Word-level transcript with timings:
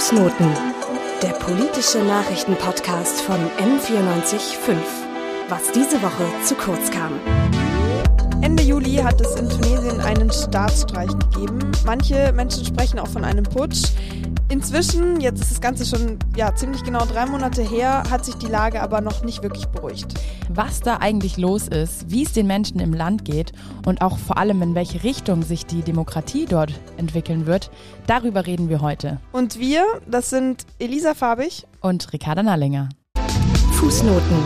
Fußnoten, 0.00 0.46
der 1.22 1.34
politische 1.34 1.98
Nachrichtenpodcast 1.98 3.20
von 3.20 3.36
M945. 3.36 4.72
Was 5.50 5.70
diese 5.72 6.00
Woche 6.00 6.24
zu 6.42 6.54
kurz 6.54 6.90
kam. 6.90 7.12
Ende 8.40 8.62
Juli 8.62 8.94
hat 8.94 9.20
es 9.20 9.34
in 9.34 9.50
Tunesien 9.50 10.00
einen 10.00 10.32
Staatsstreich 10.32 11.10
gegeben. 11.10 11.70
Manche 11.84 12.32
Menschen 12.32 12.64
sprechen 12.64 12.98
auch 12.98 13.08
von 13.08 13.24
einem 13.24 13.44
Putsch. 13.44 13.90
Inzwischen, 14.50 15.20
jetzt 15.20 15.40
ist 15.40 15.52
das 15.52 15.60
Ganze 15.60 15.86
schon 15.86 16.18
ja, 16.36 16.52
ziemlich 16.52 16.82
genau 16.82 17.04
drei 17.04 17.24
Monate 17.24 17.62
her, 17.62 18.02
hat 18.10 18.24
sich 18.24 18.34
die 18.34 18.48
Lage 18.48 18.82
aber 18.82 19.00
noch 19.00 19.22
nicht 19.22 19.44
wirklich 19.44 19.66
beruhigt. 19.66 20.14
Was 20.48 20.80
da 20.80 20.96
eigentlich 20.96 21.36
los 21.36 21.68
ist, 21.68 22.10
wie 22.10 22.24
es 22.24 22.32
den 22.32 22.48
Menschen 22.48 22.80
im 22.80 22.92
Land 22.92 23.24
geht 23.24 23.52
und 23.86 24.02
auch 24.02 24.18
vor 24.18 24.38
allem 24.38 24.60
in 24.62 24.74
welche 24.74 25.04
Richtung 25.04 25.42
sich 25.42 25.66
die 25.66 25.82
Demokratie 25.82 26.46
dort 26.46 26.72
entwickeln 26.96 27.46
wird, 27.46 27.70
darüber 28.08 28.44
reden 28.44 28.68
wir 28.68 28.80
heute. 28.80 29.20
Und 29.30 29.60
wir, 29.60 29.84
das 30.10 30.30
sind 30.30 30.66
Elisa 30.80 31.14
Fabig 31.14 31.68
und 31.80 32.12
Ricarda 32.12 32.42
Nallinger. 32.42 32.88
Fußnoten, 33.74 34.38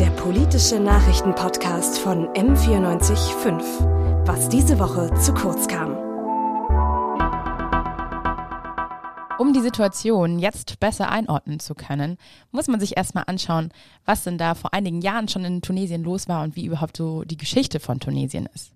der 0.00 0.10
politische 0.10 0.80
Nachrichtenpodcast 0.80 2.00
von 2.00 2.26
M945. 2.30 4.26
Was 4.26 4.48
diese 4.48 4.80
Woche 4.80 5.14
zu 5.14 5.32
kurz 5.32 5.68
kam. 5.68 6.11
Um 9.42 9.52
die 9.52 9.60
Situation 9.60 10.38
jetzt 10.38 10.78
besser 10.78 11.10
einordnen 11.10 11.58
zu 11.58 11.74
können, 11.74 12.16
muss 12.52 12.68
man 12.68 12.78
sich 12.78 12.96
erstmal 12.96 13.24
anschauen, 13.26 13.72
was 14.04 14.22
denn 14.22 14.38
da 14.38 14.54
vor 14.54 14.72
einigen 14.72 15.00
Jahren 15.00 15.26
schon 15.26 15.44
in 15.44 15.62
Tunesien 15.62 16.04
los 16.04 16.28
war 16.28 16.44
und 16.44 16.54
wie 16.54 16.64
überhaupt 16.64 16.96
so 16.96 17.24
die 17.24 17.36
Geschichte 17.36 17.80
von 17.80 17.98
Tunesien 17.98 18.48
ist. 18.54 18.70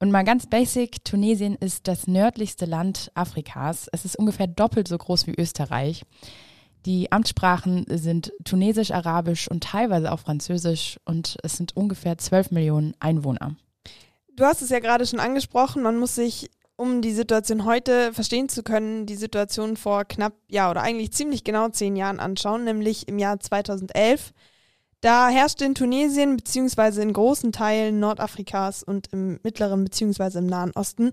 Und 0.00 0.10
mal 0.10 0.24
ganz 0.24 0.48
basic, 0.48 1.04
Tunesien 1.04 1.54
ist 1.54 1.86
das 1.86 2.08
nördlichste 2.08 2.66
Land 2.66 3.12
Afrikas. 3.14 3.88
Es 3.92 4.04
ist 4.04 4.18
ungefähr 4.18 4.48
doppelt 4.48 4.88
so 4.88 4.98
groß 4.98 5.28
wie 5.28 5.36
Österreich. 5.38 6.02
Die 6.84 7.12
Amtssprachen 7.12 7.86
sind 7.88 8.32
Tunesisch, 8.42 8.90
Arabisch 8.90 9.46
und 9.46 9.62
teilweise 9.62 10.10
auch 10.10 10.18
Französisch 10.18 10.98
und 11.04 11.36
es 11.44 11.56
sind 11.56 11.76
ungefähr 11.76 12.18
12 12.18 12.50
Millionen 12.50 12.94
Einwohner. 12.98 13.54
Du 14.34 14.44
hast 14.44 14.62
es 14.62 14.70
ja 14.70 14.80
gerade 14.80 15.06
schon 15.06 15.20
angesprochen, 15.20 15.84
man 15.84 15.96
muss 15.96 16.16
sich 16.16 16.50
um 16.76 17.00
die 17.00 17.12
Situation 17.12 17.64
heute 17.64 18.12
verstehen 18.12 18.48
zu 18.48 18.62
können, 18.62 19.06
die 19.06 19.16
Situation 19.16 19.76
vor 19.76 20.04
knapp, 20.04 20.34
ja, 20.48 20.70
oder 20.70 20.82
eigentlich 20.82 21.12
ziemlich 21.12 21.42
genau 21.42 21.68
zehn 21.68 21.96
Jahren 21.96 22.20
anschauen, 22.20 22.64
nämlich 22.64 23.08
im 23.08 23.18
Jahr 23.18 23.40
2011. 23.40 24.32
Da 25.00 25.28
herrschte 25.28 25.64
in 25.64 25.74
Tunesien 25.74 26.36
beziehungsweise 26.36 27.02
in 27.02 27.12
großen 27.12 27.52
Teilen 27.52 28.00
Nordafrikas 28.00 28.82
und 28.82 29.08
im 29.12 29.40
mittleren 29.42 29.84
beziehungsweise 29.84 30.38
im 30.38 30.46
Nahen 30.46 30.72
Osten 30.72 31.12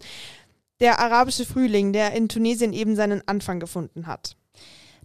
der 0.79 0.99
arabische 0.99 1.45
Frühling, 1.45 1.93
der 1.93 2.13
in 2.13 2.27
Tunesien 2.27 2.73
eben 2.73 2.95
seinen 2.95 3.25
Anfang 3.27 3.59
gefunden 3.59 4.07
hat. 4.07 4.35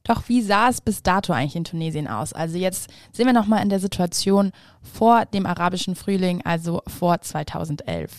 Doch 0.05 0.29
wie 0.29 0.43
sah 0.43 0.69
es 0.69 0.81
bis 0.81 1.03
dato 1.03 1.33
eigentlich 1.33 1.57
in 1.57 1.65
Tunesien 1.65 2.09
aus? 2.09 2.33
Also 2.33 2.57
jetzt 2.57 2.89
sind 3.13 3.27
wir 3.27 3.33
nochmal 3.33 3.63
in 3.63 3.69
der 3.69 3.81
Situation 3.81 4.53
vor 4.83 5.27
dem 5.27 5.47
arabischen 5.47 5.95
Frühling, 5.95 6.41
also 6.45 6.83
vor 6.87 7.21
2011. 7.21 8.11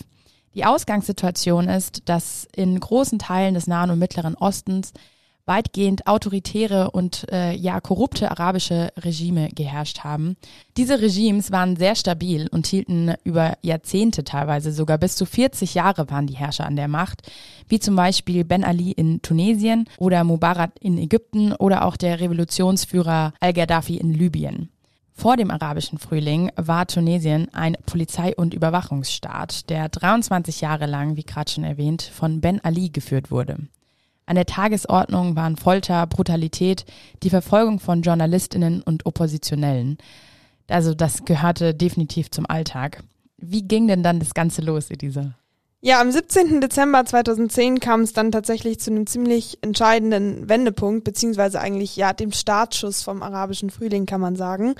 Die 0.54 0.64
Ausgangssituation 0.64 1.68
ist, 1.68 2.08
dass 2.08 2.48
in 2.54 2.78
großen 2.78 3.18
Teilen 3.18 3.54
des 3.54 3.66
Nahen 3.66 3.90
und 3.90 3.98
Mittleren 3.98 4.34
Ostens 4.34 4.92
weitgehend 5.46 6.06
autoritäre 6.06 6.90
und 6.92 7.26
äh, 7.32 7.52
ja 7.52 7.80
korrupte 7.80 8.30
arabische 8.30 8.92
Regime 8.96 9.48
geherrscht 9.48 10.00
haben. 10.00 10.36
Diese 10.76 11.00
Regimes 11.00 11.50
waren 11.50 11.76
sehr 11.76 11.96
stabil 11.96 12.46
und 12.52 12.66
hielten 12.66 13.14
über 13.24 13.54
Jahrzehnte 13.62 14.22
teilweise 14.22 14.72
sogar 14.72 14.98
bis 14.98 15.16
zu 15.16 15.26
40 15.26 15.74
Jahre 15.74 16.08
waren 16.10 16.28
die 16.28 16.36
Herrscher 16.36 16.66
an 16.66 16.76
der 16.76 16.88
Macht, 16.88 17.22
wie 17.68 17.80
zum 17.80 17.96
Beispiel 17.96 18.44
Ben 18.44 18.62
Ali 18.64 18.92
in 18.92 19.22
Tunesien 19.22 19.88
oder 19.98 20.22
Mubarak 20.22 20.72
in 20.80 20.98
Ägypten 20.98 21.52
oder 21.52 21.84
auch 21.84 21.96
der 21.96 22.20
Revolutionsführer 22.20 23.32
al-Gaddafi 23.40 23.96
in 23.96 24.12
Libyen. 24.14 24.68
Vor 25.20 25.36
dem 25.36 25.50
arabischen 25.50 25.98
Frühling 25.98 26.50
war 26.56 26.86
Tunesien 26.86 27.52
ein 27.52 27.76
Polizei- 27.84 28.34
und 28.34 28.54
Überwachungsstaat, 28.54 29.68
der 29.68 29.90
23 29.90 30.62
Jahre 30.62 30.86
lang, 30.86 31.18
wie 31.18 31.24
gerade 31.24 31.50
schon 31.50 31.62
erwähnt, 31.62 32.00
von 32.00 32.40
Ben 32.40 32.58
Ali 32.64 32.88
geführt 32.88 33.30
wurde. 33.30 33.58
An 34.24 34.36
der 34.36 34.46
Tagesordnung 34.46 35.36
waren 35.36 35.58
Folter, 35.58 36.06
Brutalität, 36.06 36.86
die 37.22 37.28
Verfolgung 37.28 37.80
von 37.80 38.00
Journalistinnen 38.00 38.80
und 38.80 39.04
Oppositionellen. 39.04 39.98
Also 40.68 40.94
das 40.94 41.26
gehörte 41.26 41.74
definitiv 41.74 42.30
zum 42.30 42.46
Alltag. 42.46 43.04
Wie 43.36 43.68
ging 43.68 43.88
denn 43.88 44.02
dann 44.02 44.20
das 44.20 44.32
Ganze 44.32 44.62
los, 44.62 44.90
Elisa? 44.90 45.34
Ja, 45.82 45.98
am 46.02 46.10
17. 46.12 46.60
Dezember 46.60 47.06
2010 47.06 47.80
kam 47.80 48.02
es 48.02 48.12
dann 48.12 48.30
tatsächlich 48.30 48.78
zu 48.80 48.90
einem 48.90 49.06
ziemlich 49.06 49.56
entscheidenden 49.62 50.46
Wendepunkt, 50.46 51.04
beziehungsweise 51.04 51.58
eigentlich 51.58 51.96
ja 51.96 52.12
dem 52.12 52.32
Startschuss 52.32 53.02
vom 53.02 53.22
arabischen 53.22 53.70
Frühling, 53.70 54.04
kann 54.04 54.20
man 54.20 54.36
sagen. 54.36 54.74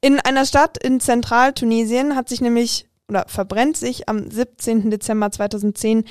In 0.00 0.20
einer 0.20 0.46
Stadt 0.46 0.78
in 0.80 1.00
Zentraltunesien 1.00 2.14
hat 2.14 2.28
sich 2.28 2.40
nämlich 2.40 2.86
oder 3.08 3.24
verbrennt 3.26 3.76
sich 3.76 4.08
am 4.08 4.30
17. 4.30 4.92
Dezember 4.92 5.32
2010 5.32 6.04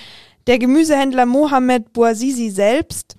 der 0.47 0.59
Gemüsehändler 0.59 1.25
Mohamed 1.25 1.93
Bouazizi 1.93 2.49
selbst. 2.49 3.16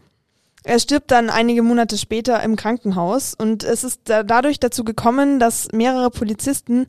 Er 0.62 0.78
stirbt 0.78 1.10
dann 1.10 1.30
einige 1.30 1.62
Monate 1.62 1.96
später 1.96 2.42
im 2.42 2.56
Krankenhaus 2.56 3.32
und 3.32 3.64
es 3.64 3.82
ist 3.82 4.02
dadurch 4.04 4.60
dazu 4.60 4.84
gekommen, 4.84 5.38
dass 5.38 5.68
mehrere 5.72 6.10
Polizisten 6.10 6.84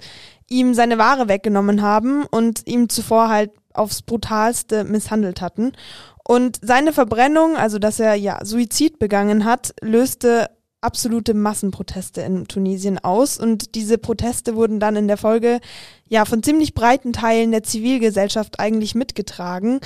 ihm 0.49 0.73
seine 0.73 0.97
Ware 0.97 1.29
weggenommen 1.29 1.81
haben 1.81 2.25
und 2.25 2.67
ihm 2.67 2.89
zuvor 2.89 3.29
halt 3.29 3.51
aufs 3.79 4.01
brutalste 4.01 4.83
misshandelt 4.83 5.41
hatten. 5.41 5.73
Und 6.27 6.59
seine 6.61 6.93
Verbrennung, 6.93 7.57
also 7.57 7.79
dass 7.79 7.99
er 7.99 8.13
ja 8.15 8.45
Suizid 8.45 8.99
begangen 8.99 9.45
hat, 9.45 9.73
löste 9.81 10.49
absolute 10.81 11.33
Massenproteste 11.33 12.21
in 12.21 12.47
Tunesien 12.47 12.99
aus 12.99 13.37
und 13.37 13.75
diese 13.75 13.97
Proteste 13.97 14.55
wurden 14.55 14.79
dann 14.79 14.95
in 14.95 15.07
der 15.07 15.17
Folge 15.17 15.59
ja 16.07 16.23
von 16.23 16.41
ziemlich 16.41 16.73
breiten 16.73 17.11
Teilen 17.11 17.51
der 17.51 17.63
Zivilgesellschaft 17.63 18.59
eigentlich 18.59 18.95
mitgetragen 18.95 19.81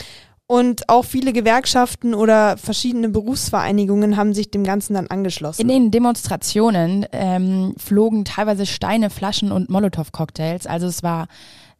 und 0.45 0.89
auch 0.89 1.05
viele 1.05 1.33
Gewerkschaften 1.33 2.13
oder 2.13 2.57
verschiedene 2.57 3.09
Berufsvereinigungen 3.09 4.17
haben 4.17 4.33
sich 4.33 4.51
dem 4.51 4.63
Ganzen 4.63 4.93
dann 4.93 5.07
angeschlossen. 5.07 5.61
In 5.61 5.67
den 5.67 5.91
Demonstrationen 5.91 7.07
ähm, 7.11 7.73
flogen 7.77 8.25
teilweise 8.25 8.65
Steine, 8.65 9.09
Flaschen 9.09 9.51
und 9.51 9.69
Molotow-Cocktails. 9.69 10.67
Also 10.67 10.87
es 10.87 11.01
war 11.01 11.27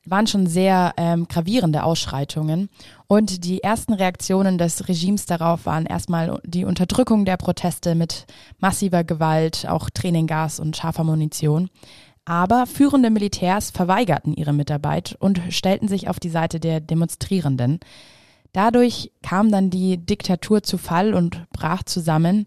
waren 0.06 0.28
schon 0.28 0.48
sehr 0.48 0.94
ähm, 0.98 1.28
gravierende 1.28 1.84
Ausschreitungen. 1.84 2.70
Und 3.08 3.46
die 3.46 3.64
ersten 3.64 3.94
Reaktionen 3.94 4.58
des 4.58 4.88
Regimes 4.88 5.26
darauf 5.26 5.66
waren 5.66 5.86
erstmal 5.86 6.42
die 6.46 6.66
Unterdrückung 6.66 7.26
der 7.26 7.38
Proteste 7.38 7.96
mit 7.96 8.26
massiver 8.60 9.04
Gewalt, 9.04 9.66
auch 9.68 9.90
Tränengas 9.90 10.60
und 10.60 10.76
scharfer 10.76 11.04
Munition. 11.04 11.70
Aber 12.26 12.66
führende 12.68 13.10
Militärs 13.10 13.72
verweigerten 13.72 14.34
ihre 14.34 14.54
Mitarbeit 14.54 15.16
und 15.20 15.42
stellten 15.50 15.88
sich 15.88 16.08
auf 16.08 16.20
die 16.20 16.30
Seite 16.30 16.60
der 16.60 16.80
Demonstrierenden. 16.80 17.80
Dadurch 18.54 19.12
kam 19.22 19.52
dann 19.52 19.70
die 19.70 19.98
Diktatur 19.98 20.64
zu 20.64 20.78
Fall 20.78 21.14
und 21.14 21.50
brach 21.52 21.84
zusammen. 21.84 22.46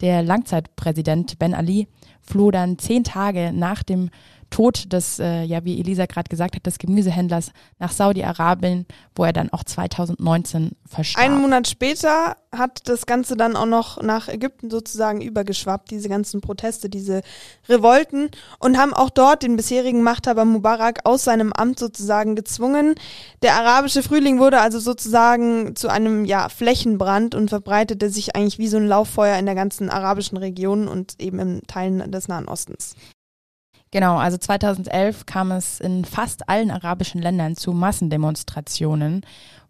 Der 0.00 0.22
Langzeitpräsident 0.22 1.38
Ben 1.38 1.54
Ali 1.54 1.88
floh 2.20 2.50
dann 2.50 2.78
zehn 2.78 3.04
Tage 3.04 3.52
nach 3.54 3.82
dem 3.82 4.10
Tod 4.50 4.92
des, 4.92 5.18
äh, 5.18 5.42
ja, 5.42 5.64
wie 5.64 5.80
Elisa 5.80 6.06
gerade 6.06 6.28
gesagt 6.28 6.56
hat, 6.56 6.66
des 6.66 6.78
Gemüsehändlers 6.78 7.52
nach 7.78 7.92
Saudi-Arabien, 7.92 8.86
wo 9.14 9.24
er 9.24 9.32
dann 9.32 9.52
auch 9.52 9.64
2019 9.64 10.72
verstarb. 10.86 11.24
Einen 11.24 11.40
Monat 11.40 11.68
später 11.68 12.36
hat 12.52 12.88
das 12.88 13.06
Ganze 13.06 13.36
dann 13.36 13.56
auch 13.56 13.66
noch 13.66 14.02
nach 14.02 14.28
Ägypten 14.28 14.70
sozusagen 14.70 15.20
übergeschwappt, 15.20 15.90
diese 15.90 16.08
ganzen 16.08 16.40
Proteste, 16.40 16.88
diese 16.88 17.22
Revolten 17.68 18.30
und 18.58 18.78
haben 18.78 18.94
auch 18.94 19.10
dort 19.10 19.42
den 19.42 19.56
bisherigen 19.56 20.02
Machthaber 20.02 20.44
Mubarak 20.44 21.00
aus 21.04 21.24
seinem 21.24 21.52
Amt 21.52 21.78
sozusagen 21.78 22.36
gezwungen. 22.36 22.94
Der 23.42 23.54
arabische 23.56 24.02
Frühling 24.02 24.38
wurde 24.38 24.60
also 24.60 24.78
sozusagen 24.78 25.76
zu 25.76 25.88
einem 25.88 26.24
ja, 26.24 26.48
Flächenbrand 26.48 27.34
und 27.34 27.48
verbreitete 27.48 28.10
sich 28.10 28.36
eigentlich 28.36 28.58
wie 28.58 28.68
so 28.68 28.76
ein 28.76 28.86
Lauffeuer 28.86 29.38
in 29.38 29.46
der 29.46 29.54
ganzen 29.54 29.90
arabischen 29.90 30.38
Region 30.38 30.88
und 30.88 31.20
eben 31.20 31.38
in 31.38 31.62
Teilen 31.66 32.10
des 32.10 32.28
Nahen 32.28 32.48
Ostens. 32.48 32.94
Genau, 33.90 34.16
also 34.16 34.36
2011 34.36 35.26
kam 35.26 35.52
es 35.52 35.80
in 35.80 36.04
fast 36.04 36.48
allen 36.48 36.70
arabischen 36.70 37.22
Ländern 37.22 37.56
zu 37.56 37.72
Massendemonstrationen, 37.72 39.22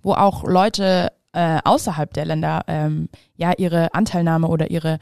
wo 0.03 0.15
auch 0.15 0.45
Leute 0.45 1.13
äh, 1.33 1.59
außerhalb 1.65 2.13
der 2.15 2.25
Länder 2.25 2.65
ähm, 2.67 3.09
ja 3.37 3.53
ihre 3.57 3.95
Anteilnahme 3.95 4.49
oder 4.49 4.71
ihre 4.71 4.99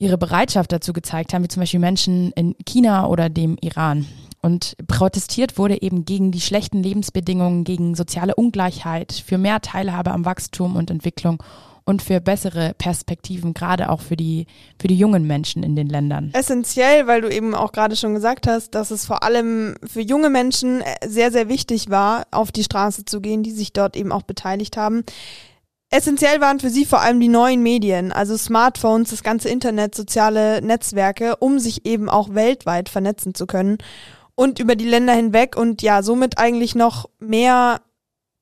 ihre 0.00 0.18
Bereitschaft 0.18 0.72
dazu 0.72 0.92
gezeigt 0.92 1.32
haben, 1.32 1.44
wie 1.44 1.48
zum 1.48 1.60
Beispiel 1.60 1.78
Menschen 1.78 2.32
in 2.32 2.56
China 2.66 3.06
oder 3.06 3.28
dem 3.28 3.56
Iran. 3.60 4.06
Und 4.42 4.74
protestiert 4.88 5.58
wurde 5.58 5.82
eben 5.82 6.06
gegen 6.06 6.32
die 6.32 6.40
schlechten 6.40 6.82
Lebensbedingungen, 6.82 7.64
gegen 7.64 7.94
soziale 7.94 8.34
Ungleichheit, 8.34 9.12
für 9.12 9.36
mehr 9.36 9.60
Teilhabe 9.60 10.12
am 10.12 10.24
Wachstum 10.24 10.76
und 10.76 10.90
Entwicklung 10.90 11.42
und 11.90 12.02
für 12.02 12.20
bessere 12.20 12.72
Perspektiven, 12.78 13.52
gerade 13.52 13.90
auch 13.90 14.00
für 14.00 14.16
die, 14.16 14.46
für 14.80 14.86
die 14.86 14.96
jungen 14.96 15.26
Menschen 15.26 15.64
in 15.64 15.74
den 15.74 15.88
Ländern. 15.88 16.30
Essentiell, 16.32 17.08
weil 17.08 17.20
du 17.20 17.28
eben 17.28 17.52
auch 17.52 17.72
gerade 17.72 17.96
schon 17.96 18.14
gesagt 18.14 18.46
hast, 18.46 18.76
dass 18.76 18.92
es 18.92 19.04
vor 19.04 19.24
allem 19.24 19.74
für 19.84 20.00
junge 20.00 20.30
Menschen 20.30 20.84
sehr, 21.04 21.32
sehr 21.32 21.48
wichtig 21.48 21.90
war, 21.90 22.28
auf 22.30 22.52
die 22.52 22.62
Straße 22.62 23.04
zu 23.04 23.20
gehen, 23.20 23.42
die 23.42 23.50
sich 23.50 23.72
dort 23.72 23.96
eben 23.96 24.12
auch 24.12 24.22
beteiligt 24.22 24.76
haben. 24.76 25.02
Essentiell 25.90 26.40
waren 26.40 26.60
für 26.60 26.70
sie 26.70 26.84
vor 26.84 27.00
allem 27.00 27.18
die 27.18 27.26
neuen 27.26 27.60
Medien, 27.64 28.12
also 28.12 28.36
Smartphones, 28.36 29.10
das 29.10 29.24
ganze 29.24 29.48
Internet, 29.48 29.96
soziale 29.96 30.62
Netzwerke, 30.62 31.34
um 31.38 31.58
sich 31.58 31.84
eben 31.84 32.08
auch 32.08 32.32
weltweit 32.32 32.88
vernetzen 32.88 33.34
zu 33.34 33.48
können 33.48 33.78
und 34.36 34.60
über 34.60 34.76
die 34.76 34.86
Länder 34.86 35.12
hinweg 35.12 35.56
und 35.56 35.82
ja, 35.82 36.04
somit 36.04 36.38
eigentlich 36.38 36.76
noch 36.76 37.10
mehr 37.18 37.80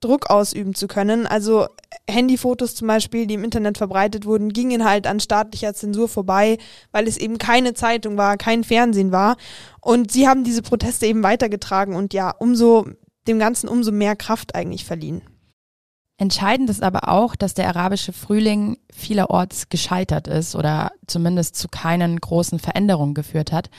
Druck 0.01 0.29
ausüben 0.29 0.75
zu 0.75 0.87
können. 0.87 1.27
Also 1.27 1.67
Handyfotos 2.09 2.75
zum 2.75 2.89
Beispiel, 2.89 3.27
die 3.27 3.35
im 3.35 3.45
Internet 3.45 3.79
verbreitet 3.79 4.25
wurden, 4.25 4.53
gingen 4.53 4.85
halt 4.85 5.07
an 5.07 5.21
staatlicher 5.21 5.75
Zensur 5.75 6.09
vorbei, 6.09 6.59
weil 6.93 7.07
es 7.09 7.17
eben 7.17 7.39
keine 7.39 7.75
Zeitung 7.75 8.17
war, 8.17 8.37
kein 8.37 8.65
Fernsehen 8.65 9.13
war. 9.13 9.37
Und 9.81 10.13
sie 10.13 10.29
haben 10.29 10.45
diese 10.45 10.63
Proteste 10.63 11.07
eben 11.07 11.23
weitergetragen 11.23 11.95
und 11.95 12.15
ja, 12.15 12.31
umso 12.31 12.87
dem 13.27 13.39
Ganzen 13.39 13.69
umso 13.69 13.93
mehr 13.93 14.17
Kraft 14.17 14.55
eigentlich 14.55 14.85
verliehen. 14.85 15.23
Entscheidend 16.17 16.69
ist 16.69 16.83
aber 16.83 17.09
auch, 17.09 17.37
dass 17.37 17.55
der 17.55 17.69
arabische 17.69 18.13
Frühling 18.13 18.79
vielerorts 18.93 19.69
gescheitert 19.69 20.27
ist 20.27 20.57
oder 20.57 20.91
zumindest 21.07 21.55
zu 21.57 21.69
keinen 21.69 22.19
großen 22.19 22.59
Veränderungen 22.59 23.15
geführt 23.15 23.53
hat 23.53 23.71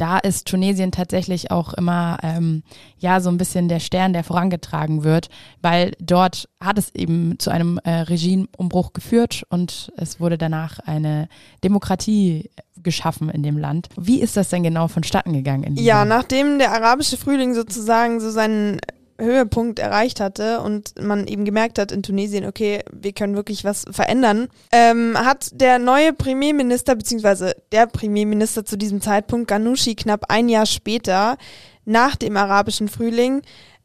da 0.00 0.18
ist 0.18 0.46
Tunesien 0.46 0.92
tatsächlich 0.92 1.50
auch 1.50 1.74
immer 1.74 2.18
ähm, 2.22 2.62
ja 2.98 3.20
so 3.20 3.28
ein 3.28 3.36
bisschen 3.36 3.68
der 3.68 3.80
Stern, 3.80 4.12
der 4.12 4.24
vorangetragen 4.24 5.04
wird, 5.04 5.28
weil 5.60 5.92
dort 6.00 6.48
hat 6.58 6.78
es 6.78 6.94
eben 6.94 7.38
zu 7.38 7.50
einem 7.50 7.78
äh, 7.84 7.90
Regimeumbruch 7.90 8.92
geführt 8.92 9.44
und 9.50 9.92
es 9.96 10.18
wurde 10.18 10.38
danach 10.38 10.78
eine 10.80 11.28
Demokratie 11.62 12.50
geschaffen 12.82 13.28
in 13.28 13.42
dem 13.42 13.58
Land. 13.58 13.88
Wie 13.98 14.20
ist 14.20 14.36
das 14.36 14.48
denn 14.48 14.62
genau 14.62 14.88
vonstatten 14.88 15.34
gegangen? 15.34 15.76
ja, 15.76 16.04
nachdem 16.04 16.58
der 16.58 16.72
arabische 16.72 17.18
Frühling 17.18 17.54
sozusagen 17.54 18.20
so 18.20 18.30
seinen 18.30 18.80
Höhepunkt 19.20 19.78
erreicht 19.78 20.20
hatte 20.20 20.60
und 20.60 21.00
man 21.00 21.26
eben 21.26 21.44
gemerkt 21.44 21.78
hat 21.78 21.92
in 21.92 22.02
Tunesien, 22.02 22.44
okay, 22.46 22.80
wir 22.92 23.12
können 23.12 23.36
wirklich 23.36 23.64
was 23.64 23.84
verändern, 23.90 24.48
ähm, 24.72 25.16
hat 25.16 25.50
der 25.52 25.78
neue 25.78 26.12
Premierminister, 26.12 26.96
beziehungsweise 26.96 27.54
der 27.72 27.86
Premierminister 27.86 28.64
zu 28.64 28.76
diesem 28.76 29.00
Zeitpunkt, 29.00 29.48
Ghanouchi, 29.48 29.94
knapp 29.94 30.24
ein 30.28 30.48
Jahr 30.48 30.66
später, 30.66 31.36
nach 31.84 32.16
dem 32.16 32.36
arabischen 32.36 32.88
Frühling, 32.88 33.42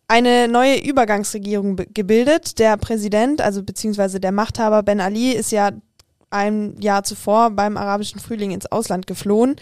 eine 0.08 0.48
neue 0.48 0.78
Übergangsregierung 0.78 1.78
gebildet. 1.94 2.60
Der 2.60 2.78
Präsident, 2.78 3.42
also 3.42 3.64
beziehungsweise 3.64 4.20
der 4.20 4.32
Machthaber 4.32 4.84
Ben 4.84 5.02
Ali, 5.02 5.32
ist 5.32 5.52
ja 5.52 5.72
ein 6.36 6.76
Jahr 6.80 7.04
zuvor 7.04 7.50
beim 7.50 7.78
arabischen 7.78 8.20
Frühling 8.20 8.52
ins 8.52 8.68
Ausland 8.68 9.08
geflohen. 9.08 9.56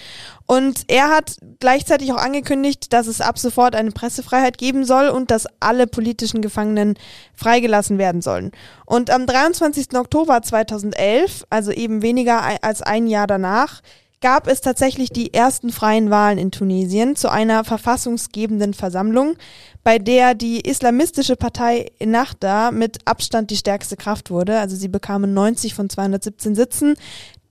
Und 0.46 0.84
er 0.88 1.10
hat 1.10 1.38
gleichzeitig 1.60 2.12
auch 2.12 2.18
angekündigt, 2.18 2.92
dass 2.92 3.08
es 3.08 3.22
ab 3.22 3.40
sofort 3.40 3.76
eine 3.76 3.92
Pressefreiheit 3.92 4.58
geben 4.58 4.84
soll 4.84 5.08
und 5.08 5.32
dass 5.32 5.48
alle 5.60 5.88
politischen 5.88 6.42
Gefangenen 6.42 6.96
freigelassen 7.34 7.98
werden 7.98 8.22
sollen. 8.22 8.52
Und 8.86 9.10
am 9.10 9.26
23. 9.26 9.96
Oktober 9.96 10.42
2011, 10.42 11.46
also 11.50 11.72
eben 11.72 12.02
weniger 12.02 12.42
als 12.64 12.82
ein 12.82 13.08
Jahr 13.08 13.28
danach, 13.28 13.82
gab 14.24 14.48
es 14.48 14.62
tatsächlich 14.62 15.10
die 15.10 15.34
ersten 15.34 15.70
freien 15.70 16.10
Wahlen 16.10 16.38
in 16.38 16.50
Tunesien 16.50 17.18
zu 17.18 17.30
einer 17.30 17.66
verfassungsgebenden 17.66 18.74
Versammlung, 18.74 19.36
bei 19.84 20.00
der 20.00 20.34
die 20.34 20.62
islamistische 20.62 21.36
Partei 21.36 21.92
Ennahda 22.00 22.72
mit 22.72 23.06
Abstand 23.06 23.52
die 23.52 23.58
stärkste 23.58 23.98
Kraft 23.98 24.32
wurde. 24.32 24.60
Also 24.60 24.78
sie 24.78 24.88
bekamen 24.88 25.34
90 25.34 25.76
von 25.76 25.90
217 25.90 26.56
Sitzen. 26.56 26.96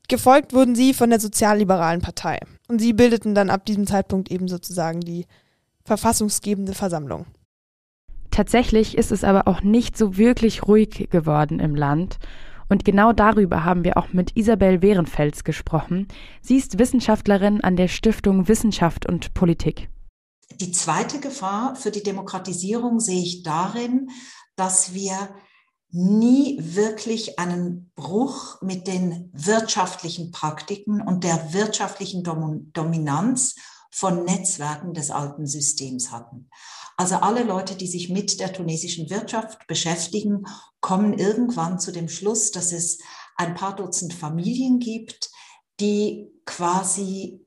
Gefolgt 0.09 0.55
wurden 0.55 0.75
sie 0.75 0.95
von 0.95 1.11
der 1.11 1.21
sozialliberalen 1.21 2.01
Partei. 2.01 2.41
Und 2.69 2.81
sie 2.81 2.95
bildeten 2.95 3.35
dann 3.35 3.51
ab 3.51 3.67
diesem 3.67 3.87
Zeitpunkt 3.87 4.31
eben 4.31 4.49
sozusagen 4.49 5.01
die 5.01 5.27
verfassungsgebende 5.85 6.73
Versammlung. 6.73 7.27
Tatsächlich 8.31 8.97
ist 8.97 9.13
es 9.13 9.25
aber 9.25 9.47
auch 9.47 9.61
nicht 9.61 9.99
so 9.99 10.17
wirklich 10.17 10.67
ruhig 10.67 11.09
geworden 11.11 11.61
im 11.61 11.75
Land. 11.75 12.19
Und 12.69 12.85
genau 12.85 13.13
darüber 13.13 13.65
haben 13.65 13.85
wir 13.85 13.97
auch 13.97 14.13
mit 14.13 14.37
Isabel 14.37 14.83
Wehrenfels 14.83 15.45
gesprochen. 15.45 16.09
Sie 16.41 16.57
ist 16.57 16.79
Wissenschaftlerin 16.79 17.63
an 17.63 17.77
der 17.77 17.89
Stiftung 17.89 18.49
Wissenschaft 18.49 19.07
und 19.07 19.35
Politik. 19.35 19.89
Die 20.61 20.73
zweite 20.73 21.21
Gefahr 21.21 21.77
für 21.77 21.91
die 21.91 22.03
Demokratisierung 22.03 23.01
sehe 23.01 23.23
ich 23.23 23.43
darin, 23.43 24.11
dass 24.57 24.95
wir 24.95 25.17
nie 25.91 26.57
wirklich 26.61 27.39
einen 27.39 27.93
Bruch 27.95 28.61
mit 28.63 28.87
den 28.87 29.31
wirtschaftlichen 29.35 30.31
Praktiken 30.31 31.03
und 31.03 31.23
der 31.25 31.53
wirtschaftlichen 31.53 32.23
Dominanz 32.23 33.57
von 33.91 34.25
Netzwerken 34.25 34.95
des 34.95 35.11
alten 35.11 35.47
Systems 35.47 36.11
hatten. 36.11 36.49
Also 36.97 37.17
alle 37.17 37.43
Leute, 37.43 37.75
die 37.75 37.87
sich 37.87 38.09
mit 38.09 38.41
der 38.41 38.53
tunesischen 38.53 39.11
Wirtschaft 39.11 39.67
beschäftigen, 39.67 40.45
kommen 40.81 41.19
irgendwann 41.19 41.79
zu 41.81 41.93
dem 41.93 42.09
Schluss, 42.09 42.51
dass 42.51 42.73
es 42.73 42.99
ein 43.37 43.55
paar 43.55 43.75
Dutzend 43.75 44.13
Familien 44.15 44.79
gibt, 44.79 45.31
die 45.81 46.31
quasi 46.45 47.43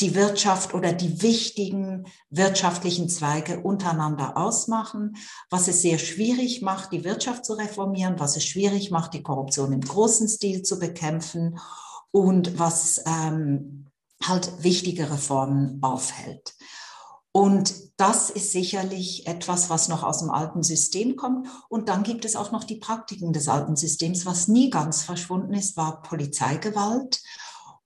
die 0.00 0.14
Wirtschaft 0.14 0.74
oder 0.74 0.92
die 0.92 1.22
wichtigen 1.22 2.06
wirtschaftlichen 2.28 3.08
Zweige 3.08 3.60
untereinander 3.60 4.36
ausmachen, 4.36 5.16
was 5.48 5.68
es 5.68 5.80
sehr 5.80 5.98
schwierig 5.98 6.60
macht, 6.60 6.92
die 6.92 7.04
Wirtschaft 7.04 7.46
zu 7.46 7.54
reformieren, 7.54 8.20
was 8.20 8.36
es 8.36 8.44
schwierig 8.44 8.90
macht, 8.90 9.14
die 9.14 9.22
Korruption 9.22 9.72
im 9.72 9.80
großen 9.80 10.28
Stil 10.28 10.62
zu 10.62 10.78
bekämpfen 10.78 11.58
und 12.10 12.58
was 12.58 13.02
ähm, 13.06 13.86
halt 14.22 14.62
wichtige 14.62 15.10
Reformen 15.10 15.78
aufhält. 15.82 16.54
Und 17.36 17.74
das 17.98 18.30
ist 18.30 18.52
sicherlich 18.52 19.26
etwas, 19.26 19.68
was 19.68 19.88
noch 19.88 20.02
aus 20.04 20.20
dem 20.20 20.30
alten 20.30 20.62
System 20.62 21.16
kommt. 21.16 21.46
Und 21.68 21.90
dann 21.90 22.02
gibt 22.02 22.24
es 22.24 22.34
auch 22.34 22.50
noch 22.50 22.64
die 22.64 22.76
Praktiken 22.76 23.34
des 23.34 23.46
alten 23.46 23.76
Systems. 23.76 24.24
Was 24.24 24.48
nie 24.48 24.70
ganz 24.70 25.02
verschwunden 25.02 25.52
ist, 25.52 25.76
war 25.76 26.00
Polizeigewalt. 26.00 27.20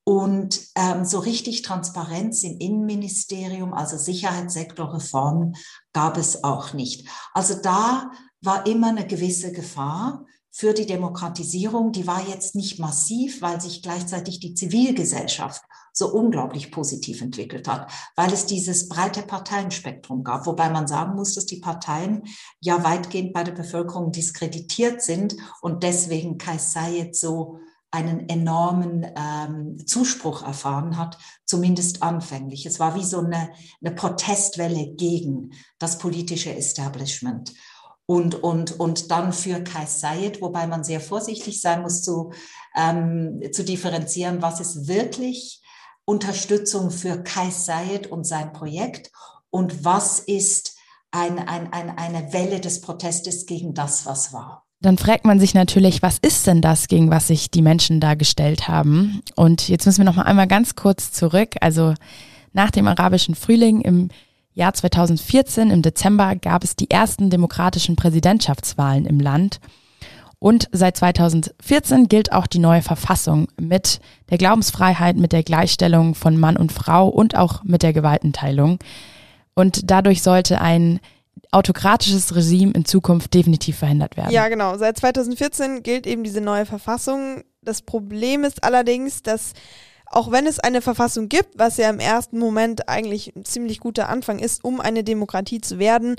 Und 0.05 0.61
ähm, 0.77 1.05
so 1.05 1.19
richtig 1.19 1.63
Transparenz 1.63 2.45
im 2.45 2.59
Innenministerium, 2.59 3.75
also 3.75 3.97
Sicherheitssektorreformen, 3.97 5.57
gab 5.93 6.17
es 6.17 6.45
auch 6.45 6.73
nicht. 6.73 7.09
Also 7.35 7.55
da 7.61 8.13
war 8.43 8.67
immer 8.67 8.91
eine 8.91 9.05
gewisse 9.05 9.51
Gefahr 9.51 10.27
für 10.51 10.75
die 10.75 10.87
Demokratisierung. 10.87 11.93
Die 11.93 12.07
war 12.07 12.27
jetzt 12.29 12.55
nicht 12.55 12.79
massiv, 12.79 13.41
weil 13.43 13.61
sich 13.61 13.83
gleichzeitig 13.83 14.41
die 14.41 14.55
Zivilgesellschaft 14.55 15.63
so 15.93 16.13
unglaublich 16.13 16.71
positiv 16.71 17.21
entwickelt 17.21 17.69
hat, 17.69 17.91
weil 18.17 18.33
es 18.33 18.47
dieses 18.47 18.89
breite 18.89 19.23
Parteienspektrum 19.23 20.23
gab, 20.25 20.47
wobei 20.47 20.71
man 20.71 20.87
sagen 20.87 21.17
muss, 21.17 21.35
dass 21.35 21.47
die 21.47 21.61
Parteien 21.61 22.23
ja 22.61 22.85
weitgehend 22.85 23.33
bei 23.33 23.43
der 23.43 23.53
Bevölkerung 23.53 24.13
diskreditiert 24.13 25.03
sind 25.03 25.37
und 25.61 25.83
deswegen 25.83 26.39
Kais 26.39 26.73
Sayed 26.73 27.17
so 27.17 27.59
einen 27.93 28.29
enormen 28.29 29.05
ähm, 29.17 29.85
Zuspruch 29.85 30.45
erfahren 30.45 30.97
hat, 30.97 31.19
zumindest 31.45 32.03
anfänglich. 32.03 32.65
Es 32.65 32.79
war 32.79 32.95
wie 32.95 33.05
so 33.05 33.19
eine, 33.19 33.51
eine 33.85 33.95
Protestwelle 33.95 34.95
gegen 34.95 35.53
das 35.81 35.99
politische 35.99 36.55
Establishment. 36.55 37.53
Und, 38.11 38.43
und, 38.43 38.81
und 38.81 39.13
dann 39.13 39.33
für 39.33 39.63
Kais 39.63 40.01
Sayed, 40.01 40.43
wobei 40.43 40.67
man 40.67 40.83
sehr 40.83 41.01
vorsichtig 41.01 41.61
sein 41.61 41.83
muss, 41.83 42.03
zu, 42.03 42.33
ähm, 42.77 43.41
zu 43.53 43.63
differenzieren, 43.63 44.43
was 44.43 44.59
ist 44.59 44.89
wirklich 44.89 45.63
Unterstützung 46.05 46.91
für 46.91 47.23
Kais 47.23 47.67
Sayed 47.67 48.09
und 48.09 48.27
sein 48.27 48.53
Projekt 48.53 49.13
und 49.51 49.85
was 49.85 50.19
ist 50.19 50.75
ein, 51.13 51.39
ein, 51.39 51.73
ein, 51.73 51.97
eine 51.97 52.33
Welle 52.33 52.59
des 52.59 52.81
Protestes 52.81 53.47
gegen 53.47 53.75
das, 53.75 54.07
was 54.07 54.33
war. 54.33 54.67
Dann 54.81 54.99
fragt 54.99 55.25
man 55.25 55.39
sich 55.39 55.55
natürlich, 55.55 56.03
was 56.03 56.19
ist 56.19 56.49
denn 56.49 56.63
das, 56.63 56.89
gegen 56.89 57.13
was 57.13 57.29
sich 57.29 57.49
die 57.53 57.63
Menschen 57.63 58.01
da 58.01 58.15
gestellt 58.15 58.67
haben? 58.67 59.23
Und 59.37 59.69
jetzt 59.69 59.87
müssen 59.87 59.99
wir 59.99 60.05
noch 60.05 60.17
mal 60.17 60.25
einmal 60.25 60.49
ganz 60.49 60.75
kurz 60.75 61.13
zurück. 61.13 61.55
Also 61.61 61.95
nach 62.53 62.73
dem 62.73 62.89
arabischen 62.89 63.37
Frühling 63.37 63.83
im 63.83 64.09
Jahr 64.61 64.75
2014, 64.75 65.71
im 65.71 65.83
Dezember, 65.83 66.37
gab 66.37 66.63
es 66.63 66.77
die 66.77 66.91
ersten 66.91 67.31
demokratischen 67.31 67.97
Präsidentschaftswahlen 67.97 69.07
im 69.07 69.19
Land. 69.19 69.59
Und 70.39 70.69
seit 70.73 70.97
2014 70.97 72.09
gilt 72.09 72.33
auch 72.33 72.47
die 72.47 72.61
neue 72.61 72.83
Verfassung 72.83 73.49
mit 73.61 74.01
der 74.31 74.39
Glaubensfreiheit, 74.39 75.17
mit 75.17 75.33
der 75.33 75.43
Gleichstellung 75.43 76.15
von 76.15 76.39
Mann 76.39 76.57
und 76.57 76.73
Frau 76.73 77.09
und 77.09 77.37
auch 77.37 77.65
mit 77.65 77.83
der 77.83 77.93
Gewaltenteilung. 77.93 78.79
Und 79.55 79.91
dadurch 79.91 80.23
sollte 80.23 80.61
ein 80.61 81.01
autokratisches 81.53 82.35
Regime 82.35 82.73
in 82.73 82.85
Zukunft 82.85 83.35
definitiv 83.35 83.79
verhindert 83.79 84.17
werden. 84.17 84.31
Ja, 84.31 84.49
genau. 84.49 84.77
Seit 84.79 84.99
2014 84.99 85.83
gilt 85.83 86.07
eben 86.07 86.23
diese 86.23 86.41
neue 86.41 86.65
Verfassung. 86.65 87.43
Das 87.63 87.83
Problem 87.83 88.45
ist 88.45 88.63
allerdings, 88.63 89.23
dass 89.23 89.53
auch 90.11 90.33
wenn 90.33 90.47
es 90.47 90.59
eine 90.59 90.83
Verfassung 90.83 91.29
gibt, 91.29 91.57
was 91.57 91.77
ja 91.77 91.89
im 91.89 92.01
ersten 92.01 92.39
Moment 92.39 92.89
eigentlich 92.89 93.35
ein 93.35 93.45
ziemlich 93.45 93.79
guter 93.79 94.09
Anfang 94.09 94.41
ist, 94.41 94.65
um 94.65 94.81
eine 94.81 95.05
Demokratie 95.05 95.61
zu 95.61 95.79
werden, 95.79 96.17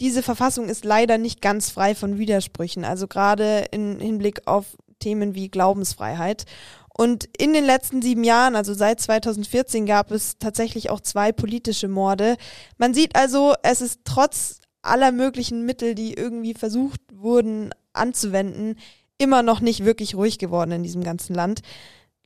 diese 0.00 0.22
Verfassung 0.22 0.68
ist 0.68 0.84
leider 0.84 1.18
nicht 1.18 1.42
ganz 1.42 1.70
frei 1.70 1.94
von 1.94 2.18
Widersprüchen, 2.18 2.84
also 2.84 3.06
gerade 3.06 3.66
im 3.72 3.98
Hinblick 4.00 4.46
auf 4.46 4.76
Themen 5.00 5.34
wie 5.34 5.48
Glaubensfreiheit. 5.48 6.44
Und 6.96 7.28
in 7.38 7.52
den 7.52 7.64
letzten 7.64 8.02
sieben 8.02 8.22
Jahren, 8.22 8.54
also 8.54 8.74
seit 8.74 9.00
2014, 9.00 9.86
gab 9.86 10.10
es 10.10 10.38
tatsächlich 10.38 10.90
auch 10.90 11.00
zwei 11.00 11.32
politische 11.32 11.88
Morde. 11.88 12.36
Man 12.78 12.94
sieht 12.94 13.16
also, 13.16 13.54
es 13.62 13.80
ist 13.80 14.00
trotz 14.04 14.60
aller 14.82 15.10
möglichen 15.10 15.64
Mittel, 15.64 15.94
die 15.94 16.14
irgendwie 16.14 16.54
versucht 16.54 17.00
wurden 17.12 17.70
anzuwenden, 17.92 18.76
immer 19.18 19.42
noch 19.42 19.60
nicht 19.60 19.84
wirklich 19.84 20.14
ruhig 20.14 20.38
geworden 20.38 20.72
in 20.72 20.82
diesem 20.82 21.04
ganzen 21.04 21.34
Land. 21.34 21.62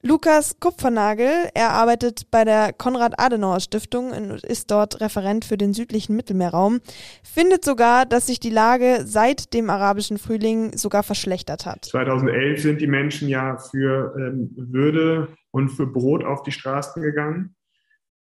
Lukas 0.07 0.61
Kupfernagel, 0.61 1.49
er 1.53 1.71
arbeitet 1.71 2.31
bei 2.31 2.45
der 2.45 2.73
Konrad-Adenauer-Stiftung 2.73 4.13
und 4.13 4.45
ist 4.45 4.71
dort 4.71 5.01
Referent 5.01 5.45
für 5.45 5.57
den 5.57 5.73
südlichen 5.73 6.15
Mittelmeerraum, 6.15 6.79
findet 7.25 7.65
sogar, 7.65 8.07
dass 8.07 8.29
sich 8.29 8.39
die 8.39 8.51
Lage 8.51 9.01
seit 9.05 9.53
dem 9.53 9.69
arabischen 9.69 10.19
Frühling 10.19 10.77
sogar 10.77 11.03
verschlechtert 11.03 11.67
hat. 11.67 11.87
2011 11.87 12.63
sind 12.63 12.81
die 12.81 12.87
Menschen 12.87 13.29
ja 13.29 13.59
für 13.59 14.15
ähm, 14.17 14.51
Würde 14.55 15.29
und 15.51 15.71
für 15.71 15.89
Brot 15.89 16.23
auf 16.23 16.45
die 16.45 16.53
Straßen 16.53 17.03
gegangen. 17.03 17.57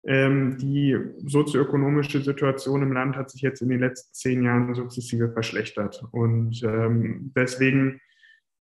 Ähm, 0.06 0.56
die 0.56 0.96
sozioökonomische 1.26 2.22
Situation 2.22 2.80
im 2.80 2.92
Land 2.92 3.16
hat 3.16 3.30
sich 3.30 3.42
jetzt 3.42 3.60
in 3.60 3.68
den 3.68 3.80
letzten 3.80 4.14
zehn 4.14 4.42
Jahren 4.42 4.74
sukzessive 4.74 5.30
verschlechtert. 5.30 6.02
Und 6.12 6.62
ähm, 6.62 7.32
deswegen 7.36 8.00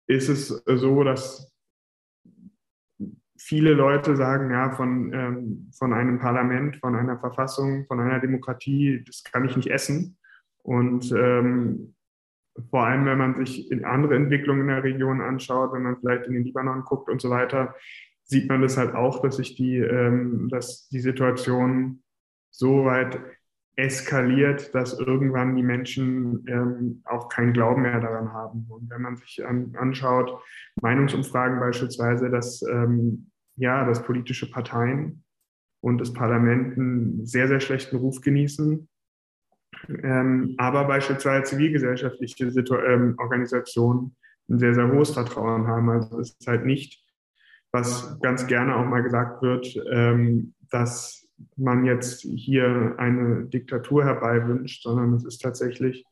ist 0.07 0.29
es 0.29 0.47
so, 0.47 1.03
dass 1.03 1.52
viele 3.53 3.73
Leute 3.73 4.15
sagen, 4.15 4.49
ja, 4.49 4.71
von, 4.71 5.13
ähm, 5.13 5.69
von 5.77 5.93
einem 5.93 6.17
Parlament, 6.17 6.77
von 6.77 6.95
einer 6.95 7.19
Verfassung, 7.19 7.85
von 7.85 7.99
einer 7.99 8.19
Demokratie, 8.19 9.03
das 9.05 9.23
kann 9.23 9.45
ich 9.45 9.55
nicht 9.55 9.69
essen. 9.69 10.17
Und 10.63 11.11
ähm, 11.11 11.93
vor 12.71 12.87
allem, 12.87 13.05
wenn 13.05 13.19
man 13.19 13.35
sich 13.35 13.71
in 13.71 13.85
andere 13.85 14.15
Entwicklungen 14.15 14.61
in 14.61 14.67
der 14.69 14.83
Region 14.83 15.21
anschaut, 15.21 15.71
wenn 15.71 15.83
man 15.83 15.97
vielleicht 15.99 16.25
in 16.25 16.33
den 16.33 16.45
Libanon 16.45 16.81
guckt 16.83 17.11
und 17.11 17.21
so 17.21 17.29
weiter, 17.29 17.75
sieht 18.23 18.49
man 18.49 18.63
das 18.63 18.75
halt 18.75 18.95
auch, 18.95 19.21
dass 19.21 19.35
sich 19.35 19.55
die, 19.55 19.77
ähm, 19.77 20.49
dass 20.49 20.89
die 20.89 20.99
Situation 20.99 22.01
so 22.49 22.85
weit 22.85 23.19
eskaliert, 23.75 24.73
dass 24.73 24.97
irgendwann 24.97 25.55
die 25.55 25.61
Menschen 25.61 26.43
ähm, 26.47 27.03
auch 27.05 27.29
keinen 27.29 27.53
Glauben 27.53 27.83
mehr 27.83 27.99
daran 27.99 28.33
haben. 28.33 28.65
Und 28.67 28.89
wenn 28.89 29.03
man 29.03 29.15
sich 29.15 29.45
an, 29.45 29.75
anschaut, 29.77 30.41
Meinungsumfragen 30.81 31.59
beispielsweise, 31.59 32.31
dass 32.31 32.63
ähm, 32.63 33.29
ja, 33.55 33.85
dass 33.85 34.03
politische 34.03 34.49
Parteien 34.49 35.23
und 35.81 35.99
das 35.99 36.13
Parlament 36.13 36.77
einen 36.77 37.25
sehr, 37.25 37.47
sehr 37.47 37.59
schlechten 37.59 37.97
Ruf 37.97 38.21
genießen. 38.21 38.87
Ähm, 40.03 40.55
aber 40.57 40.85
beispielsweise 40.85 41.43
zivilgesellschaftliche 41.43 42.51
Situ 42.51 42.75
ähm, 42.75 43.15
Organisationen 43.17 44.15
ein 44.49 44.59
sehr, 44.59 44.73
sehr 44.73 44.91
hohes 44.91 45.11
Vertrauen 45.11 45.67
haben. 45.67 45.89
Also 45.89 46.19
es 46.19 46.31
ist 46.39 46.47
halt 46.47 46.65
nicht, 46.65 47.03
was 47.71 48.19
ganz 48.21 48.47
gerne 48.47 48.75
auch 48.75 48.85
mal 48.85 49.03
gesagt 49.03 49.41
wird, 49.41 49.75
ähm, 49.91 50.53
dass 50.69 51.27
man 51.57 51.85
jetzt 51.85 52.21
hier 52.21 52.95
eine 52.97 53.45
Diktatur 53.45 54.05
herbeiwünscht, 54.05 54.83
sondern 54.83 55.13
es 55.13 55.25
ist 55.25 55.39
tatsächlich, 55.39 56.05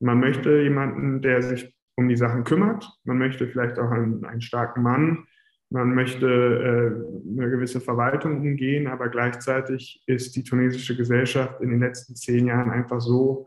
man 0.00 0.20
möchte 0.20 0.62
jemanden, 0.62 1.20
der 1.20 1.42
sich 1.42 1.74
um 1.96 2.08
die 2.08 2.16
Sachen 2.16 2.44
kümmert. 2.44 2.90
Man 3.04 3.18
möchte 3.18 3.46
vielleicht 3.46 3.78
auch 3.78 3.90
einen, 3.90 4.24
einen 4.24 4.40
starken 4.40 4.82
Mann, 4.82 5.26
man 5.72 5.94
möchte 5.94 6.26
äh, 6.26 7.38
eine 7.40 7.50
gewisse 7.50 7.80
Verwaltung 7.80 8.40
umgehen, 8.40 8.86
aber 8.86 9.08
gleichzeitig 9.08 10.02
ist 10.06 10.36
die 10.36 10.44
tunesische 10.44 10.96
Gesellschaft 10.96 11.60
in 11.60 11.70
den 11.70 11.80
letzten 11.80 12.14
zehn 12.14 12.46
Jahren 12.46 12.70
einfach 12.70 13.00
so 13.00 13.46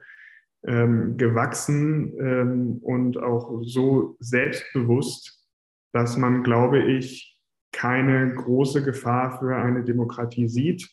ähm, 0.65 1.17
gewachsen 1.17 2.13
ähm, 2.19 2.77
und 2.81 3.17
auch 3.17 3.61
so 3.63 4.17
selbstbewusst, 4.19 5.45
dass 5.93 6.17
man, 6.17 6.43
glaube 6.43 6.81
ich, 6.81 7.37
keine 7.71 8.33
große 8.33 8.83
Gefahr 8.83 9.37
für 9.37 9.55
eine 9.55 9.83
Demokratie 9.83 10.47
sieht 10.47 10.89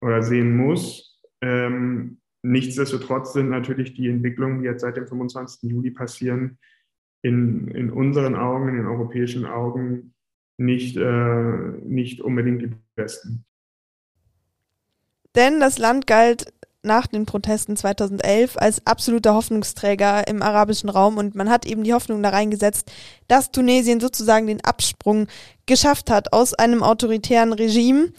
oder 0.00 0.22
sehen 0.22 0.56
muss. 0.56 1.20
Ähm, 1.40 2.20
nichtsdestotrotz 2.42 3.32
sind 3.32 3.50
natürlich 3.50 3.94
die 3.94 4.08
Entwicklungen, 4.08 4.60
die 4.60 4.66
jetzt 4.66 4.82
seit 4.82 4.96
dem 4.96 5.08
25. 5.08 5.68
Juli 5.70 5.90
passieren, 5.90 6.58
in, 7.26 7.68
in 7.68 7.90
unseren 7.90 8.36
Augen, 8.36 8.68
in 8.68 8.76
den 8.76 8.86
europäischen 8.86 9.44
Augen 9.44 10.14
nicht, 10.58 10.96
äh, 10.96 11.52
nicht 11.84 12.20
unbedingt 12.20 12.62
die 12.62 12.70
besten. 12.94 13.44
Denn 15.34 15.60
das 15.60 15.78
Land 15.78 16.06
galt 16.06 16.52
nach 16.82 17.08
den 17.08 17.26
Protesten 17.26 17.76
2011 17.76 18.56
als 18.56 18.86
absoluter 18.86 19.34
Hoffnungsträger 19.34 20.28
im 20.28 20.40
arabischen 20.40 20.88
Raum 20.88 21.18
und 21.18 21.34
man 21.34 21.50
hat 21.50 21.66
eben 21.66 21.82
die 21.82 21.92
Hoffnung 21.92 22.22
da 22.22 22.28
reingesetzt, 22.30 22.90
dass 23.26 23.50
Tunesien 23.50 23.98
sozusagen 23.98 24.46
den 24.46 24.64
Absprung 24.64 25.26
geschafft 25.66 26.10
hat 26.10 26.32
aus 26.32 26.54
einem 26.54 26.84
autoritären 26.84 27.52
Regime. 27.52 28.12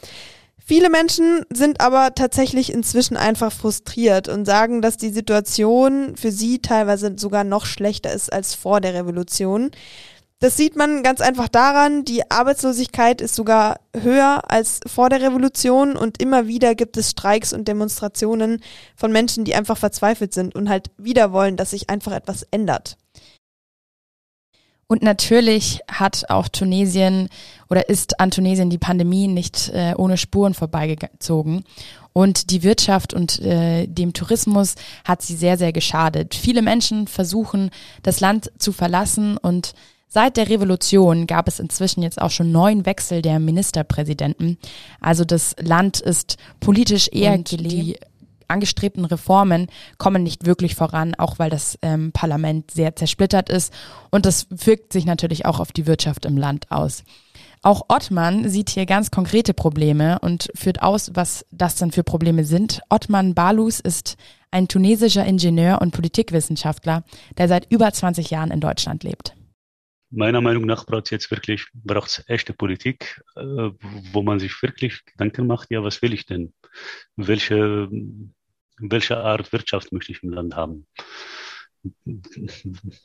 Viele 0.69 0.89
Menschen 0.89 1.45
sind 1.50 1.79
aber 1.79 2.13
tatsächlich 2.13 2.74
inzwischen 2.74 3.15
einfach 3.15 3.53
frustriert 3.53 4.27
und 4.27 4.43
sagen, 4.43 4.81
dass 4.81 4.97
die 4.97 5.12
Situation 5.12 6.17
für 6.17 6.29
sie 6.29 6.59
teilweise 6.59 7.13
sogar 7.15 7.45
noch 7.45 7.65
schlechter 7.65 8.12
ist 8.12 8.33
als 8.33 8.53
vor 8.53 8.81
der 8.81 8.93
Revolution. 8.93 9.71
Das 10.39 10.57
sieht 10.57 10.75
man 10.75 11.03
ganz 11.03 11.21
einfach 11.21 11.47
daran, 11.47 12.03
die 12.03 12.29
Arbeitslosigkeit 12.29 13.21
ist 13.21 13.36
sogar 13.36 13.79
höher 13.95 14.41
als 14.51 14.81
vor 14.86 15.07
der 15.07 15.21
Revolution 15.21 15.95
und 15.95 16.21
immer 16.21 16.47
wieder 16.47 16.75
gibt 16.75 16.97
es 16.97 17.12
Streiks 17.12 17.53
und 17.53 17.69
Demonstrationen 17.69 18.62
von 18.97 19.13
Menschen, 19.13 19.45
die 19.45 19.55
einfach 19.55 19.77
verzweifelt 19.77 20.33
sind 20.33 20.53
und 20.53 20.67
halt 20.67 20.91
wieder 20.97 21.31
wollen, 21.31 21.55
dass 21.55 21.69
sich 21.69 21.89
einfach 21.89 22.12
etwas 22.12 22.45
ändert. 22.51 22.97
Und 24.88 25.01
natürlich 25.01 25.82
hat 25.91 26.29
auch 26.29 26.48
Tunesien 26.48 27.27
oder 27.70 27.89
ist 27.89 28.20
an 28.22 28.32
Tunesien 28.32 28.70
die 28.70 28.77
Pandemie 28.77 29.27
nicht 29.27 29.70
äh, 29.74 29.94
ohne 29.98 30.17
Spuren 30.17 30.53
vorbeigezogen. 30.53 31.65
Und 32.13 32.51
die 32.51 32.63
Wirtschaft 32.63 33.13
und 33.13 33.39
äh, 33.41 33.86
dem 33.86 34.13
Tourismus 34.13 34.75
hat 35.03 35.22
sie 35.22 35.36
sehr, 35.36 35.58
sehr 35.58 35.74
geschadet. 35.74 36.36
Viele 36.36 36.62
Menschen 36.62 37.08
versuchen, 37.08 37.70
das 38.01 38.20
Land 38.20 38.51
zu 38.58 38.72
verlassen 38.72 39.38
und 39.38 39.74
Seit 40.10 40.38
der 40.38 40.50
Revolution 40.50 41.27
gab 41.27 41.50
es 41.50 41.60
inzwischen 41.60 42.01
jetzt 42.01 42.22
auch 42.22 42.32
schon 42.32 42.50
neun 42.50 42.86
Wechsel 42.86 43.22
der 43.22 43.39
Ministerpräsidenten. 43.39 44.58
Also 45.01 45.25
das 45.25 45.53
Land 45.60 46.00
ist 46.00 46.38
politisch 46.62 47.10
eher 47.12 47.38
gelegen 47.39 47.96
angestrebten 48.48 49.06
Reformen 49.06 49.68
kommen 49.98 50.24
nicht 50.24 50.46
wirklich 50.46 50.75
voran, 50.75 51.16
auch 51.16 51.39
weil 51.39 51.50
das 51.50 51.77
ähm, 51.82 52.12
Parlament 52.12 52.72
sehr 52.72 52.96
zersplittert 52.96 53.50
ist 53.50 53.74
und 54.12 54.25
das 54.25 54.48
wirkt 54.50 54.94
sich 54.94 55.06
natürlich 55.06 55.46
auch 55.46 55.60
auf 55.60 55.72
die 55.72 55.88
Wirtschaft 55.88 56.25
im 56.25 56.38
Land 56.38 56.72
aus. 56.72 57.04
Auch 57.63 57.86
Ottmann 57.89 58.48
sieht 58.50 58.70
hier 58.70 58.86
ganz 58.86 59.12
konkrete 59.12 59.54
Probleme 59.54 60.20
und 60.20 60.50
führt 60.56 60.82
aus, 60.82 61.12
was 61.16 61.46
das 61.51 61.75
dann 61.75 61.92
für 61.92 62.04
Probleme 62.04 62.44
sind. 62.44 62.82
Ottmann 62.89 63.34
Balus 63.34 63.80
ist 63.80 64.16
ein 64.51 64.68
tunesischer 64.68 65.25
Ingenieur 65.25 65.82
und 65.82 65.92
Politikwissenschaftler, 65.92 67.04
der 67.38 67.48
seit 67.48 67.72
über 67.72 67.92
20 67.92 68.30
Jahren 68.30 68.51
in 68.51 68.62
Deutschland 68.62 69.04
lebt. 69.04 69.36
Meiner 70.10 70.39
Meinung 70.39 70.66
nach 70.66 70.86
braucht 70.86 71.06
es 71.06 71.10
jetzt 71.10 71.32
wirklich, 71.32 71.68
braucht 71.74 72.10
es 72.10 72.24
echte 72.27 72.54
Politik, 72.54 73.22
äh, 73.36 73.42
wo 74.13 74.22
man 74.22 74.39
sich 74.39 74.62
wirklich 74.62 75.04
Gedanken 75.06 75.48
macht, 75.48 75.70
ja, 75.70 75.84
was 75.84 76.01
will 76.01 76.13
ich 76.13 76.25
denn? 76.25 76.54
Welche 77.18 77.89
welche 78.79 79.17
Art 79.17 79.51
Wirtschaft 79.51 79.91
möchte 79.91 80.12
ich 80.12 80.24
im 80.24 80.31
Land 80.31 80.55
haben? 80.55 80.88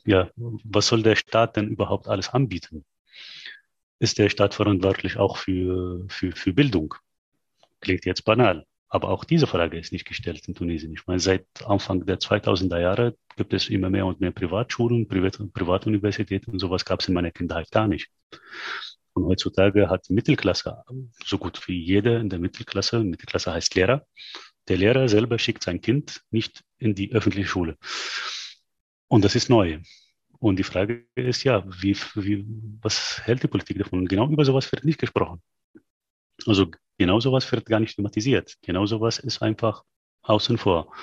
Ja, 0.05 0.29
was 0.35 0.87
soll 0.87 1.03
der 1.03 1.15
Staat 1.15 1.55
denn 1.55 1.69
überhaupt 1.69 2.07
alles 2.07 2.29
anbieten? 2.29 2.85
Ist 3.99 4.17
der 4.17 4.29
Staat 4.29 4.53
verantwortlich 4.53 5.17
auch 5.17 5.37
für, 5.37 6.05
für, 6.09 6.31
für 6.33 6.53
Bildung? 6.53 6.95
Klingt 7.79 8.05
jetzt 8.05 8.25
banal, 8.25 8.65
aber 8.89 9.09
auch 9.09 9.23
diese 9.23 9.47
Frage 9.47 9.79
ist 9.79 9.91
nicht 9.91 10.05
gestellt 10.05 10.47
in 10.47 10.55
Tunesien. 10.55 10.93
Ich 10.93 11.07
meine, 11.07 11.19
seit 11.19 11.45
Anfang 11.65 12.05
der 12.05 12.19
2000er 12.19 12.79
Jahre 12.79 13.15
gibt 13.35 13.53
es 13.53 13.69
immer 13.69 13.89
mehr 13.89 14.05
und 14.05 14.19
mehr 14.19 14.31
Privatschulen, 14.31 15.07
Privat 15.07 15.39
Privatuniversitäten 15.53 16.53
und 16.53 16.59
sowas 16.59 16.85
gab 16.85 16.99
es 16.99 17.07
in 17.07 17.13
meiner 17.13 17.31
Kindheit 17.31 17.71
gar 17.71 17.87
nicht. 17.87 18.09
Und 19.13 19.25
heutzutage 19.25 19.89
hat 19.89 20.09
Mittelklasse, 20.09 20.83
so 21.23 21.37
gut 21.37 21.67
wie 21.67 21.79
jeder 21.79 22.19
in 22.19 22.29
der 22.29 22.39
Mittelklasse, 22.39 23.03
Mittelklasse 23.03 23.53
heißt 23.53 23.75
Lehrer, 23.75 24.05
der 24.67 24.77
Lehrer 24.77 25.09
selber 25.09 25.39
schickt 25.39 25.63
sein 25.63 25.81
Kind 25.81 26.21
nicht 26.31 26.63
in 26.77 26.95
die 26.95 27.13
öffentliche 27.13 27.47
Schule. 27.47 27.77
Und 29.07 29.23
das 29.25 29.35
ist 29.35 29.49
neu. 29.49 29.79
Und 30.39 30.57
die 30.57 30.63
Frage 30.63 31.05
ist 31.15 31.43
ja, 31.43 31.63
wie, 31.65 31.95
wie, 32.15 32.45
was 32.81 33.21
hält 33.23 33.43
die 33.43 33.47
Politik 33.47 33.77
davon? 33.77 34.07
Genau 34.07 34.29
über 34.29 34.43
sowas 34.43 34.71
wird 34.71 34.83
nicht 34.83 34.99
gesprochen. 34.99 35.41
Also 36.45 36.71
genau 36.97 37.19
sowas 37.19 37.49
wird 37.51 37.65
gar 37.65 37.79
nicht 37.79 37.95
thematisiert. 37.95 38.55
Genau 38.61 38.85
sowas 38.85 39.19
ist 39.19 39.41
einfach 39.41 39.83
außen 40.23 40.57
vor. 40.57 40.93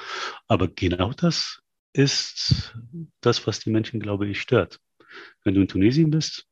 Aber 0.46 0.68
genau 0.68 1.12
das 1.12 1.62
ist 1.92 2.74
das, 3.20 3.46
was 3.46 3.60
die 3.60 3.70
Menschen, 3.70 4.00
glaube 4.00 4.28
ich, 4.28 4.40
stört. 4.40 4.78
Wenn 5.44 5.54
du 5.54 5.60
in 5.62 5.68
Tunesien 5.68 6.10
bist, 6.10 6.46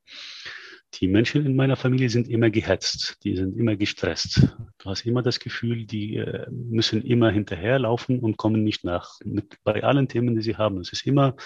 die 0.95 1.07
Menschen 1.07 1.45
in 1.45 1.55
meiner 1.55 1.77
Familie 1.77 2.09
sind 2.09 2.29
immer 2.29 2.51
gehetzt, 2.51 3.19
die 3.23 3.37
sind 3.37 3.57
immer 3.57 3.77
gestresst. 3.77 4.49
Du 4.79 4.91
hast 4.91 5.05
immer 5.05 5.23
das 5.23 5.39
Gefühl, 5.39 5.85
die 5.85 6.17
äh, 6.17 6.47
müssen 6.51 7.03
immer 7.03 7.31
hinterherlaufen 7.31 8.21
und 8.21 8.37
kommen 8.37 8.65
nicht 8.65 8.85
nach. 8.85 9.19
Mit, 9.25 9.59
bei 9.65 9.83
allen 9.85 10.09
Themen, 10.09 10.35
die 10.35 10.43
sie 10.43 10.57
haben. 10.57 10.79
Es 10.79 10.93
ist 10.93 11.07
immer, 11.07 11.37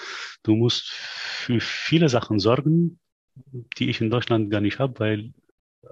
du 0.42 0.54
musst 0.54 0.90
für 0.90 1.60
viele 1.60 2.08
Sachen 2.08 2.38
sorgen, 2.38 3.00
die 3.78 3.90
ich 3.90 4.00
in 4.00 4.10
Deutschland 4.10 4.50
gar 4.50 4.60
nicht 4.60 4.78
habe, 4.78 4.98
weil 5.00 5.32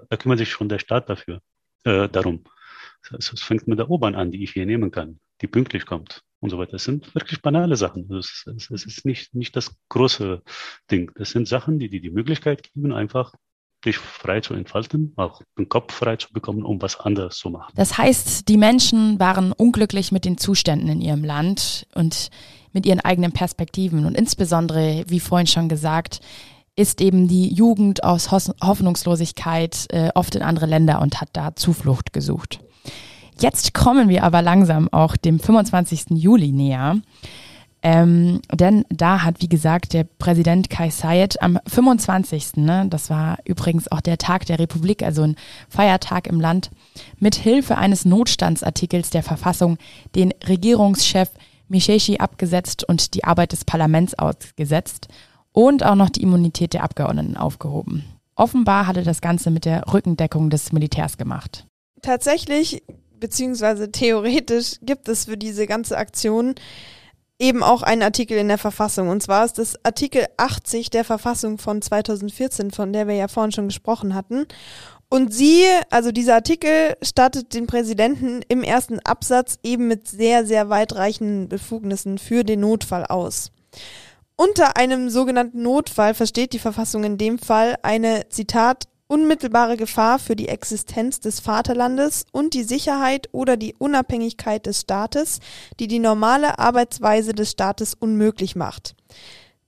da 0.09 0.17
kümmert 0.17 0.39
sich 0.39 0.49
schon 0.49 0.69
der 0.69 0.79
Staat 0.79 1.09
dafür, 1.09 1.41
äh, 1.83 2.07
darum. 2.07 2.43
Es 3.17 3.29
fängt 3.41 3.67
mit 3.67 3.79
der 3.79 3.89
U-Bahn 3.89 4.15
an, 4.15 4.31
die 4.31 4.43
ich 4.43 4.51
hier 4.51 4.65
nehmen 4.65 4.91
kann, 4.91 5.19
die 5.41 5.47
pünktlich 5.47 5.85
kommt. 5.85 6.23
Und 6.41 6.49
so 6.49 6.57
weiter. 6.57 6.73
Das 6.73 6.83
sind 6.83 7.13
wirklich 7.15 7.41
banale 7.41 7.77
Sachen. 7.77 8.11
Es, 8.13 8.45
es, 8.53 8.69
es 8.69 8.85
ist 8.85 9.05
nicht, 9.05 9.33
nicht 9.33 9.55
das 9.55 9.73
große 9.89 10.41
Ding. 10.89 11.11
Das 11.15 11.29
sind 11.29 11.47
Sachen, 11.47 11.79
die 11.79 11.89
dir 11.89 12.01
die 12.01 12.09
Möglichkeit 12.09 12.63
geben, 12.63 12.91
einfach 12.91 13.33
dich 13.85 13.97
frei 13.97 14.41
zu 14.41 14.53
entfalten, 14.53 15.13
auch 15.15 15.41
den 15.57 15.69
Kopf 15.69 15.93
frei 15.93 16.15
zu 16.15 16.31
bekommen, 16.31 16.63
um 16.63 16.81
was 16.81 16.99
anderes 16.99 17.37
zu 17.37 17.49
machen. 17.49 17.71
Das 17.75 17.97
heißt, 17.97 18.47
die 18.47 18.57
Menschen 18.57 19.19
waren 19.19 19.51
unglücklich 19.51 20.11
mit 20.11 20.25
den 20.25 20.37
Zuständen 20.37 20.87
in 20.89 21.01
ihrem 21.01 21.23
Land 21.23 21.87
und 21.95 22.29
mit 22.73 22.85
ihren 22.85 22.99
eigenen 22.99 23.31
Perspektiven. 23.31 24.05
Und 24.05 24.15
insbesondere, 24.15 25.05
wie 25.07 25.19
vorhin 25.19 25.47
schon 25.47 25.69
gesagt, 25.69 26.19
ist 26.75 27.01
eben 27.01 27.27
die 27.27 27.53
Jugend 27.53 28.03
aus 28.03 28.31
Hoffnungslosigkeit 28.31 29.87
äh, 29.89 30.09
oft 30.15 30.35
in 30.35 30.41
andere 30.41 30.67
Länder 30.67 31.01
und 31.01 31.19
hat 31.19 31.29
da 31.33 31.55
Zuflucht 31.55 32.13
gesucht. 32.13 32.59
Jetzt 33.41 33.73
kommen 33.73 34.07
wir 34.07 34.23
aber 34.23 34.43
langsam 34.43 34.87
auch 34.91 35.17
dem 35.17 35.39
25. 35.39 36.11
Juli 36.11 36.51
näher. 36.51 36.97
Ähm, 37.83 38.41
denn 38.53 38.85
da 38.89 39.23
hat, 39.23 39.41
wie 39.41 39.49
gesagt, 39.49 39.93
der 39.93 40.03
Präsident 40.03 40.69
Kai 40.69 40.91
Sayed 40.91 41.41
am 41.41 41.57
25., 41.65 42.57
ne, 42.57 42.85
das 42.87 43.09
war 43.09 43.39
übrigens 43.43 43.91
auch 43.91 44.01
der 44.01 44.19
Tag 44.19 44.45
der 44.45 44.59
Republik, 44.59 45.01
also 45.01 45.23
ein 45.23 45.35
Feiertag 45.67 46.27
im 46.27 46.39
Land, 46.39 46.69
mit 47.17 47.33
Hilfe 47.33 47.79
eines 47.79 48.05
Notstandsartikels 48.05 49.09
der 49.09 49.23
Verfassung 49.23 49.79
den 50.15 50.31
Regierungschef 50.47 51.31
Misheshi 51.69 52.17
abgesetzt 52.17 52.87
und 52.87 53.15
die 53.15 53.23
Arbeit 53.23 53.53
des 53.53 53.65
Parlaments 53.65 54.13
ausgesetzt 54.13 55.07
und 55.51 55.83
auch 55.83 55.95
noch 55.95 56.09
die 56.09 56.21
Immunität 56.21 56.73
der 56.73 56.83
Abgeordneten 56.83 57.35
aufgehoben. 57.35 58.03
Offenbar 58.35 58.85
hatte 58.85 59.01
das 59.01 59.21
Ganze 59.21 59.49
mit 59.49 59.65
der 59.65 59.91
Rückendeckung 59.91 60.51
des 60.51 60.71
Militärs 60.71 61.17
gemacht. 61.17 61.65
Tatsächlich, 62.01 62.83
beziehungsweise 63.21 63.89
theoretisch, 63.89 64.73
gibt 64.81 65.07
es 65.07 65.25
für 65.25 65.37
diese 65.37 65.65
ganze 65.65 65.97
Aktion 65.97 66.55
eben 67.39 67.63
auch 67.63 67.81
einen 67.81 68.03
Artikel 68.03 68.37
in 68.37 68.49
der 68.49 68.57
Verfassung. 68.57 69.07
Und 69.07 69.23
zwar 69.23 69.45
ist 69.45 69.57
das 69.57 69.83
Artikel 69.83 70.25
80 70.35 70.89
der 70.89 71.05
Verfassung 71.05 71.57
von 71.57 71.81
2014, 71.81 72.71
von 72.71 72.91
der 72.91 73.07
wir 73.07 73.15
ja 73.15 73.29
vorhin 73.29 73.53
schon 73.53 73.69
gesprochen 73.69 74.13
hatten. 74.13 74.45
Und 75.09 75.33
sie, 75.33 75.65
also 75.89 76.11
dieser 76.11 76.35
Artikel, 76.35 76.95
stattet 77.01 77.53
den 77.53 77.67
Präsidenten 77.67 78.41
im 78.47 78.63
ersten 78.63 78.99
Absatz 78.99 79.57
eben 79.63 79.87
mit 79.87 80.07
sehr, 80.07 80.45
sehr 80.45 80.69
weitreichenden 80.69 81.49
Befugnissen 81.49 82.17
für 82.17 82.43
den 82.43 82.61
Notfall 82.61 83.05
aus. 83.05 83.51
Unter 84.37 84.77
einem 84.77 85.09
sogenannten 85.09 85.61
Notfall 85.63 86.13
versteht 86.13 86.53
die 86.53 86.59
Verfassung 86.59 87.03
in 87.03 87.17
dem 87.17 87.39
Fall 87.39 87.75
eine, 87.83 88.29
Zitat, 88.29 88.85
unmittelbare 89.11 89.75
Gefahr 89.75 90.19
für 90.19 90.37
die 90.37 90.47
Existenz 90.47 91.19
des 91.19 91.41
Vaterlandes 91.41 92.25
und 92.31 92.53
die 92.53 92.63
Sicherheit 92.63 93.27
oder 93.33 93.57
die 93.57 93.75
Unabhängigkeit 93.77 94.65
des 94.65 94.81
Staates, 94.81 95.41
die 95.81 95.87
die 95.87 95.99
normale 95.99 96.59
Arbeitsweise 96.59 97.33
des 97.33 97.51
Staates 97.51 97.93
unmöglich 97.93 98.55
macht. 98.55 98.95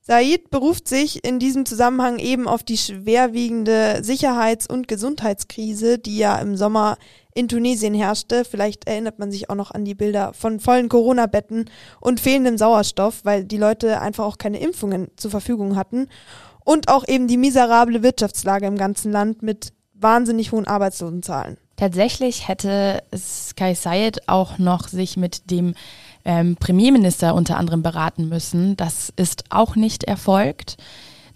Said 0.00 0.50
beruft 0.50 0.88
sich 0.88 1.24
in 1.24 1.38
diesem 1.38 1.64
Zusammenhang 1.66 2.18
eben 2.18 2.46
auf 2.48 2.62
die 2.62 2.76
schwerwiegende 2.76 4.02
Sicherheits- 4.02 4.66
und 4.66 4.88
Gesundheitskrise, 4.88 5.98
die 5.98 6.18
ja 6.18 6.38
im 6.38 6.56
Sommer 6.56 6.96
in 7.34 7.48
Tunesien 7.48 7.94
herrschte. 7.94 8.44
Vielleicht 8.44 8.86
erinnert 8.86 9.18
man 9.18 9.30
sich 9.30 9.50
auch 9.50 9.54
noch 9.54 9.70
an 9.70 9.84
die 9.84 9.94
Bilder 9.94 10.32
von 10.34 10.60
vollen 10.60 10.88
Corona-Betten 10.88 11.70
und 12.00 12.20
fehlendem 12.20 12.58
Sauerstoff, 12.58 13.24
weil 13.24 13.44
die 13.44 13.56
Leute 13.56 14.00
einfach 14.00 14.24
auch 14.24 14.38
keine 14.38 14.60
Impfungen 14.60 15.08
zur 15.16 15.30
Verfügung 15.30 15.76
hatten. 15.76 16.08
Und 16.64 16.88
auch 16.88 17.06
eben 17.06 17.28
die 17.28 17.36
miserable 17.36 18.02
Wirtschaftslage 18.02 18.66
im 18.66 18.78
ganzen 18.78 19.12
Land 19.12 19.42
mit 19.42 19.72
wahnsinnig 19.92 20.52
hohen 20.52 20.66
Arbeitslosenzahlen. 20.66 21.58
Tatsächlich 21.76 22.48
hätte 22.48 23.02
Sky 23.14 23.74
Sayed 23.74 24.28
auch 24.28 24.58
noch 24.58 24.88
sich 24.88 25.16
mit 25.16 25.50
dem 25.50 25.74
ähm, 26.24 26.56
Premierminister 26.56 27.34
unter 27.34 27.58
anderem 27.58 27.82
beraten 27.82 28.28
müssen. 28.28 28.76
Das 28.76 29.12
ist 29.16 29.44
auch 29.50 29.76
nicht 29.76 30.04
erfolgt. 30.04 30.76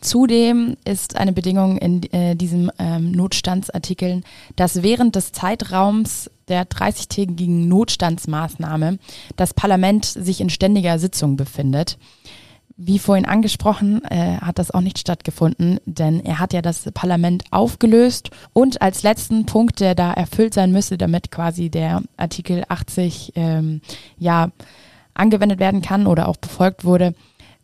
Zudem 0.01 0.77
ist 0.85 1.17
eine 1.17 1.33
Bedingung 1.33 1.77
in 1.77 2.05
äh, 2.13 2.37
diesem 2.37 2.71
ähm, 2.79 3.11
Notstandsartikeln, 3.11 4.25
dass 4.55 4.83
während 4.83 5.17
des 5.17 5.33
Zeitraums 5.33 6.31
der 6.47 6.69
30-tägigen 6.69 7.67
Notstandsmaßnahme 7.67 8.99
das 9.37 9.55
Parlament 9.55 10.05
sich 10.05 10.41
in 10.41 10.51
ständiger 10.51 11.01
Sitzung 11.01 11.37
befindet. 11.37 11.99
Wie 12.81 13.01
vorhin 13.01 13.25
angesprochen, 13.25 14.05
äh, 14.05 14.37
hat 14.37 14.61
das 14.61 14.71
auch 14.71 14.83
nicht 14.83 15.01
stattgefunden, 15.01 15.81
denn 15.85 16.25
er 16.25 16.39
hat 16.39 16.53
ja 16.53 16.63
das 16.63 16.89
Parlament 16.93 17.43
aufgelöst 17.51 18.31
und 18.53 18.81
als 18.81 19.03
letzten 19.03 19.47
Punkt, 19.47 19.81
der 19.81 19.97
da 19.97 20.13
erfüllt 20.13 20.55
sein 20.55 20.71
müsste, 20.71 20.97
damit 20.97 21.33
quasi 21.33 21.71
der 21.71 22.03
Artikel 22.17 22.63
80 22.69 23.33
ähm, 23.35 23.81
ja 24.17 24.53
angewendet 25.13 25.59
werden 25.59 25.83
kann 25.83 26.07
oder 26.07 26.29
auch 26.29 26.37
befolgt 26.37 26.85
wurde, 26.85 27.15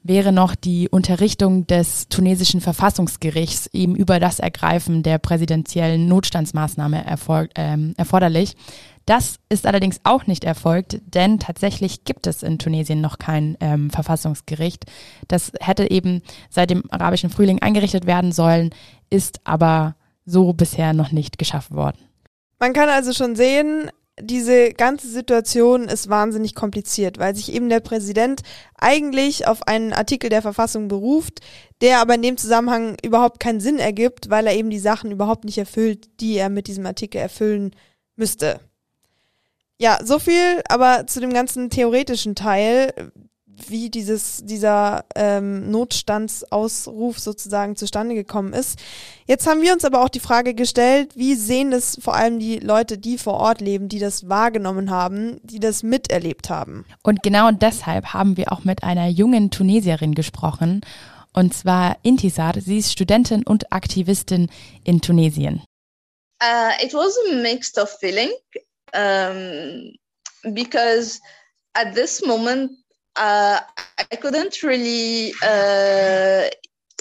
wäre 0.02 0.32
noch 0.32 0.56
die 0.56 0.88
Unterrichtung 0.88 1.64
des 1.68 2.08
tunesischen 2.08 2.60
Verfassungsgerichts 2.60 3.68
eben 3.72 3.94
über 3.94 4.18
das 4.18 4.40
Ergreifen 4.40 5.04
der 5.04 5.18
präsidentiellen 5.18 6.08
Notstandsmaßnahme 6.08 7.04
erfolg, 7.06 7.52
ähm, 7.54 7.94
erforderlich. 7.96 8.56
Das 9.06 9.36
ist 9.50 9.66
allerdings 9.66 10.00
auch 10.04 10.26
nicht 10.26 10.44
erfolgt, 10.44 11.00
denn 11.06 11.38
tatsächlich 11.38 12.04
gibt 12.04 12.26
es 12.26 12.42
in 12.42 12.58
Tunesien 12.58 13.00
noch 13.00 13.18
kein 13.18 13.56
ähm, 13.60 13.90
Verfassungsgericht. 13.90 14.86
Das 15.28 15.52
hätte 15.60 15.90
eben 15.90 16.22
seit 16.48 16.70
dem 16.70 16.84
arabischen 16.90 17.30
Frühling 17.30 17.60
eingerichtet 17.60 18.06
werden 18.06 18.32
sollen, 18.32 18.70
ist 19.10 19.40
aber 19.44 19.96
so 20.24 20.54
bisher 20.54 20.94
noch 20.94 21.12
nicht 21.12 21.38
geschaffen 21.38 21.76
worden. 21.76 21.98
Man 22.58 22.72
kann 22.72 22.88
also 22.88 23.12
schon 23.12 23.36
sehen, 23.36 23.90
diese 24.20 24.72
ganze 24.72 25.08
Situation 25.08 25.88
ist 25.88 26.08
wahnsinnig 26.08 26.54
kompliziert, 26.54 27.18
weil 27.18 27.34
sich 27.34 27.52
eben 27.52 27.68
der 27.68 27.80
Präsident 27.80 28.42
eigentlich 28.78 29.46
auf 29.46 29.66
einen 29.66 29.92
Artikel 29.92 30.30
der 30.30 30.40
Verfassung 30.40 30.88
beruft, 30.88 31.40
der 31.80 31.98
aber 31.98 32.14
in 32.14 32.22
dem 32.22 32.36
Zusammenhang 32.36 32.96
überhaupt 33.02 33.40
keinen 33.40 33.60
Sinn 33.60 33.78
ergibt, 33.78 34.30
weil 34.30 34.46
er 34.46 34.54
eben 34.54 34.70
die 34.70 34.78
Sachen 34.78 35.10
überhaupt 35.10 35.44
nicht 35.44 35.58
erfüllt, 35.58 36.08
die 36.20 36.36
er 36.36 36.48
mit 36.48 36.68
diesem 36.68 36.86
Artikel 36.86 37.18
erfüllen 37.18 37.74
müsste. 38.16 38.60
Ja, 39.78 39.98
so 40.04 40.18
viel 40.18 40.62
aber 40.68 41.06
zu 41.06 41.20
dem 41.20 41.32
ganzen 41.32 41.68
theoretischen 41.68 42.34
Teil, 42.34 42.92
wie 43.68 43.90
dieses, 43.90 44.44
dieser 44.44 45.04
ähm, 45.14 45.70
Notstandsausruf 45.70 47.18
sozusagen 47.18 47.76
zustande 47.76 48.14
gekommen 48.14 48.52
ist. 48.52 48.78
Jetzt 49.26 49.46
haben 49.46 49.62
wir 49.62 49.72
uns 49.72 49.84
aber 49.84 50.02
auch 50.02 50.08
die 50.08 50.20
Frage 50.20 50.54
gestellt, 50.54 51.12
wie 51.16 51.34
sehen 51.34 51.70
das 51.70 51.98
vor 52.00 52.14
allem 52.14 52.38
die 52.38 52.58
Leute, 52.58 52.98
die 52.98 53.18
vor 53.18 53.34
Ort 53.34 53.60
leben, 53.60 53.88
die 53.88 53.98
das 53.98 54.28
wahrgenommen 54.28 54.90
haben, 54.90 55.40
die 55.42 55.60
das 55.60 55.82
miterlebt 55.82 56.50
haben. 56.50 56.84
Und 57.02 57.22
genau 57.22 57.50
deshalb 57.50 58.12
haben 58.12 58.36
wir 58.36 58.52
auch 58.52 58.64
mit 58.64 58.82
einer 58.82 59.08
jungen 59.08 59.50
Tunesierin 59.50 60.14
gesprochen, 60.14 60.80
und 61.32 61.52
zwar 61.52 61.96
Intisar. 62.02 62.54
Sie 62.60 62.78
ist 62.78 62.92
Studentin 62.92 63.42
und 63.44 63.72
Aktivistin 63.72 64.50
in 64.84 65.00
Tunesien. 65.00 65.62
Uh, 66.42 66.70
it 66.84 66.92
was 66.94 67.16
a 67.30 67.42
mixed 67.42 67.78
of 67.78 67.88
feeling. 67.88 68.30
Um, 68.94 69.92
because 70.54 71.20
at 71.74 71.94
this 71.94 72.24
moment 72.24 72.72
uh, 73.16 73.60
I 73.98 74.16
couldn't 74.16 74.62
really 74.62 75.32
uh, 75.42 76.48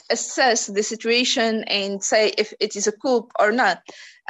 assess 0.10 0.68
the 0.68 0.84
situation 0.84 1.64
and 1.64 2.04
say 2.04 2.34
if 2.38 2.54
it 2.60 2.76
is 2.76 2.88
a 2.88 2.92
coup 2.92 3.28
or 3.40 3.52
not. 3.52 3.82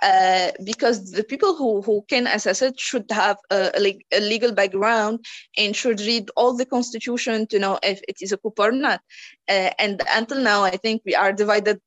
Uh, 0.02 0.52
because 0.66 1.12
the 1.12 1.24
people 1.24 1.56
who, 1.56 1.82
who 1.82 2.04
can 2.10 2.28
assess 2.28 2.62
it 2.62 2.78
should 2.78 3.06
have 3.10 3.38
a, 3.52 3.72
a, 4.12 4.20
legal 4.20 4.52
background 4.52 5.24
and 5.58 5.76
should 5.76 6.02
read 6.02 6.30
all 6.36 6.58
the 6.58 6.66
constitution 6.66 7.48
to 7.48 7.60
know 7.60 7.80
if 7.84 8.02
it 8.08 8.18
is 8.20 8.32
a 8.32 8.38
coup 8.38 8.54
or 8.58 8.72
not. 8.72 9.00
Uh, 9.48 9.70
and 9.80 10.02
until 10.14 10.42
now, 10.42 10.64
I 10.64 10.78
think 10.78 11.04
we 11.06 11.16
are 11.16 11.32
divided 11.32 11.80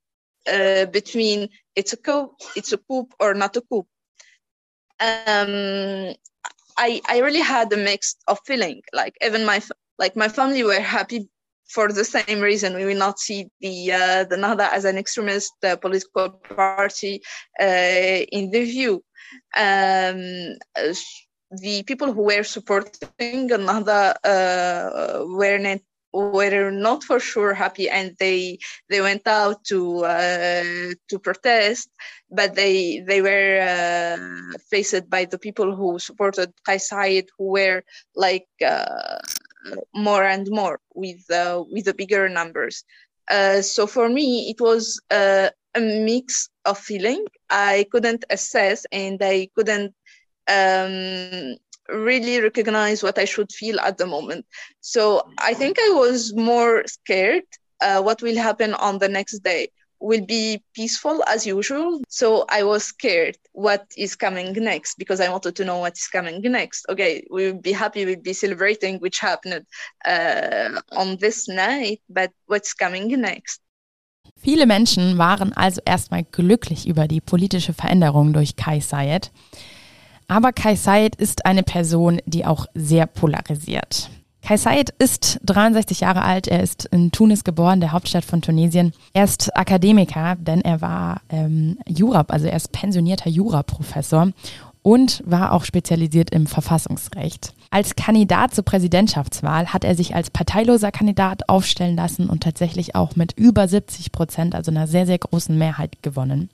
uh, 0.50 0.86
between 0.86 1.48
it's 1.74 1.92
a 1.92 1.96
coup, 1.96 2.30
it's 2.54 2.72
a 2.72 2.78
coup 2.78 3.08
or 3.20 3.34
not 3.34 3.56
a 3.56 3.60
coup 3.60 3.86
um, 5.00 6.14
I 6.78 7.00
I 7.08 7.18
really 7.20 7.40
had 7.40 7.72
a 7.72 7.76
mix 7.76 8.16
of 8.28 8.38
feeling. 8.46 8.82
Like 8.92 9.14
even 9.24 9.44
my 9.44 9.62
like 9.98 10.16
my 10.16 10.28
family 10.28 10.62
were 10.62 10.80
happy 10.80 11.28
for 11.68 11.92
the 11.92 12.04
same 12.04 12.40
reason. 12.40 12.74
We 12.74 12.84
will 12.84 12.98
not 12.98 13.18
see 13.18 13.48
the 13.60 13.92
uh, 13.92 14.24
the 14.24 14.36
Nahda 14.36 14.72
as 14.72 14.84
an 14.84 14.98
extremist 14.98 15.52
uh, 15.64 15.76
political 15.76 16.30
party 16.30 17.20
uh, 17.60 18.24
in 18.32 18.50
the 18.50 18.64
view. 18.64 19.02
Um, 19.56 20.56
the 21.50 21.82
people 21.86 22.12
who 22.12 22.22
were 22.22 22.42
supporting 22.42 23.48
Nahda 23.48 24.14
uh, 24.24 25.24
were 25.26 25.58
not 25.58 25.80
were 26.16 26.70
not 26.70 27.02
for 27.04 27.20
sure 27.20 27.54
happy 27.54 27.88
and 27.88 28.16
they 28.18 28.58
they 28.88 29.00
went 29.00 29.26
out 29.26 29.64
to 29.64 30.04
uh, 30.04 30.92
to 31.08 31.18
protest 31.18 31.88
but 32.30 32.54
they 32.54 33.00
they 33.06 33.20
were 33.20 33.60
uh, 33.60 34.58
faced 34.70 35.08
by 35.08 35.24
the 35.24 35.38
people 35.38 35.74
who 35.74 35.98
supported 35.98 36.52
Qais 36.66 36.82
Said 36.82 37.26
who 37.38 37.52
were 37.52 37.82
like 38.14 38.46
uh, 38.64 39.18
more 39.94 40.24
and 40.24 40.48
more 40.50 40.80
with 40.94 41.28
uh, 41.30 41.64
with 41.70 41.84
the 41.84 41.94
bigger 41.94 42.28
numbers. 42.28 42.84
Uh, 43.30 43.60
so 43.60 43.86
for 43.86 44.08
me 44.08 44.50
it 44.50 44.60
was 44.60 45.00
uh, 45.10 45.48
a 45.74 45.80
mix 45.80 46.48
of 46.64 46.78
feeling. 46.78 47.24
I 47.50 47.86
couldn't 47.90 48.24
assess 48.30 48.86
and 48.92 49.20
I 49.22 49.48
couldn't 49.54 49.94
um, 50.48 51.56
really 51.88 52.40
recognize 52.40 53.02
what 53.02 53.18
I 53.18 53.24
should 53.24 53.52
feel 53.52 53.78
at 53.80 53.98
the 53.98 54.06
moment. 54.06 54.46
So 54.80 55.22
I 55.38 55.54
think 55.54 55.78
I 55.78 55.90
was 55.90 56.34
more 56.34 56.84
scared 56.86 57.44
uh, 57.80 58.02
what 58.02 58.22
will 58.22 58.36
happen 58.36 58.74
on 58.74 58.98
the 58.98 59.08
next 59.08 59.40
day 59.40 59.68
will 59.98 60.24
be 60.24 60.62
peaceful 60.74 61.22
as 61.26 61.46
usual. 61.46 62.02
So 62.08 62.44
I 62.48 62.62
was 62.62 62.84
scared 62.84 63.36
what 63.52 63.86
is 63.96 64.14
coming 64.14 64.52
next 64.52 64.98
because 64.98 65.20
I 65.20 65.28
wanted 65.30 65.56
to 65.56 65.64
know 65.64 65.78
what 65.78 65.96
is 65.96 66.06
coming 66.08 66.40
next. 66.42 66.86
Okay, 66.88 67.26
we 67.30 67.46
will 67.46 67.60
be 67.60 67.72
happy, 67.72 68.04
we'll 68.04 68.20
be 68.20 68.34
celebrating, 68.34 68.98
which 68.98 69.18
happened 69.18 69.66
uh, 70.04 70.80
on 70.92 71.16
this 71.16 71.48
night, 71.48 72.00
but 72.08 72.30
what's 72.46 72.74
coming 72.74 73.08
next? 73.20 73.60
Viele 74.38 74.66
Menschen 74.66 75.16
waren 75.16 75.54
also 75.54 75.80
erstmal 75.86 76.22
glücklich 76.24 76.86
über 76.86 77.08
die 77.08 77.22
politische 77.22 77.72
Veränderung 77.72 78.34
durch 78.34 78.54
Kai 78.54 78.80
Sayed. 78.80 79.30
Aber 80.28 80.52
Kai 80.52 80.74
Sayed 80.74 81.16
ist 81.16 81.46
eine 81.46 81.62
Person, 81.62 82.20
die 82.26 82.44
auch 82.44 82.66
sehr 82.74 83.06
polarisiert. 83.06 84.10
Kai 84.42 84.56
Said 84.56 84.90
ist 84.98 85.40
63 85.44 86.00
Jahre 86.00 86.22
alt. 86.22 86.46
Er 86.46 86.62
ist 86.62 86.84
in 86.86 87.10
Tunis 87.10 87.42
geboren, 87.42 87.80
der 87.80 87.92
Hauptstadt 87.92 88.24
von 88.24 88.42
Tunesien. 88.42 88.92
Er 89.12 89.24
ist 89.24 89.56
Akademiker, 89.56 90.36
denn 90.36 90.60
er 90.60 90.80
war 90.80 91.20
ähm, 91.30 91.78
Jura, 91.88 92.24
also 92.28 92.46
er 92.46 92.56
ist 92.56 92.70
pensionierter 92.70 93.28
Juraprofessor 93.28 94.28
und 94.82 95.20
war 95.26 95.52
auch 95.52 95.64
spezialisiert 95.64 96.30
im 96.30 96.46
Verfassungsrecht. 96.46 97.54
Als 97.70 97.96
Kandidat 97.96 98.54
zur 98.54 98.64
Präsidentschaftswahl 98.64 99.72
hat 99.72 99.82
er 99.82 99.96
sich 99.96 100.14
als 100.14 100.30
parteiloser 100.30 100.92
Kandidat 100.92 101.48
aufstellen 101.48 101.96
lassen 101.96 102.30
und 102.30 102.44
tatsächlich 102.44 102.94
auch 102.94 103.16
mit 103.16 103.32
über 103.36 103.66
70 103.66 104.12
Prozent, 104.12 104.54
also 104.54 104.70
einer 104.70 104.86
sehr, 104.86 105.06
sehr 105.06 105.18
großen 105.18 105.58
Mehrheit 105.58 106.02
gewonnen. 106.02 106.50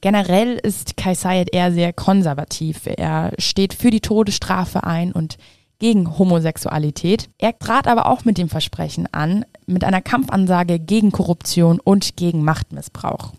Generell 0.00 0.54
ist 0.62 0.96
Kai 0.96 1.14
Sayed 1.14 1.52
eher 1.52 1.72
sehr 1.72 1.92
konservativ. 1.92 2.82
Er 2.86 3.32
steht 3.38 3.74
für 3.74 3.90
die 3.90 4.00
Todesstrafe 4.00 4.84
ein 4.84 5.12
und 5.12 5.38
gegen 5.80 6.18
Homosexualität. 6.18 7.28
Er 7.38 7.58
trat 7.58 7.86
aber 7.86 8.06
auch 8.06 8.24
mit 8.24 8.38
dem 8.38 8.48
Versprechen 8.48 9.06
an, 9.12 9.44
mit 9.66 9.84
einer 9.84 10.00
Kampfansage 10.00 10.78
gegen 10.78 11.12
Korruption 11.12 11.80
und 11.80 12.16
gegen 12.16 12.42
Machtmissbrauch. 12.42 13.32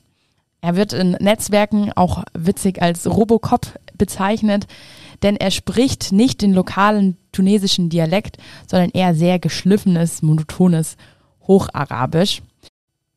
Er 0.61 0.75
wird 0.75 0.91
in 0.93 1.11
Netzwerken 1.11 1.91
auch 1.93 2.23
witzig 2.33 2.81
als 2.81 3.07
Robocop 3.07 3.79
bezeichnet, 3.97 4.67
denn 5.23 5.37
er 5.37 5.51
spricht 5.51 6.11
nicht 6.11 6.41
den 6.41 6.53
lokalen 6.53 7.17
tunesischen 7.31 7.89
Dialekt, 7.89 8.37
sondern 8.67 8.89
eher 8.91 9.15
sehr 9.15 9.39
geschliffenes, 9.39 10.21
monotones 10.21 10.97
Hocharabisch. 11.47 12.41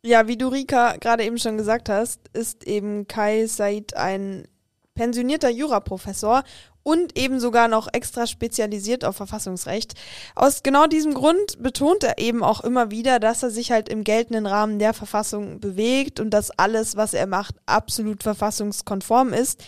Ja, 0.05 0.27
wie 0.27 0.37
du 0.37 0.49
Rika 0.49 0.97
gerade 0.97 1.25
eben 1.25 1.39
schon 1.39 1.57
gesagt 1.57 1.89
hast, 1.89 2.21
ist 2.33 2.65
eben 2.67 3.07
Kai 3.07 3.47
Said 3.47 3.97
ein 3.97 4.49
pensionierter 4.95 5.49
Juraprofessor 5.49 6.43
und 6.83 7.17
eben 7.17 7.39
sogar 7.39 7.69
noch 7.69 7.87
extra 7.93 8.27
spezialisiert 8.27 9.05
auf 9.05 9.15
Verfassungsrecht. 9.17 9.95
Aus 10.35 10.65
genau 10.65 10.89
diesem 10.89 11.15
Grund 11.15 11.63
betont 11.63 12.03
er 12.03 12.19
eben 12.19 12.43
auch 12.43 12.63
immer 12.63 12.91
wieder, 12.91 13.21
dass 13.21 13.45
er 13.45 13.51
sich 13.51 13.71
halt 13.71 13.89
im 13.89 14.03
geltenden 14.03 14.47
Rahmen 14.47 14.81
der 14.81 14.93
Verfassung 14.93 15.61
bewegt 15.61 16.19
und 16.19 16.31
dass 16.31 16.51
alles, 16.51 16.97
was 16.97 17.15
er 17.15 17.29
macht, 17.29 17.55
absolut 17.67 18.25
verfassungskonform 18.25 19.33
ist. 19.33 19.65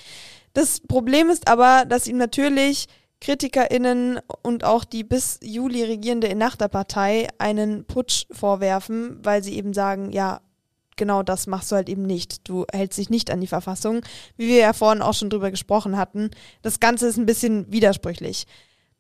Das 0.53 0.81
Problem 0.81 1.31
ist 1.31 1.47
aber, 1.47 1.85
dass 1.85 2.09
ihm 2.09 2.17
natürlich 2.17 2.89
KritikerInnen 3.25 4.21
und 4.43 4.65
auch 4.65 4.85
die 4.85 5.03
bis 5.03 5.41
Juli 5.43 5.83
regierende 5.83 6.29
Ennahda-Partei 6.29 7.29
einen 7.39 7.87
Putsch 7.87 8.27
vorwerfen, 8.31 9.19
weil 9.23 9.43
sie 9.43 9.57
eben 9.57 9.73
sagen, 9.73 10.13
ja, 10.13 10.43
genau 10.97 11.23
das 11.23 11.47
machst 11.47 11.73
du 11.73 11.77
halt 11.77 11.89
eben 11.89 12.03
nicht. 12.03 12.47
Du 12.47 12.67
hältst 12.71 12.99
dich 12.99 13.09
nicht 13.09 13.31
an 13.31 13.41
die 13.41 13.47
Verfassung, 13.47 14.03
wie 14.37 14.49
wir 14.49 14.59
ja 14.59 14.73
vorhin 14.75 15.01
auch 15.01 15.15
schon 15.15 15.31
drüber 15.31 15.51
gesprochen 15.51 15.97
hatten. 15.97 16.33
Das 16.61 16.81
Ganze 16.81 17.07
ist 17.07 17.17
ein 17.17 17.25
bisschen 17.25 17.73
widersprüchlich. 17.73 18.47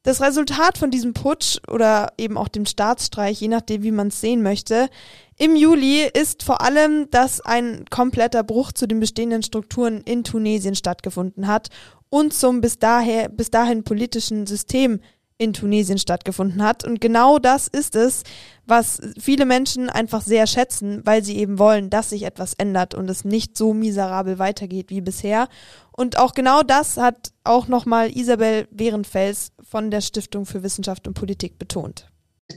Das 0.04 0.22
Resultat 0.22 0.78
von 0.78 0.90
diesem 0.90 1.12
Putsch 1.12 1.58
oder 1.68 2.12
eben 2.16 2.38
auch 2.38 2.48
dem 2.48 2.64
Staatsstreich, 2.64 3.38
je 3.42 3.48
nachdem, 3.48 3.82
wie 3.82 3.90
man 3.90 4.08
es 4.08 4.22
sehen 4.22 4.42
möchte, 4.42 4.88
im 5.36 5.56
Juli 5.56 6.08
ist 6.12 6.42
vor 6.42 6.60
allem, 6.60 7.10
dass 7.10 7.40
ein 7.40 7.84
kompletter 7.90 8.42
Bruch 8.44 8.72
zu 8.72 8.86
den 8.86 9.00
bestehenden 9.00 9.42
Strukturen 9.42 10.00
in 10.02 10.22
Tunesien 10.22 10.74
stattgefunden 10.74 11.46
hat 11.46 11.70
und 12.08 12.32
zum 12.32 12.60
bis, 12.60 12.78
daher, 12.78 13.28
bis 13.28 13.50
dahin 13.50 13.82
politischen 13.82 14.46
System 14.46 15.00
in 15.36 15.52
Tunesien 15.52 15.98
stattgefunden 15.98 16.62
hat. 16.62 16.84
Und 16.84 17.00
genau 17.00 17.38
das 17.38 17.66
ist 17.66 17.96
es, 17.96 18.22
was 18.66 19.00
viele 19.18 19.46
Menschen 19.46 19.90
einfach 19.90 20.22
sehr 20.22 20.46
schätzen, 20.46 21.00
weil 21.04 21.24
sie 21.24 21.38
eben 21.38 21.58
wollen, 21.58 21.90
dass 21.90 22.10
sich 22.10 22.22
etwas 22.22 22.54
ändert 22.54 22.94
und 22.94 23.10
es 23.10 23.24
nicht 23.24 23.56
so 23.56 23.74
miserabel 23.74 24.38
weitergeht 24.38 24.90
wie 24.90 25.00
bisher. 25.00 25.48
Und 25.90 26.18
auch 26.18 26.34
genau 26.34 26.62
das 26.62 26.96
hat 26.96 27.32
auch 27.42 27.66
nochmal 27.66 28.16
Isabel 28.16 28.68
Behrenfels 28.70 29.50
von 29.68 29.90
der 29.90 30.00
Stiftung 30.00 30.46
für 30.46 30.62
Wissenschaft 30.62 31.08
und 31.08 31.14
Politik 31.14 31.58
betont. 31.58 32.06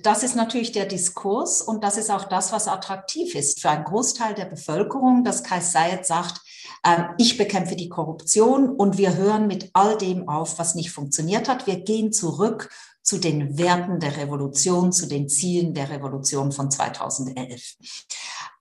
Das 0.04 0.24
ist 0.24 0.36
natürlich 0.36 0.74
der 0.74 0.86
Diskurs 0.86 1.62
und 1.62 1.84
das 1.84 1.98
ist 1.98 2.12
auch 2.12 2.26
das, 2.26 2.52
was 2.52 2.68
attraktiv 2.68 3.36
ist 3.36 3.62
für 3.62 3.70
einen 3.70 3.86
Großteil 3.86 4.34
der 4.34 4.46
Bevölkerung, 4.46 5.24
dass 5.24 5.44
Kai 5.44 5.62
Sayed 5.62 6.06
sagt, 6.06 6.42
äh, 6.84 7.04
ich 7.18 7.38
bekämpfe 7.38 7.76
die 7.76 7.88
Korruption 7.88 8.70
und 8.70 8.98
wir 8.98 9.16
hören 9.16 9.48
mit 9.48 9.70
all 9.74 9.98
dem 9.98 10.28
auf, 10.28 10.60
was 10.60 10.76
nicht 10.76 10.92
funktioniert 10.92 11.48
hat. 11.48 11.68
Wir 11.68 11.80
gehen 11.80 12.12
zurück 12.12 12.70
zu 13.02 13.18
den 13.18 13.58
Werten 13.58 14.02
der 14.02 14.18
Revolution, 14.18 14.92
zu 14.92 15.08
den 15.08 15.30
Zielen 15.30 15.74
der 15.74 15.90
Revolution 15.90 16.52
von 16.52 16.70
2011. 16.70 17.78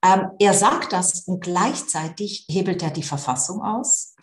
Ähm, 0.01 0.29
er 0.39 0.53
sagt 0.53 0.93
das 0.93 1.21
und 1.21 1.41
gleichzeitig 1.41 2.45
hebelt 2.49 2.81
er 2.81 2.91
die 2.91 3.03
Verfassung 3.03 3.61
aus, 3.61 4.15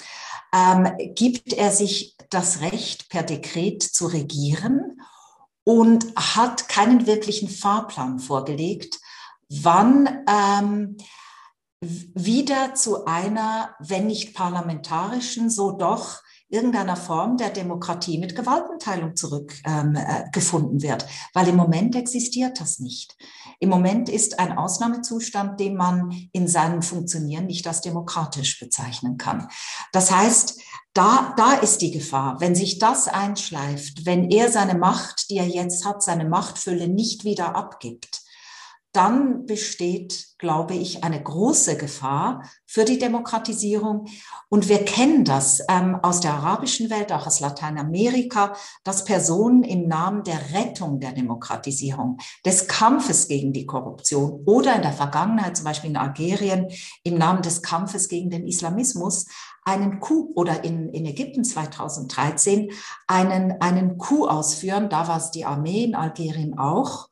ähm, 0.55 0.89
gibt 1.15 1.53
er 1.53 1.71
sich 1.71 2.17
das 2.31 2.63
Recht, 2.63 3.11
per 3.11 3.23
Dekret 3.23 3.83
zu 3.83 4.07
regieren 4.07 4.99
und 5.65 6.15
hat 6.17 6.69
keinen 6.69 7.07
wirklichen 7.07 7.49
Fahrplan 7.49 8.19
vorgelegt, 8.19 9.01
wann 9.49 10.25
ähm, 10.29 10.97
wieder 11.81 12.75
zu 12.75 13.05
einer, 13.07 13.75
wenn 13.79 14.07
nicht 14.07 14.35
parlamentarischen, 14.35 15.51
so 15.51 15.73
doch 15.73 16.23
irgendeiner 16.49 16.97
Form 16.97 17.37
der 17.37 17.51
Demokratie 17.51 18.19
mit 18.19 18.37
Gewaltenteilung 18.37 19.17
zurückgefunden 19.17 20.79
ähm, 20.79 20.85
äh, 20.85 20.89
wird, 20.89 21.07
weil 21.33 21.49
im 21.49 21.57
Moment 21.57 21.97
existiert 21.97 22.61
das 22.61 22.79
nicht. 22.79 23.17
Im 23.59 23.71
Moment 23.71 24.09
ist 24.09 24.39
ein 24.39 24.57
Ausnahmezustand, 24.57 25.59
den 25.59 25.75
man 25.75 26.29
in 26.33 26.47
seinem 26.47 26.83
Funktionieren 26.83 27.47
nicht 27.47 27.67
als 27.67 27.81
demokratisch 27.81 28.61
bezeichnen 28.61 29.17
kann. 29.17 29.49
Das 29.93 30.13
heißt, 30.13 30.61
da, 30.95 31.35
da 31.37 31.55
ist 31.55 31.83
die 31.83 31.91
Gefahr, 31.91 32.41
wenn 32.41 32.55
sich 32.55 32.79
das 32.79 33.09
einschleift, 33.09 34.07
wenn 34.07 34.31
er 34.31 34.51
seine 34.51 34.77
Macht, 34.77 35.29
die 35.29 35.37
er 35.37 35.49
jetzt 35.49 35.85
hat, 35.85 36.03
seine 36.03 36.25
Machtfülle 36.25 36.89
nicht 36.89 37.25
wieder 37.25 37.57
abgibt, 37.57 38.25
dann 38.95 39.45
besteht, 39.45 40.29
glaube 40.39 40.75
ich, 40.75 41.03
eine 41.03 41.21
große 41.21 41.77
Gefahr 41.77 42.45
für 42.65 42.85
die 42.85 42.99
Demokratisierung. 42.99 44.07
Und 44.49 44.69
wir 44.69 44.85
kennen 44.85 45.25
das 45.25 45.61
ähm, 45.69 45.99
aus 46.01 46.21
der 46.21 46.35
arabischen 46.35 46.91
Welt, 46.91 47.11
auch 47.11 47.27
aus 47.27 47.41
Lateinamerika, 47.41 48.55
dass 48.85 49.05
Personen 49.05 49.65
im 49.65 49.89
Namen 49.89 50.23
der 50.23 50.39
Rettung 50.53 51.01
der 51.01 51.11
Demokratisierung, 51.11 52.19
des 52.47 52.69
Kampfes 52.69 53.27
gegen 53.27 53.53
die 53.53 53.67
Korruption 53.67 54.45
oder 54.47 54.77
in 54.77 54.83
der 54.83 54.93
Vergangenheit, 54.93 55.57
zum 55.57 55.65
Beispiel 55.65 55.91
in 55.91 55.97
Algerien, 55.97 56.69
im 57.03 57.19
Namen 57.19 57.43
des 57.43 57.63
Kampfes 57.63 58.09
gegen 58.09 58.31
den 58.31 58.47
Islamismus, 58.47 59.27
einen 59.65 60.01
Coup 60.01 60.31
oder 60.35 60.65
in, 60.65 60.91
in 60.91 61.07
Ägypten 61.07 61.45
2013 61.45 62.71
einen, 63.07 63.61
einen 63.61 63.99
Coup 63.99 64.29
ausführen. 64.29 64.89
Da 64.91 65.09
war 65.09 65.17
es 65.17 65.31
die 65.31 65.45
Armee 65.45 65.85
in 65.85 65.95
Algerien 65.95 66.59
auch. 66.59 67.09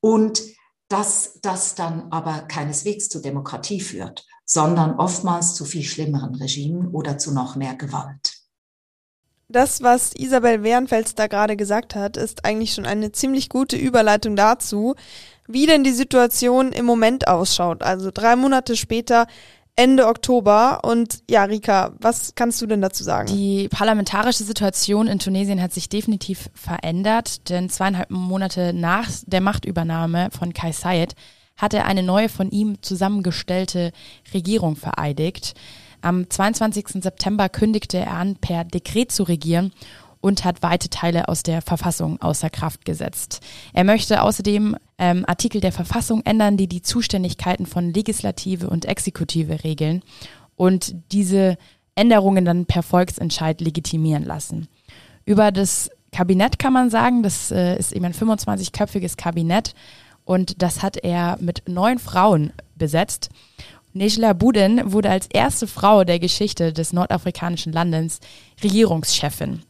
Und 0.00 0.42
dass 0.88 1.38
das 1.40 1.74
dann 1.74 2.08
aber 2.10 2.42
keineswegs 2.42 3.08
zu 3.08 3.20
Demokratie 3.20 3.80
führt, 3.80 4.26
sondern 4.44 4.98
oftmals 4.98 5.54
zu 5.54 5.64
viel 5.64 5.84
schlimmeren 5.84 6.34
Regimen 6.34 6.88
oder 6.88 7.16
zu 7.16 7.32
noch 7.32 7.56
mehr 7.56 7.74
Gewalt. 7.74 8.44
Das, 9.48 9.82
was 9.82 10.12
Isabel 10.14 10.62
Wehrenfels 10.62 11.14
da 11.14 11.26
gerade 11.26 11.56
gesagt 11.56 11.94
hat, 11.94 12.16
ist 12.16 12.44
eigentlich 12.44 12.74
schon 12.74 12.86
eine 12.86 13.12
ziemlich 13.12 13.48
gute 13.48 13.76
Überleitung 13.76 14.36
dazu, 14.36 14.94
wie 15.46 15.66
denn 15.66 15.84
die 15.84 15.92
Situation 15.92 16.72
im 16.72 16.86
Moment 16.86 17.28
ausschaut. 17.28 17.82
Also 17.82 18.10
drei 18.12 18.36
Monate 18.36 18.76
später 18.76 19.26
Ende 19.76 20.06
Oktober. 20.06 20.80
Und 20.84 21.22
ja, 21.28 21.44
Rika, 21.44 21.94
was 22.00 22.34
kannst 22.34 22.62
du 22.62 22.66
denn 22.66 22.80
dazu 22.80 23.02
sagen? 23.02 23.28
Die 23.28 23.68
parlamentarische 23.68 24.44
Situation 24.44 25.08
in 25.08 25.18
Tunesien 25.18 25.60
hat 25.60 25.72
sich 25.72 25.88
definitiv 25.88 26.48
verändert, 26.54 27.48
denn 27.50 27.68
zweieinhalb 27.68 28.10
Monate 28.10 28.72
nach 28.72 29.08
der 29.26 29.40
Machtübernahme 29.40 30.28
von 30.30 30.52
Kai 30.52 30.72
Sayed 30.72 31.14
hat 31.56 31.74
er 31.74 31.86
eine 31.86 32.02
neue 32.02 32.28
von 32.28 32.50
ihm 32.50 32.82
zusammengestellte 32.82 33.92
Regierung 34.32 34.76
vereidigt. 34.76 35.54
Am 36.02 36.28
22. 36.28 37.02
September 37.02 37.48
kündigte 37.48 37.98
er 37.98 38.12
an, 38.12 38.36
per 38.36 38.64
Dekret 38.64 39.10
zu 39.10 39.22
regieren 39.22 39.72
und 40.24 40.42
hat 40.42 40.62
weite 40.62 40.88
Teile 40.88 41.28
aus 41.28 41.42
der 41.42 41.60
Verfassung 41.60 42.18
außer 42.22 42.48
Kraft 42.48 42.86
gesetzt. 42.86 43.40
Er 43.74 43.84
möchte 43.84 44.22
außerdem 44.22 44.74
ähm, 44.96 45.24
Artikel 45.28 45.60
der 45.60 45.70
Verfassung 45.70 46.22
ändern, 46.24 46.56
die 46.56 46.66
die 46.66 46.80
Zuständigkeiten 46.80 47.66
von 47.66 47.92
Legislative 47.92 48.70
und 48.70 48.86
Exekutive 48.86 49.64
regeln 49.64 50.02
und 50.56 50.94
diese 51.12 51.58
Änderungen 51.94 52.46
dann 52.46 52.64
per 52.64 52.82
Volksentscheid 52.82 53.60
legitimieren 53.60 54.24
lassen. 54.24 54.68
Über 55.26 55.52
das 55.52 55.90
Kabinett, 56.10 56.58
kann 56.58 56.72
man 56.72 56.88
sagen. 56.88 57.22
Das 57.22 57.50
äh, 57.50 57.76
ist 57.76 57.92
eben 57.92 58.06
ein 58.06 58.14
25-köpfiges 58.14 59.18
Kabinett 59.18 59.74
und 60.24 60.62
das 60.62 60.82
hat 60.82 60.96
er 60.96 61.36
mit 61.38 61.64
neun 61.68 61.98
Frauen 61.98 62.54
besetzt. 62.76 63.28
Nejla 63.92 64.32
Budin 64.32 64.90
wurde 64.90 65.10
als 65.10 65.26
erste 65.26 65.66
Frau 65.66 66.02
der 66.02 66.18
Geschichte 66.18 66.72
des 66.72 66.94
nordafrikanischen 66.94 67.74
Landes 67.74 68.20
Regierungschefin. 68.62 69.60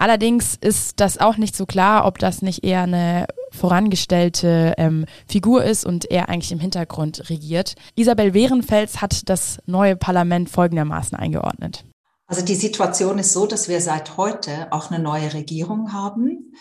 Allerdings 0.00 0.56
ist 0.58 0.98
das 0.98 1.18
auch 1.18 1.36
nicht 1.36 1.54
so 1.54 1.66
klar, 1.66 2.06
ob 2.06 2.18
das 2.18 2.40
nicht 2.40 2.64
eher 2.64 2.84
eine 2.84 3.26
vorangestellte 3.50 4.72
ähm, 4.78 5.04
Figur 5.28 5.62
ist 5.62 5.84
und 5.84 6.10
er 6.10 6.30
eigentlich 6.30 6.52
im 6.52 6.58
Hintergrund 6.58 7.28
regiert. 7.28 7.74
Isabel 7.96 8.32
Wehrenfels 8.32 9.02
hat 9.02 9.28
das 9.28 9.58
neue 9.66 9.96
Parlament 9.96 10.48
folgendermaßen 10.48 11.18
eingeordnet. 11.18 11.84
Also 12.26 12.42
die 12.42 12.54
Situation 12.54 13.18
ist 13.18 13.34
so, 13.34 13.44
dass 13.44 13.68
wir 13.68 13.82
seit 13.82 14.16
heute 14.16 14.68
auch 14.72 14.90
eine 14.90 15.02
neue 15.02 15.34
Regierung 15.34 15.92
haben, 15.92 16.54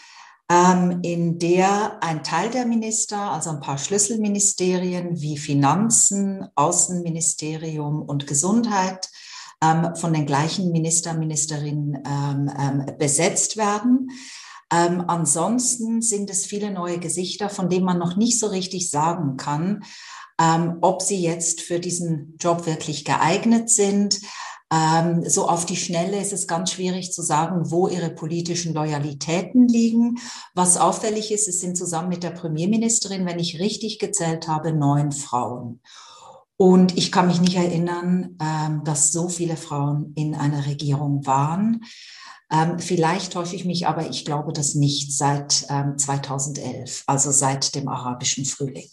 ähm, 0.51 0.99
in 1.03 1.39
der 1.39 2.03
ein 2.03 2.25
Teil 2.25 2.49
der 2.49 2.65
Minister, 2.65 3.31
also 3.31 3.51
ein 3.51 3.61
paar 3.61 3.77
Schlüsselministerien 3.77 5.21
wie 5.21 5.37
Finanzen, 5.37 6.45
Außenministerium 6.55 8.01
und 8.01 8.27
Gesundheit, 8.27 9.09
ähm, 9.63 9.95
von 9.95 10.13
den 10.13 10.25
gleichen 10.25 10.71
Minister, 10.71 11.13
Ministerinnen 11.13 12.03
ähm, 12.05 12.51
ähm, 12.57 12.97
besetzt 12.97 13.57
werden. 13.57 14.11
Ähm, 14.71 15.03
ansonsten 15.07 16.01
sind 16.01 16.29
es 16.29 16.45
viele 16.45 16.71
neue 16.71 16.99
Gesichter, 16.99 17.49
von 17.49 17.69
denen 17.69 17.85
man 17.85 17.97
noch 17.97 18.15
nicht 18.15 18.39
so 18.39 18.47
richtig 18.47 18.89
sagen 18.89 19.35
kann, 19.37 19.83
ähm, 20.39 20.77
ob 20.81 21.01
sie 21.01 21.21
jetzt 21.21 21.61
für 21.61 21.79
diesen 21.79 22.35
Job 22.39 22.65
wirklich 22.65 23.03
geeignet 23.03 23.69
sind. 23.69 24.21
Ähm, 24.71 25.27
so 25.27 25.49
auf 25.49 25.65
die 25.65 25.75
Schnelle 25.75 26.21
ist 26.21 26.31
es 26.31 26.45
ganz 26.47 26.71
schwierig 26.71 27.11
zu 27.11 27.23
sagen, 27.23 27.71
wo 27.71 27.87
ihre 27.87 28.11
politischen 28.11 28.75
Loyalitäten 28.75 29.67
liegen. 29.67 30.19
Was 30.53 30.77
auffällig 30.77 31.31
ist, 31.31 31.47
es 31.47 31.59
sind 31.59 31.75
zusammen 31.75 32.09
mit 32.09 32.21
der 32.21 32.29
Premierministerin, 32.29 33.25
wenn 33.25 33.39
ich 33.39 33.59
richtig 33.59 33.97
gezählt 33.97 34.47
habe, 34.47 34.71
neun 34.71 35.11
Frauen. 35.11 35.81
Und 36.61 36.97
ich 36.97 37.09
kann 37.13 37.27
mich 37.27 37.39
nicht 37.39 37.55
erinnern, 37.55 38.35
ähm, 38.41 38.83
dass 38.83 39.13
so 39.13 39.29
viele 39.29 39.55
Frauen 39.55 40.11
in 40.17 40.35
einer 40.35 40.65
Regierung 40.65 41.25
waren. 41.25 41.85
Ähm, 42.51 42.79
vielleicht 42.79 43.31
täusche 43.31 43.55
ich 43.55 43.63
mich, 43.63 43.87
aber 43.87 44.09
ich 44.09 44.25
glaube 44.25 44.51
das 44.51 44.75
nicht 44.75 45.13
seit 45.17 45.65
ähm, 45.69 45.97
2011, 45.97 47.05
also 47.07 47.31
seit 47.31 47.75
dem 47.75 47.87
arabischen 47.87 48.43
Frühling. 48.43 48.89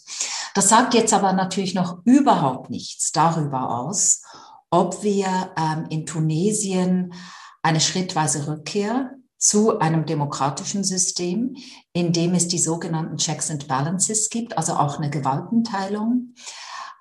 Das 0.53 0.69
sagt 0.69 0.93
jetzt 0.93 1.13
aber 1.13 1.33
natürlich 1.33 1.73
noch 1.73 1.97
überhaupt 2.05 2.69
nichts 2.69 3.11
darüber 3.11 3.81
aus, 3.81 4.21
ob 4.69 5.03
wir 5.03 5.27
ähm, 5.57 5.87
in 5.89 6.05
Tunesien 6.05 7.13
eine 7.63 7.81
schrittweise 7.81 8.47
Rückkehr 8.47 9.11
zu 9.37 9.79
einem 9.79 10.05
demokratischen 10.05 10.85
System, 10.85 11.57
in 11.91 12.13
dem 12.13 12.33
es 12.33 12.47
die 12.47 12.59
sogenannten 12.59 13.17
Checks 13.17 13.51
and 13.51 13.67
Balances 13.67 14.29
gibt, 14.29 14.57
also 14.57 14.75
auch 14.75 14.99
eine 14.99 15.09
Gewaltenteilung 15.09 16.33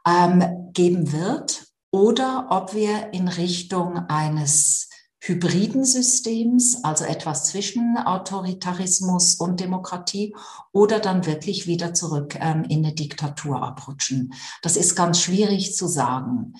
ähm, 0.06 0.70
geben 0.72 1.12
wird 1.12 1.66
oder 1.90 2.48
ob 2.50 2.74
wir 2.74 3.12
in 3.12 3.28
Richtung 3.28 3.98
eines 4.08 4.88
hybriden 5.18 5.84
Systems, 5.84 6.84
also 6.84 7.04
etwas 7.04 7.46
zwischen 7.46 7.96
Autoritarismus 7.96 9.34
und 9.34 9.60
Demokratie, 9.60 10.36
oder 10.72 11.00
dann 11.00 11.26
wirklich 11.26 11.66
wieder 11.66 11.94
zurück 11.94 12.36
ähm, 12.38 12.64
in 12.64 12.84
eine 12.84 12.94
Diktatur 12.94 13.62
abrutschen. 13.62 14.32
Das 14.62 14.76
ist 14.76 14.94
ganz 14.94 15.20
schwierig 15.20 15.74
zu 15.74 15.88
sagen. 15.88 16.54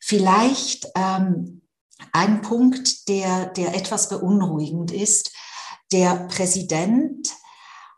Vielleicht 0.00 0.86
ähm, 0.94 1.62
ein 2.12 2.42
Punkt, 2.42 3.08
der, 3.08 3.46
der 3.46 3.74
etwas 3.74 4.08
beunruhigend 4.08 4.92
ist. 4.92 5.32
Der 5.92 6.28
Präsident 6.28 7.28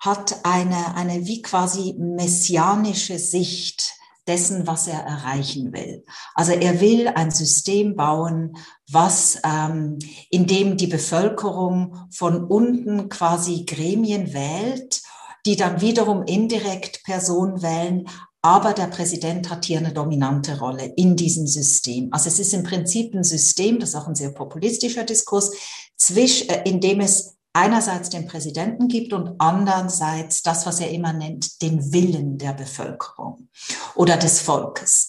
hat 0.00 0.44
eine, 0.44 0.94
eine 0.96 1.26
wie 1.26 1.42
quasi 1.42 1.94
messianische 1.98 3.18
Sicht 3.18 3.94
dessen, 4.32 4.66
was 4.66 4.86
er 4.86 5.00
erreichen 5.00 5.72
will. 5.74 6.04
Also 6.34 6.52
er 6.52 6.80
will 6.80 7.08
ein 7.08 7.30
System 7.30 7.96
bauen, 7.96 8.56
was 8.90 9.38
ähm, 9.44 9.98
in 10.30 10.46
dem 10.46 10.78
die 10.78 10.86
Bevölkerung 10.86 12.08
von 12.10 12.44
unten 12.44 13.10
quasi 13.10 13.64
Gremien 13.66 14.32
wählt, 14.32 15.02
die 15.44 15.56
dann 15.56 15.82
wiederum 15.82 16.22
indirekt 16.22 17.04
Personen 17.04 17.62
wählen, 17.62 18.08
aber 18.40 18.72
der 18.72 18.86
Präsident 18.86 19.50
hat 19.50 19.66
hier 19.66 19.78
eine 19.78 19.92
dominante 19.92 20.58
Rolle 20.58 20.92
in 20.96 21.14
diesem 21.14 21.46
System. 21.46 22.08
Also 22.10 22.28
es 22.28 22.40
ist 22.40 22.54
im 22.54 22.64
Prinzip 22.64 23.14
ein 23.14 23.24
System, 23.24 23.78
das 23.78 23.90
ist 23.90 23.96
auch 23.96 24.08
ein 24.08 24.16
sehr 24.16 24.32
populistischer 24.32 25.04
Diskurs, 25.04 25.52
zwischen, 25.96 26.48
äh, 26.48 26.68
in 26.68 26.80
dem 26.80 27.00
es 27.00 27.36
einerseits 27.52 28.10
den 28.10 28.26
Präsidenten 28.26 28.88
gibt 28.88 29.12
und 29.12 29.34
andererseits 29.38 30.42
das, 30.42 30.66
was 30.66 30.80
er 30.80 30.90
immer 30.90 31.12
nennt, 31.12 31.60
den 31.62 31.92
Willen 31.92 32.38
der 32.38 32.52
Bevölkerung 32.52 33.48
oder 33.94 34.16
des 34.16 34.40
Volkes. 34.40 35.08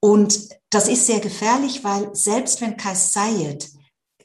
Und 0.00 0.38
das 0.70 0.88
ist 0.88 1.06
sehr 1.06 1.20
gefährlich, 1.20 1.84
weil 1.84 2.14
selbst 2.14 2.60
wenn 2.60 2.76
Kais 2.76 3.12
Sayed 3.12 3.68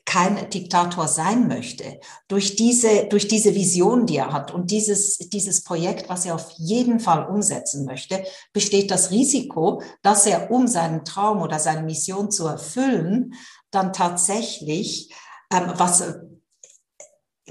kein 0.06 0.50
Diktator 0.50 1.08
sein 1.08 1.48
möchte, 1.48 2.00
durch 2.28 2.56
diese, 2.56 3.06
durch 3.06 3.28
diese 3.28 3.56
Vision, 3.56 4.06
die 4.06 4.18
er 4.18 4.34
hat 4.34 4.52
und 4.54 4.72
dieses, 4.72 5.18
dieses 5.18 5.64
Projekt, 5.64 6.10
was 6.10 6.26
er 6.26 6.36
auf 6.36 6.52
jeden 6.58 7.00
Fall 7.00 7.28
umsetzen 7.28 7.86
möchte, 7.86 8.24
besteht 8.52 8.92
das 8.92 9.12
Risiko, 9.12 9.82
dass 10.02 10.26
er, 10.26 10.52
um 10.52 10.68
seinen 10.68 11.06
Traum 11.06 11.42
oder 11.42 11.60
seine 11.60 11.84
Mission 11.84 12.32
zu 12.32 12.48
erfüllen, 12.48 13.36
dann 13.70 13.94
tatsächlich, 13.94 15.14
ähm, 15.54 15.72
was 15.76 16.04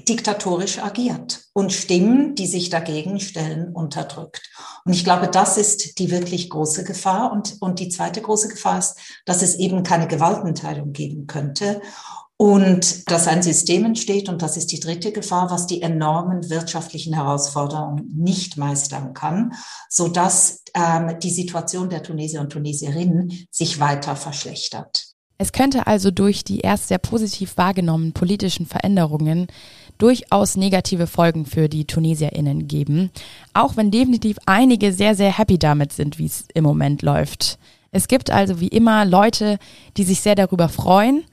diktatorisch 0.07 0.79
agiert 0.79 1.45
und 1.53 1.73
Stimmen, 1.73 2.35
die 2.35 2.47
sich 2.47 2.69
dagegen 2.69 3.19
stellen, 3.19 3.73
unterdrückt. 3.73 4.41
Und 4.85 4.93
ich 4.93 5.03
glaube, 5.03 5.27
das 5.27 5.57
ist 5.57 5.99
die 5.99 6.11
wirklich 6.11 6.49
große 6.49 6.83
Gefahr. 6.83 7.31
Und, 7.31 7.57
und 7.59 7.79
die 7.79 7.89
zweite 7.89 8.21
große 8.21 8.49
Gefahr 8.49 8.79
ist, 8.79 8.97
dass 9.25 9.41
es 9.41 9.55
eben 9.55 9.83
keine 9.83 10.07
Gewaltenteilung 10.07 10.91
geben 10.93 11.27
könnte 11.27 11.81
und 12.41 13.11
dass 13.11 13.27
ein 13.27 13.43
System 13.43 13.85
entsteht. 13.85 14.27
Und 14.27 14.41
das 14.41 14.57
ist 14.57 14.71
die 14.71 14.79
dritte 14.79 15.11
Gefahr, 15.11 15.51
was 15.51 15.67
die 15.67 15.83
enormen 15.83 16.49
wirtschaftlichen 16.49 17.13
Herausforderungen 17.13 18.11
nicht 18.15 18.57
meistern 18.57 19.13
kann, 19.13 19.53
sodass 19.89 20.63
ähm, 20.73 21.19
die 21.21 21.29
Situation 21.29 21.89
der 21.89 22.01
Tunesier 22.01 22.41
und 22.41 22.51
Tunesierinnen 22.51 23.45
sich 23.51 23.79
weiter 23.79 24.15
verschlechtert. 24.15 25.11
Es 25.37 25.51
könnte 25.51 25.87
also 25.87 26.11
durch 26.11 26.43
die 26.43 26.59
erst 26.59 26.87
sehr 26.87 26.99
positiv 26.99 27.57
wahrgenommenen 27.57 28.13
politischen 28.13 28.67
Veränderungen 28.67 29.47
durchaus 30.01 30.55
negative 30.55 31.07
Folgen 31.07 31.45
für 31.45 31.69
die 31.69 31.85
TunesierInnen 31.85 32.67
geben, 32.67 33.11
auch 33.53 33.77
wenn 33.77 33.91
definitiv 33.91 34.37
einige 34.45 34.93
sehr, 34.93 35.15
sehr 35.15 35.37
happy 35.37 35.59
damit 35.59 35.93
sind, 35.93 36.17
wie 36.17 36.25
es 36.25 36.45
im 36.53 36.63
Moment 36.63 37.01
läuft. 37.01 37.59
Es 37.91 38.07
gibt 38.07 38.31
also 38.31 38.59
wie 38.59 38.69
immer 38.69 39.05
Leute, 39.05 39.59
die 39.97 40.03
sich 40.03 40.21
sehr 40.21 40.35
darüber 40.35 40.69
freuen, 40.69 41.25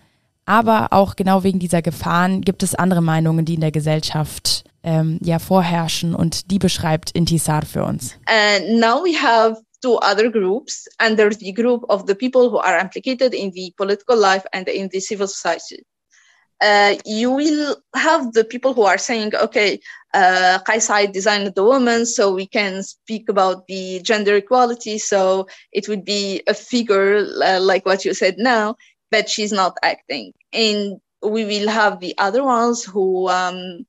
aber 0.44 0.88
auch 0.92 1.16
genau 1.16 1.44
wegen 1.44 1.58
dieser 1.58 1.82
Gefahren 1.82 2.40
gibt 2.40 2.62
es 2.62 2.74
andere 2.74 3.02
Meinungen, 3.02 3.44
die 3.44 3.54
in 3.54 3.60
der 3.60 3.70
Gesellschaft 3.70 4.64
ähm, 4.82 5.18
ja 5.22 5.38
vorherrschen 5.38 6.14
und 6.14 6.50
die 6.50 6.58
beschreibt 6.58 7.10
Intisar 7.12 7.64
für 7.64 7.84
uns. 7.84 8.14
And 8.26 8.80
now 8.80 9.02
we 9.04 9.14
have 9.14 9.60
two 9.82 9.96
other 9.98 10.30
groups 10.30 10.88
under 11.00 11.30
the 11.32 11.52
group 11.52 11.84
of 11.88 12.04
the 12.06 12.14
people 12.14 12.50
who 12.50 12.58
are 12.58 12.80
implicated 12.80 13.34
in 13.34 13.52
the 13.52 13.72
political 13.76 14.18
life 14.18 14.44
and 14.52 14.68
in 14.68 14.88
the 14.90 15.00
civil 15.00 15.28
society. 15.28 15.84
Uh, 16.60 16.94
you 17.04 17.30
will 17.30 17.76
have 17.94 18.32
the 18.32 18.44
people 18.44 18.74
who 18.74 18.82
are 18.82 18.98
saying, 18.98 19.32
okay, 19.34 19.80
uh, 20.14 20.58
Kaisai 20.66 21.12
designed 21.12 21.54
the 21.54 21.64
woman, 21.64 22.06
so 22.06 22.34
we 22.34 22.46
can 22.46 22.82
speak 22.82 23.28
about 23.28 23.66
the 23.66 24.00
gender 24.02 24.36
equality. 24.36 24.98
So 24.98 25.46
it 25.72 25.88
would 25.88 26.04
be 26.04 26.42
a 26.46 26.54
figure 26.54 27.26
uh, 27.44 27.60
like 27.60 27.86
what 27.86 28.04
you 28.04 28.14
said 28.14 28.38
now, 28.38 28.76
but 29.10 29.28
she's 29.28 29.52
not 29.52 29.76
acting. 29.82 30.32
And 30.52 31.00
we 31.22 31.44
will 31.44 31.68
have 31.68 32.00
the 32.00 32.14
other 32.18 32.42
ones 32.42 32.84
who 32.84 33.28
um, 33.28 33.86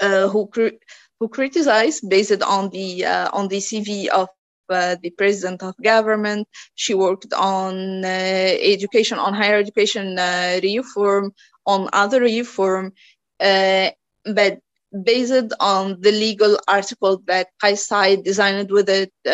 uh, 0.00 0.28
who 0.28 0.46
cr- 0.48 0.78
who 1.18 1.28
criticize 1.28 2.00
based 2.00 2.42
on 2.42 2.70
the 2.70 3.04
uh, 3.04 3.30
on 3.32 3.48
the 3.48 3.58
CV 3.58 4.08
of 4.08 4.28
uh, 4.68 4.96
the 5.02 5.10
president 5.10 5.62
of 5.62 5.74
government. 5.82 6.48
She 6.74 6.94
worked 6.94 7.32
on 7.34 8.04
uh, 8.04 8.08
education, 8.08 9.18
on 9.18 9.34
higher 9.34 9.56
education 9.58 10.18
uh, 10.18 10.60
reform, 10.62 11.32
on 11.66 11.88
other 11.92 12.20
reform, 12.20 12.92
uh, 13.40 13.90
but 14.24 14.60
based 15.04 15.52
on 15.60 16.00
the 16.00 16.12
legal 16.12 16.58
article 16.68 17.22
that 17.26 17.48
Kaisai 17.62 18.22
designed 18.22 18.70
with 18.70 18.88
it, 18.88 19.12
uh, 19.26 19.30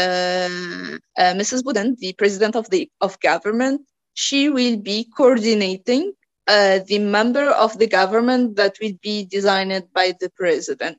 uh, 1.20 1.34
Mrs. 1.34 1.62
Buden, 1.62 1.96
the 1.98 2.12
president 2.12 2.54
of 2.54 2.70
the 2.70 2.90
of 3.00 3.18
government, 3.20 3.82
she 4.14 4.48
will 4.48 4.76
be 4.76 5.06
coordinating 5.16 6.12
uh, 6.46 6.80
the 6.86 6.98
member 6.98 7.50
of 7.50 7.78
the 7.78 7.86
government 7.86 8.56
that 8.56 8.76
will 8.80 8.94
be 9.02 9.24
designed 9.26 9.86
by 9.92 10.14
the 10.20 10.30
president. 10.30 10.98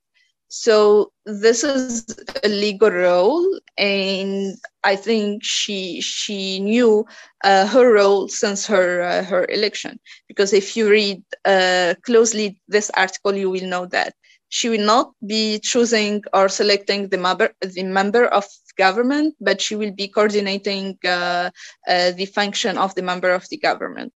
So 0.50 1.12
this 1.26 1.64
is 1.64 2.00
a 2.44 2.48
legal 2.48 2.90
role, 2.92 3.46
and 3.78 4.56
I 4.84 4.96
think 4.96 5.44
she 5.44 6.02
she 6.02 6.60
knew 6.60 7.06
uh, 7.44 7.68
her 7.68 7.94
role 7.94 8.28
since 8.28 8.66
her 8.68 9.02
uh, 9.02 9.24
her 9.24 9.46
election. 9.50 10.00
Because 10.28 10.54
if 10.54 10.76
you 10.76 10.90
read 10.90 11.24
uh, 11.46 11.96
closely 12.04 12.60
this 12.68 12.90
article, 12.96 13.36
you 13.36 13.50
will 13.50 13.68
know 13.68 13.86
that 13.88 14.14
she 14.50 14.70
will 14.70 14.86
not 14.86 15.14
be 15.26 15.60
choosing 15.60 16.24
or 16.34 16.50
selecting 16.50 17.10
the 17.10 17.18
member, 17.18 17.52
the 17.62 17.84
member 17.84 18.26
of 18.26 18.46
government, 18.78 19.36
but 19.40 19.62
she 19.62 19.76
will 19.76 19.92
be 19.92 20.08
coordinating 20.08 20.98
uh, 21.06 21.50
uh, 21.88 22.12
the 22.12 22.26
function 22.26 22.78
of 22.78 22.96
the 22.96 23.04
member 23.04 23.32
of 23.32 23.48
the 23.50 23.58
government. 23.58 24.14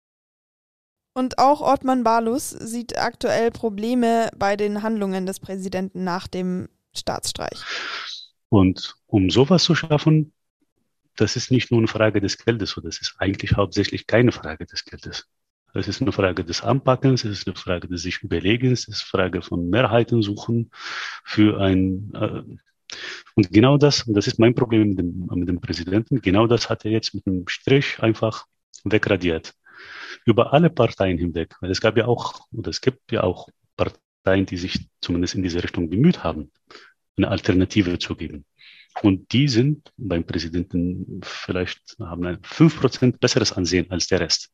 Und 1.14 1.38
auch 1.38 1.60
Ortmann 1.60 2.04
Balus 2.04 2.50
sieht 2.50 2.98
aktuell 2.98 3.50
Probleme 3.50 4.30
bei 4.36 4.56
den 4.56 4.82
Handlungen 4.82 5.26
des 5.26 5.40
Präsidenten 5.40 6.04
nach 6.04 6.26
dem 6.26 6.68
Staatsstreich. 6.94 7.62
Und 8.48 8.96
um 9.06 9.30
sowas 9.30 9.64
zu 9.64 9.74
schaffen, 9.74 10.32
das 11.16 11.36
ist 11.36 11.50
nicht 11.50 11.70
nur 11.70 11.80
eine 11.80 11.88
Frage 11.88 12.20
des 12.20 12.38
Geldes, 12.38 12.76
oder 12.76 12.88
das 12.88 13.00
ist 13.00 13.14
eigentlich 13.18 13.56
hauptsächlich 13.56 14.06
keine 14.06 14.32
Frage 14.32 14.64
des 14.64 14.84
Geldes. 14.84 15.26
Es 15.74 15.88
ist 15.88 16.02
eine 16.02 16.12
Frage 16.12 16.44
des 16.44 16.62
Anpackens, 16.62 17.24
es 17.24 17.40
ist 17.40 17.46
eine 17.46 17.56
Frage 17.56 17.88
des 17.88 18.02
sich 18.02 18.22
Überlegens, 18.22 18.88
es 18.88 18.96
ist 18.96 19.02
eine 19.02 19.22
Frage 19.22 19.42
von 19.42 19.70
Mehrheiten 19.70 20.22
suchen 20.22 20.70
für 21.24 21.60
ein, 21.60 22.12
äh, 22.14 22.42
und 23.34 23.50
genau 23.50 23.78
das, 23.78 24.02
und 24.02 24.14
das 24.14 24.26
ist 24.26 24.38
mein 24.38 24.54
Problem 24.54 24.90
mit 24.90 24.98
dem, 24.98 25.30
mit 25.34 25.48
dem 25.48 25.60
Präsidenten, 25.60 26.20
genau 26.20 26.46
das 26.46 26.68
hat 26.68 26.84
er 26.84 26.90
jetzt 26.90 27.14
mit 27.14 27.26
einem 27.26 27.48
Strich 27.48 28.02
einfach 28.02 28.46
wegradiert. 28.84 29.54
Über 30.24 30.52
alle 30.52 30.70
Parteien 30.70 31.18
hinweg, 31.18 31.56
weil 31.60 31.70
es 31.70 31.80
gab 31.80 31.96
ja 31.96 32.06
auch, 32.06 32.46
oder 32.52 32.70
es 32.70 32.80
gibt 32.80 33.10
ja 33.10 33.22
auch 33.22 33.48
Parteien, 33.76 34.46
die 34.46 34.56
sich 34.56 34.88
zumindest 35.00 35.34
in 35.34 35.42
diese 35.42 35.62
Richtung 35.62 35.90
bemüht 35.90 36.22
haben, 36.22 36.52
eine 37.16 37.28
Alternative 37.28 37.98
zu 37.98 38.14
geben. 38.14 38.44
Und 39.00 39.32
die 39.32 39.48
sind 39.48 39.90
beim 39.96 40.24
Präsidenten 40.24 41.20
vielleicht 41.22 41.96
haben 41.98 42.26
ein 42.26 42.38
fünf 42.42 42.78
Prozent 42.78 43.20
besseres 43.20 43.52
Ansehen 43.52 43.90
als 43.90 44.06
der 44.06 44.20
Rest. 44.20 44.50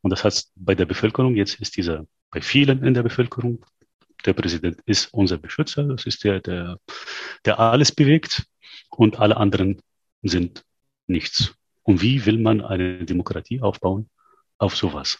Und 0.00 0.10
das 0.10 0.24
heißt, 0.24 0.52
bei 0.56 0.74
der 0.74 0.86
Bevölkerung, 0.86 1.36
jetzt 1.36 1.60
ist 1.60 1.76
dieser, 1.76 2.06
bei 2.30 2.40
vielen 2.40 2.84
in 2.84 2.94
der 2.94 3.02
Bevölkerung, 3.02 3.64
der 4.24 4.32
Präsident 4.32 4.80
ist 4.86 5.12
unser 5.12 5.38
Beschützer, 5.38 5.84
das 5.84 6.06
ist 6.06 6.22
der, 6.24 6.40
der, 6.40 6.78
der 7.44 7.58
alles 7.58 7.92
bewegt 7.92 8.44
und 8.90 9.18
alle 9.18 9.36
anderen 9.36 9.82
sind 10.22 10.64
nichts. 11.06 11.54
Und 11.82 12.00
wie 12.00 12.24
will 12.26 12.38
man 12.38 12.60
eine 12.60 13.04
Demokratie 13.04 13.60
aufbauen 13.60 14.08
auf 14.62 14.76
sowas? 14.76 15.18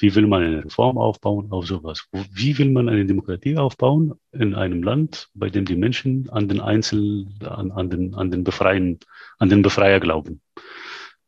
Wie 0.00 0.14
will 0.14 0.28
man 0.28 0.42
eine 0.44 0.64
Reform 0.64 0.96
aufbauen 0.96 1.50
auf 1.50 1.66
sowas? 1.66 2.04
Wie 2.12 2.56
will 2.56 2.70
man 2.70 2.88
eine 2.88 3.04
Demokratie 3.04 3.56
aufbauen 3.56 4.14
in 4.32 4.54
einem 4.54 4.82
Land, 4.84 5.28
bei 5.34 5.50
dem 5.50 5.64
die 5.64 5.74
Menschen 5.74 6.30
an 6.30 6.48
den 6.48 6.60
Einzel, 6.60 7.26
an, 7.40 7.72
an 7.72 7.90
den, 7.90 8.14
an 8.14 8.30
den 8.30 8.44
Befreien, 8.44 9.00
an 9.38 9.48
den 9.48 9.62
Befreier 9.62 9.98
glauben? 9.98 10.40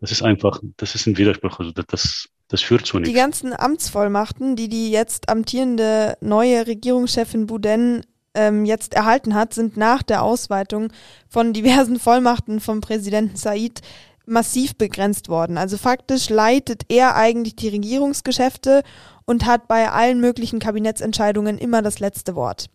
Das 0.01 0.13
ist 0.13 0.23
einfach, 0.23 0.61
das 0.77 0.95
ist 0.95 1.07
ein 1.07 1.19
Widerspruch. 1.19 1.59
Also 1.59 1.73
das, 1.73 2.29
das 2.47 2.63
führt 2.63 2.87
zu 2.87 2.99
nichts. 2.99 3.13
Die 3.13 3.19
ganzen 3.19 3.53
Amtsvollmachten, 3.53 4.55
die 4.55 4.69
die 4.69 4.93
jetzt 4.93 5.29
amtierende 5.29 6.17
neue 6.21 6.67
Regierungschefin 6.67 7.47
Boudin 7.47 8.03
ähm, 8.35 8.65
jetzt 8.65 8.95
erhalten 8.95 9.35
hat, 9.35 9.53
sind 9.53 9.77
nach 9.77 10.05
der 10.05 10.23
Ausweitung 10.23 10.93
von 11.29 11.53
diversen 11.53 11.99
Vollmachten 11.99 12.61
vom 12.61 12.81
Präsidenten 12.81 13.37
Said 13.37 13.83
massiv 14.31 14.77
begrenzt 14.77 15.29
worden. 15.29 15.59
Also 15.59 15.77
faktisch 15.77 16.31
leitet 16.31 16.85
er 16.89 17.17
eigentlich 17.17 17.57
die 17.57 17.69
Regierungsgeschäfte 17.69 18.83
und 19.27 19.47
hat 19.47 19.69
bei 19.69 19.91
allen 19.91 20.21
möglichen 20.21 20.59
Kabinettsentscheidungen 20.59 21.59
immer 21.59 21.83
das 21.83 21.99
letzte 21.99 22.35
Wort. 22.35 22.67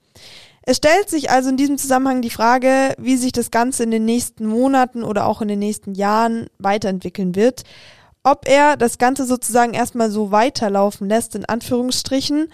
Es 0.67 0.77
stellt 0.77 1.09
sich 1.09 1.29
also 1.29 1.49
in 1.49 1.57
diesem 1.57 1.77
Zusammenhang 1.77 2.21
die 2.21 2.29
Frage, 2.31 2.95
wie 2.97 3.17
sich 3.17 3.31
das 3.31 3.51
Ganze 3.51 3.83
in 3.83 3.91
den 3.91 4.05
nächsten 4.05 4.47
Monaten 4.47 5.03
oder 5.03 5.27
auch 5.27 5.41
in 5.41 5.47
den 5.47 5.59
nächsten 5.59 5.93
Jahren 5.93 6.47
weiterentwickeln 6.57 7.35
wird. 7.35 7.63
Ob 8.23 8.47
er 8.47 8.75
das 8.75 8.97
Ganze 8.97 9.25
sozusagen 9.25 9.75
erstmal 9.75 10.09
so 10.09 10.31
weiterlaufen 10.31 11.07
lässt, 11.07 11.35
in 11.35 11.45
Anführungsstrichen, 11.45 12.47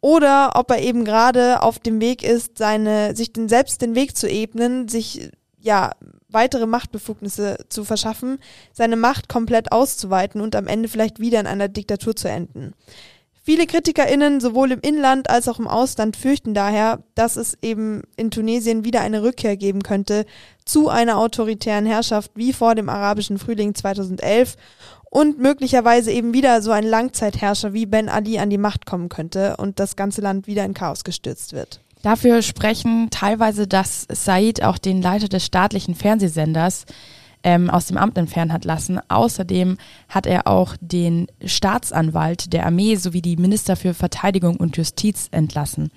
oder 0.00 0.52
ob 0.54 0.70
er 0.70 0.80
eben 0.80 1.04
gerade 1.04 1.62
auf 1.62 1.80
dem 1.80 2.00
Weg 2.00 2.22
ist, 2.22 2.58
seine, 2.58 3.16
sich 3.16 3.32
den, 3.32 3.48
selbst 3.48 3.82
den 3.82 3.96
Weg 3.96 4.16
zu 4.16 4.30
ebnen, 4.30 4.86
sich 4.86 5.30
ja 5.58 5.90
weitere 6.28 6.66
Machtbefugnisse 6.66 7.58
zu 7.68 7.84
verschaffen, 7.84 8.38
seine 8.72 8.96
Macht 8.96 9.28
komplett 9.28 9.72
auszuweiten 9.72 10.40
und 10.40 10.54
am 10.56 10.66
Ende 10.66 10.88
vielleicht 10.88 11.20
wieder 11.20 11.40
in 11.40 11.46
einer 11.46 11.68
Diktatur 11.68 12.14
zu 12.14 12.28
enden. 12.28 12.74
Viele 13.48 13.66
KritikerInnen 13.66 14.40
sowohl 14.40 14.72
im 14.72 14.80
Inland 14.80 15.30
als 15.30 15.48
auch 15.48 15.58
im 15.58 15.68
Ausland 15.68 16.18
fürchten 16.18 16.52
daher, 16.52 17.02
dass 17.14 17.36
es 17.36 17.56
eben 17.62 18.02
in 18.14 18.30
Tunesien 18.30 18.84
wieder 18.84 19.00
eine 19.00 19.22
Rückkehr 19.22 19.56
geben 19.56 19.82
könnte 19.82 20.26
zu 20.66 20.90
einer 20.90 21.16
autoritären 21.16 21.86
Herrschaft 21.86 22.30
wie 22.34 22.52
vor 22.52 22.74
dem 22.74 22.90
arabischen 22.90 23.38
Frühling 23.38 23.74
2011 23.74 24.56
und 25.10 25.38
möglicherweise 25.38 26.12
eben 26.12 26.34
wieder 26.34 26.60
so 26.60 26.72
ein 26.72 26.84
Langzeitherrscher 26.84 27.72
wie 27.72 27.86
Ben 27.86 28.10
Ali 28.10 28.38
an 28.38 28.50
die 28.50 28.58
Macht 28.58 28.84
kommen 28.84 29.08
könnte 29.08 29.56
und 29.56 29.80
das 29.80 29.96
ganze 29.96 30.20
Land 30.20 30.46
wieder 30.46 30.66
in 30.66 30.74
Chaos 30.74 31.02
gestürzt 31.02 31.54
wird. 31.54 31.80
Dafür 32.02 32.42
sprechen 32.42 33.08
teilweise, 33.10 33.66
dass 33.66 34.06
Said 34.10 34.62
auch 34.62 34.78
den 34.78 35.02
Leiter 35.02 35.28
des 35.28 35.44
staatlichen 35.44 35.94
Fernsehsenders 35.94 36.86
ähm, 37.42 37.70
aus 37.70 37.86
dem 37.86 37.96
Amt 37.96 38.18
entfernen 38.18 38.52
hat 38.52 38.64
lassen. 38.64 39.00
Außerdem 39.08 39.78
hat 40.08 40.26
er 40.26 40.46
auch 40.46 40.76
den 40.80 41.28
Staatsanwalt 41.44 42.52
der 42.52 42.66
Armee 42.66 42.96
sowie 42.96 43.22
die 43.22 43.36
Minister 43.36 43.76
für 43.76 43.94
Verteidigung 43.94 44.56
und 44.56 44.76
Justiz 44.76 45.28
entlassen. 45.30 45.90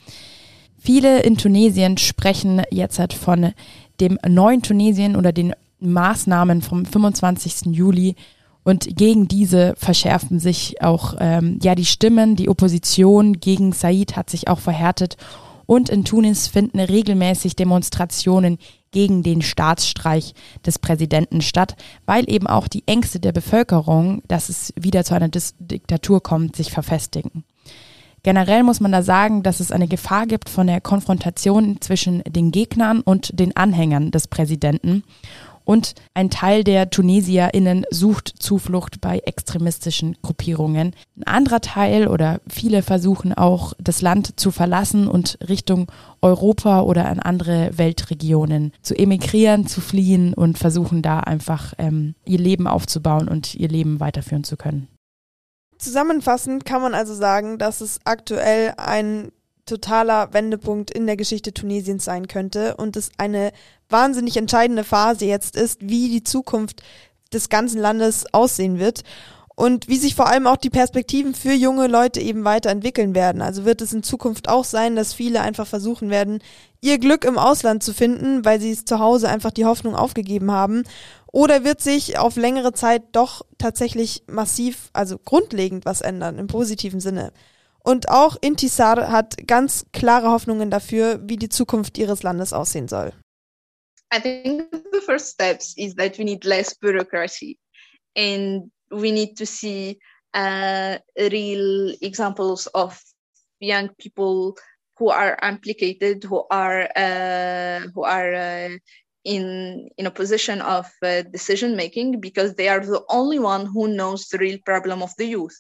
Viele 0.78 1.22
in 1.22 1.38
Tunesien 1.38 1.98
sprechen 1.98 2.62
jetzt 2.72 2.98
halt 2.98 3.14
von 3.14 3.54
dem 4.00 4.18
neuen 4.28 4.64
Tunesien 4.64 5.16
oder 5.16 5.32
den 5.32 5.54
Maßnahmen 5.80 6.62
vom 6.62 6.86
25. 6.86 7.76
Juli 7.76 8.16
und 8.64 8.96
gegen 8.96 9.28
diese 9.28 9.74
verschärfen 9.78 10.40
sich 10.40 10.82
auch 10.82 11.16
ähm, 11.20 11.60
ja 11.62 11.76
die 11.76 11.86
Stimmen. 11.86 12.36
Die 12.36 12.50
Opposition 12.50 13.40
gegen 13.40 13.74
Said 13.74 14.16
hat 14.16 14.30
sich 14.30 14.48
auch 14.48 14.60
verhärtet 14.60 15.18
und 15.72 15.88
in 15.88 16.04
Tunis 16.04 16.50
finden 16.50 16.82
regelmäßig 16.82 17.56
Demonstrationen 17.56 18.58
gegen 18.92 19.24
den 19.24 19.42
Staatsstreich 19.42 20.34
des 20.66 20.80
Präsidenten 20.80 21.40
statt, 21.40 21.78
weil 22.06 22.30
eben 22.30 22.46
auch 22.46 22.68
die 22.68 22.84
Ängste 22.88 23.22
der 23.22 23.32
Bevölkerung, 23.32 24.22
dass 24.28 24.50
es 24.50 24.74
wieder 24.76 25.06
zu 25.06 25.14
einer 25.14 25.30
Dis 25.30 25.56
Diktatur 25.60 26.22
kommt, 26.22 26.58
sich 26.58 26.72
verfestigen. 26.72 27.46
Generell 28.22 28.64
muss 28.64 28.82
man 28.82 28.92
da 28.92 29.02
sagen, 29.02 29.44
dass 29.44 29.62
es 29.62 29.72
eine 29.72 29.88
Gefahr 29.88 30.28
gibt 30.28 30.50
von 30.50 30.68
der 30.68 30.82
Konfrontation 30.82 31.78
zwischen 31.80 32.22
den 32.28 32.52
Gegnern 32.52 33.00
und 33.00 33.40
den 33.40 33.56
Anhängern 33.56 34.12
des 34.12 34.28
Präsidenten 34.28 35.04
und 35.64 35.96
ein 36.14 36.30
Teil 36.30 36.64
der 36.64 36.90
TunesierInnen 36.90 37.86
sucht 37.90 38.34
Zuflucht 38.40 39.02
bei 39.02 39.20
extremistischen 39.20 40.18
Gruppierungen. 40.22 40.94
Ein 41.18 41.24
anderer 41.24 41.62
Teil 41.62 42.08
oder 42.08 42.42
viele 42.48 42.84
versuchen 42.84 43.34
auch, 43.34 43.74
das 43.80 44.02
Land 44.02 44.40
zu 44.40 44.52
verlassen 44.52 45.08
und 45.08 45.38
Richtung 45.48 45.92
Europa 46.22 46.82
oder 46.82 47.08
an 47.08 47.20
andere 47.20 47.78
Weltregionen 47.78 48.72
zu 48.82 48.96
emigrieren, 48.96 49.68
zu 49.68 49.82
fliehen 49.82 50.34
und 50.34 50.58
versuchen 50.58 51.02
da 51.02 51.20
einfach 51.20 51.74
ähm, 51.78 52.16
ihr 52.26 52.40
Leben 52.40 52.68
aufzubauen 52.68 53.28
und 53.28 53.56
ihr 53.56 53.70
Leben 53.70 54.00
weiterführen 54.00 54.44
zu 54.44 54.58
können. 54.58 54.88
Zusammenfassend 55.78 56.64
kann 56.64 56.82
man 56.82 56.94
also 56.94 57.16
sagen, 57.16 57.58
dass 57.58 57.82
es 57.82 58.00
aktuell 58.06 58.74
ein 58.78 59.32
totaler 59.66 60.34
Wendepunkt 60.34 60.92
in 60.92 61.06
der 61.06 61.18
Geschichte 61.18 61.54
Tunesiens 61.54 62.06
sein 62.06 62.28
könnte 62.28 62.76
und 62.78 62.96
es 62.96 63.12
eine 63.18 63.52
wahnsinnig 63.90 64.38
entscheidende 64.38 64.84
Phase 64.84 65.26
jetzt 65.26 65.56
ist, 65.56 65.82
wie 65.82 66.10
die 66.10 66.24
Zukunft 66.24 66.82
des 67.34 67.50
ganzen 67.50 67.80
Landes 67.80 68.26
aussehen 68.34 68.80
wird 68.80 69.04
und 69.56 69.88
wie 69.88 69.98
sich 69.98 70.16
vor 70.16 70.28
allem 70.28 70.48
auch 70.48 70.58
die 70.58 70.70
Perspektiven 70.70 71.36
für 71.36 71.54
junge 71.54 71.88
Leute 71.88 72.20
eben 72.20 72.44
weiterentwickeln 72.46 73.14
werden. 73.14 73.42
Also 73.42 73.66
wird 73.66 73.82
es 73.82 73.94
in 73.94 74.02
Zukunft 74.02 74.50
auch 74.50 74.66
sein, 74.66 74.96
dass 74.96 75.14
viele 75.14 75.42
einfach 75.42 75.68
versuchen 75.68 76.10
werden, 76.10 76.40
ihr 76.82 76.98
Glück 76.98 77.26
im 77.26 77.38
Ausland 77.38 77.84
zu 77.84 77.94
finden, 77.94 78.44
weil 78.44 78.60
sie 78.60 78.72
es 78.72 78.86
zu 78.86 79.00
Hause 79.00 79.30
einfach 79.30 79.52
die 79.52 79.66
Hoffnung 79.66 79.96
aufgegeben 79.96 80.52
haben. 80.52 80.84
Oder 81.32 81.64
wird 81.64 81.80
sich 81.80 82.18
auf 82.18 82.36
längere 82.38 82.74
Zeit 82.74 83.04
doch 83.12 83.46
tatsächlich 83.58 84.24
massiv, 84.28 84.90
also 84.94 85.18
grundlegend 85.18 85.86
was 85.86 86.02
ändern, 86.02 86.40
im 86.40 86.48
positiven 86.48 87.00
Sinne. 87.00 87.32
Und 87.84 88.10
auch 88.10 88.38
Intisar 88.42 89.12
hat 89.12 89.48
ganz 89.48 89.86
klare 89.92 90.30
Hoffnungen 90.30 90.70
dafür, 90.70 91.20
wie 91.24 91.38
die 91.38 91.50
Zukunft 91.50 91.98
ihres 91.98 92.24
Landes 92.24 92.54
aussehen 92.54 92.88
soll. 92.88 93.14
I 94.14 94.20
think 94.20 94.70
the 94.92 95.00
first 95.00 95.30
steps 95.30 95.74
is 95.78 95.96
that 95.96 96.18
we 96.18 96.26
need 96.26 96.44
less 96.44 96.76
bureaucracy 96.76 97.58
and 98.16 98.70
we 98.92 99.10
need 99.12 99.38
to 99.38 99.46
see 99.46 99.98
uh, 100.34 100.98
real 101.18 101.96
examples 102.02 102.68
of 102.68 103.02
young 103.60 103.90
people 103.98 104.54
who 104.98 105.10
are 105.10 105.38
implicated, 105.42 106.26
who 106.26 106.46
are 106.52 106.90
uh, 106.96 107.88
who 107.96 108.04
are 108.04 108.34
uh, 108.34 108.78
in 109.24 109.90
in 109.98 110.06
a 110.06 110.12
position 110.12 110.62
of 110.62 110.92
uh, 111.04 111.24
decision 111.32 111.76
making 111.76 112.20
because 112.20 112.54
they 112.56 112.68
are 112.68 112.82
the 112.82 113.02
only 113.10 113.40
one 113.40 113.66
who 113.66 113.88
knows 113.88 114.28
the 114.28 114.38
real 114.38 114.60
problem 114.66 115.02
of 115.02 115.16
the 115.18 115.26
youth 115.26 115.58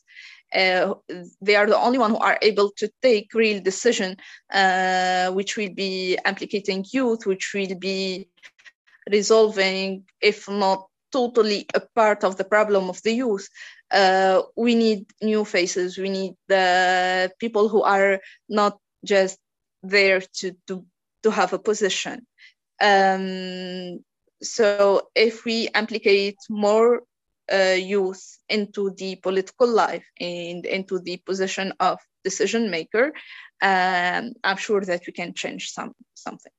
uh, 0.53 0.93
they 1.41 1.55
are 1.55 1.67
the 1.67 1.77
only 1.77 1.97
one 1.97 2.11
who 2.11 2.17
are 2.17 2.37
able 2.41 2.71
to 2.77 2.89
take 3.01 3.33
real 3.33 3.61
decision, 3.61 4.17
uh, 4.53 5.31
which 5.31 5.57
will 5.57 5.73
be 5.73 6.17
implicating 6.25 6.85
youth, 6.91 7.25
which 7.25 7.53
will 7.53 7.75
be 7.75 8.27
resolving, 9.09 10.03
if 10.21 10.49
not 10.49 10.87
totally 11.11 11.65
a 11.73 11.81
part 11.95 12.23
of 12.23 12.37
the 12.37 12.43
problem 12.43 12.89
of 12.89 13.01
the 13.03 13.11
youth. 13.11 13.47
Uh, 13.91 14.41
we 14.55 14.75
need 14.75 15.05
new 15.21 15.43
faces. 15.43 15.97
We 15.97 16.09
need 16.09 16.35
the 16.47 17.31
people 17.39 17.67
who 17.67 17.83
are 17.83 18.21
not 18.47 18.77
just 19.03 19.37
there 19.83 20.21
to 20.21 20.55
to 20.67 20.85
to 21.23 21.31
have 21.31 21.53
a 21.53 21.59
position. 21.59 22.25
Um, 22.79 24.03
so 24.41 25.09
if 25.13 25.45
we 25.45 25.69
implicate 25.75 26.37
more 26.49 27.03
youth 27.77 28.37
into 28.49 28.91
the 28.97 29.15
political 29.15 29.67
life 29.67 30.05
and 30.19 30.65
into 30.65 30.99
the 30.99 31.17
position 31.17 31.73
of 31.79 31.99
decision 32.23 32.69
maker, 32.69 33.13
um, 33.61 34.33
I'm 34.43 34.57
sure 34.57 34.81
that 34.81 35.01
we 35.07 35.13
can 35.13 35.33
change 35.33 35.71
some 35.71 35.93
something. 36.13 36.51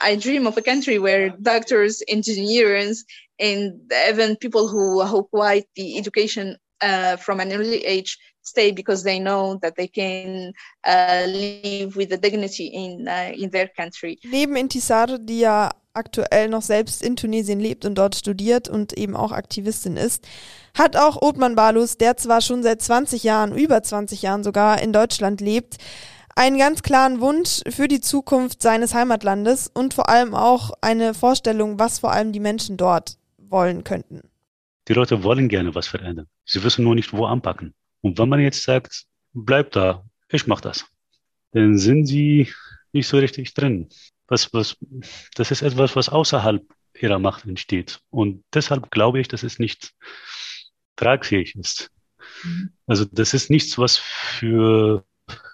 I 0.00 0.16
dream 0.16 0.46
of 0.46 0.56
a 0.56 0.62
country 0.62 0.98
where 0.98 1.30
doctors, 1.30 2.02
engineers, 2.06 3.04
and 3.38 3.80
even 4.08 4.36
people 4.36 4.68
who 4.68 5.02
who 5.04 5.24
quite 5.24 5.66
the 5.74 5.98
education 5.98 6.56
uh, 6.80 7.16
from 7.16 7.40
an 7.40 7.52
early 7.52 7.84
age 7.84 8.18
stay 8.42 8.72
because 8.72 9.02
they 9.02 9.18
know 9.18 9.58
that 9.62 9.74
they 9.76 9.88
can 9.88 10.52
uh, 10.84 11.24
live 11.26 11.96
with 11.96 12.10
the 12.10 12.18
dignity 12.18 12.66
in 12.66 13.08
uh, 13.08 13.32
in 13.34 13.50
their 13.50 13.68
country. 13.68 14.18
Neben 14.24 14.56
Intisar, 14.56 15.18
die 15.18 15.40
ja 15.40 15.70
aktuell 15.94 16.48
noch 16.48 16.62
selbst 16.62 17.02
in 17.02 17.16
Tunesien 17.16 17.60
lebt 17.60 17.84
und 17.84 17.96
dort 17.96 18.16
studiert 18.16 18.68
und 18.68 18.92
eben 18.92 19.16
auch 19.16 19.32
Aktivistin 19.32 19.96
ist, 19.96 20.26
hat 20.76 20.96
auch 20.96 21.22
Othman 21.22 21.54
Balus, 21.54 21.96
der 21.96 22.16
zwar 22.16 22.40
schon 22.40 22.62
seit 22.62 22.82
20 22.82 23.22
Jahren, 23.22 23.56
über 23.56 23.82
20 23.82 24.22
Jahren 24.22 24.44
sogar 24.44 24.82
in 24.82 24.92
Deutschland 24.92 25.40
lebt, 25.40 25.78
einen 26.36 26.58
ganz 26.58 26.82
klaren 26.82 27.20
Wunsch 27.20 27.60
für 27.68 27.86
die 27.86 28.00
Zukunft 28.00 28.60
seines 28.60 28.92
Heimatlandes 28.92 29.70
und 29.72 29.94
vor 29.94 30.08
allem 30.08 30.34
auch 30.34 30.72
eine 30.80 31.14
Vorstellung, 31.14 31.78
was 31.78 32.00
vor 32.00 32.12
allem 32.12 32.32
die 32.32 32.40
Menschen 32.40 32.76
dort 32.76 33.16
wollen 33.38 33.84
könnten. 33.84 34.22
Die 34.88 34.94
Leute 34.94 35.22
wollen 35.22 35.48
gerne 35.48 35.74
was 35.74 35.86
verändern. 35.86 36.26
Sie 36.44 36.62
wissen 36.62 36.84
nur 36.84 36.94
nicht, 36.94 37.12
wo 37.12 37.24
anpacken. 37.24 37.72
Und 38.00 38.18
wenn 38.18 38.28
man 38.28 38.40
jetzt 38.40 38.62
sagt, 38.62 39.06
bleib 39.32 39.70
da, 39.72 40.04
ich 40.28 40.46
mach 40.46 40.60
das, 40.60 40.84
dann 41.52 41.78
sind 41.78 42.06
sie 42.06 42.52
nicht 42.92 43.06
so 43.06 43.16
richtig 43.18 43.54
drin. 43.54 43.88
Was, 44.26 44.52
was, 44.52 44.76
das 45.34 45.50
ist 45.50 45.62
etwas, 45.62 45.96
was 45.96 46.08
außerhalb 46.08 46.62
ihrer 46.98 47.18
Macht 47.18 47.44
entsteht. 47.44 48.00
Und 48.10 48.44
deshalb 48.52 48.90
glaube 48.90 49.20
ich, 49.20 49.28
dass 49.28 49.42
es 49.42 49.58
nicht 49.58 49.92
tragfähig 50.96 51.56
ist. 51.56 51.90
Mhm. 52.42 52.70
Also 52.86 53.04
das 53.10 53.34
ist 53.34 53.50
nichts, 53.50 53.78
was 53.78 53.96
für, 53.96 55.04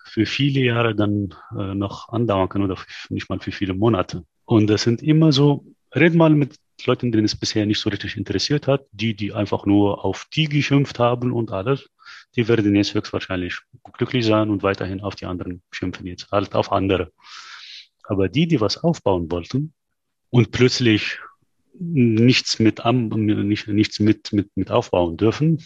für 0.04 0.26
viele 0.26 0.60
Jahre 0.60 0.94
dann 0.94 1.34
äh, 1.58 1.74
noch 1.74 2.10
andauern 2.10 2.48
kann 2.48 2.62
oder 2.62 2.76
nicht 3.08 3.28
mal 3.28 3.40
für 3.40 3.52
viele 3.52 3.74
Monate. 3.74 4.24
Und 4.44 4.68
das 4.68 4.82
sind 4.82 5.02
immer 5.02 5.32
so, 5.32 5.64
red 5.94 6.14
mal 6.14 6.30
mit 6.30 6.56
Leuten, 6.86 7.12
denen 7.12 7.24
es 7.24 7.36
bisher 7.36 7.66
nicht 7.66 7.80
so 7.80 7.90
richtig 7.90 8.16
interessiert 8.16 8.66
hat, 8.66 8.86
die, 8.92 9.14
die 9.14 9.32
einfach 9.32 9.66
nur 9.66 10.04
auf 10.04 10.26
die 10.32 10.48
geschimpft 10.48 10.98
haben 10.98 11.32
und 11.32 11.50
alles, 11.50 11.88
die 12.36 12.48
werden 12.48 12.74
jetzt 12.74 12.94
höchstwahrscheinlich 12.94 13.58
glücklich 13.92 14.24
sein 14.24 14.50
und 14.50 14.62
weiterhin 14.62 15.00
auf 15.00 15.14
die 15.14 15.26
anderen 15.26 15.62
schimpfen 15.70 16.06
jetzt, 16.06 16.30
halt 16.30 16.54
auf 16.54 16.72
andere. 16.72 17.12
Aber 18.11 18.28
die, 18.28 18.48
die 18.48 18.61
was 18.61 18.76
aufbauen 18.76 19.30
wollten 19.30 19.72
und 20.30 20.50
plötzlich 20.50 21.20
nichts 21.78 22.58
mit, 22.58 22.84
nicht, 22.84 23.68
nichts 23.68 24.00
mit, 24.00 24.32
mit, 24.32 24.56
mit 24.56 24.70
aufbauen 24.72 25.16
dürfen, 25.16 25.64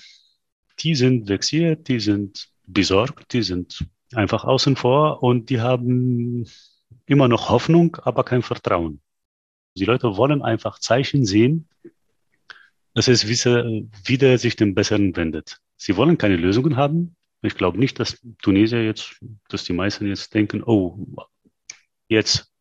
die 0.81 0.95
sind 0.95 1.27
vexiert, 1.27 1.89
die 1.89 2.01
sind 2.01 2.51
besorgt, 2.67 3.33
die 3.33 3.43
sind 3.43 3.87
einfach 4.13 4.45
außen 4.45 4.77
vor 4.77 5.23
und 5.23 5.49
die 5.49 5.63
haben 5.63 6.47
immer 7.07 7.29
noch 7.29 7.49
Hoffnung, 7.49 7.97
aber 8.03 8.25
kein 8.25 8.43
Vertrauen. 8.43 9.01
Die 9.75 9.87
Leute 9.87 10.19
wollen 10.19 10.43
einfach 10.43 10.79
Zeichen 10.79 11.25
sehen, 11.25 11.67
dass 12.93 13.09
es 13.09 13.27
wieder 13.27 14.37
sich 14.37 14.57
dem 14.57 14.75
Besseren 14.75 15.17
wendet. 15.17 15.63
Sie 15.79 15.97
wollen 15.97 16.19
keine 16.19 16.37
Lösungen 16.37 16.77
haben. 16.77 17.17
Ich 17.41 17.55
glaube 17.55 17.79
nicht, 17.79 17.99
dass 18.01 18.21
Tunesier 18.43 18.85
jetzt, 18.85 19.19
dass 19.49 19.65
die 19.65 19.73
meisten 19.73 20.07
jetzt 20.07 20.35
denken, 20.35 20.63
oh, 20.63 20.99
jetzt, 22.15 22.53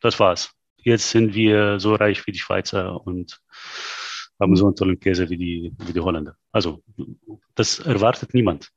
das 0.00 0.18
war's. 0.20 0.50
Jetzt 0.76 1.10
sind 1.10 1.34
wir 1.34 1.80
so 1.80 1.94
reich 1.94 2.26
wie 2.26 2.32
die 2.32 2.38
Schweizer 2.38 3.04
und 3.06 3.40
haben 4.40 4.56
so 4.56 4.66
einen 4.66 4.76
tollen 4.76 5.00
Käse 5.00 5.28
wie 5.28 5.36
die, 5.36 5.72
wie 5.78 5.92
die 5.92 6.00
Holländer. 6.00 6.36
Also, 6.52 6.82
das 7.54 7.80
erwartet 7.80 8.34
niemand. 8.34 8.70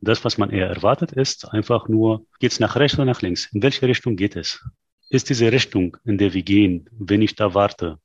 Das, 0.00 0.24
was 0.24 0.36
man 0.36 0.50
eher 0.50 0.68
erwartet, 0.68 1.12
ist 1.12 1.48
einfach 1.48 1.88
nur, 1.88 2.26
geht's 2.40 2.60
nach 2.60 2.76
rechts 2.76 2.98
oder 2.98 3.06
nach 3.06 3.22
links? 3.22 3.46
In 3.52 3.62
welche 3.62 3.86
Richtung 3.86 4.16
geht 4.16 4.36
es? 4.36 4.62
Ist 5.08 5.30
diese 5.30 5.50
Richtung, 5.52 5.96
in 6.04 6.18
der 6.18 6.34
wir 6.34 6.42
gehen, 6.42 6.88
wenn 6.92 7.22
ich 7.22 7.36
da 7.36 7.54
warte, 7.54 7.98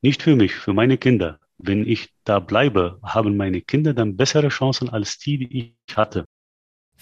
nicht 0.00 0.22
für 0.22 0.34
mich, 0.34 0.54
für 0.54 0.72
meine 0.72 0.98
Kinder, 0.98 1.38
wenn 1.58 1.86
ich 1.86 2.10
da 2.24 2.40
bleibe, 2.40 2.98
haben 3.02 3.36
meine 3.36 3.60
Kinder 3.60 3.94
dann 3.94 4.16
bessere 4.16 4.48
Chancen 4.48 4.88
als 4.88 5.18
die, 5.18 5.38
die 5.38 5.76
ich 5.88 5.96
hatte. 5.96 6.24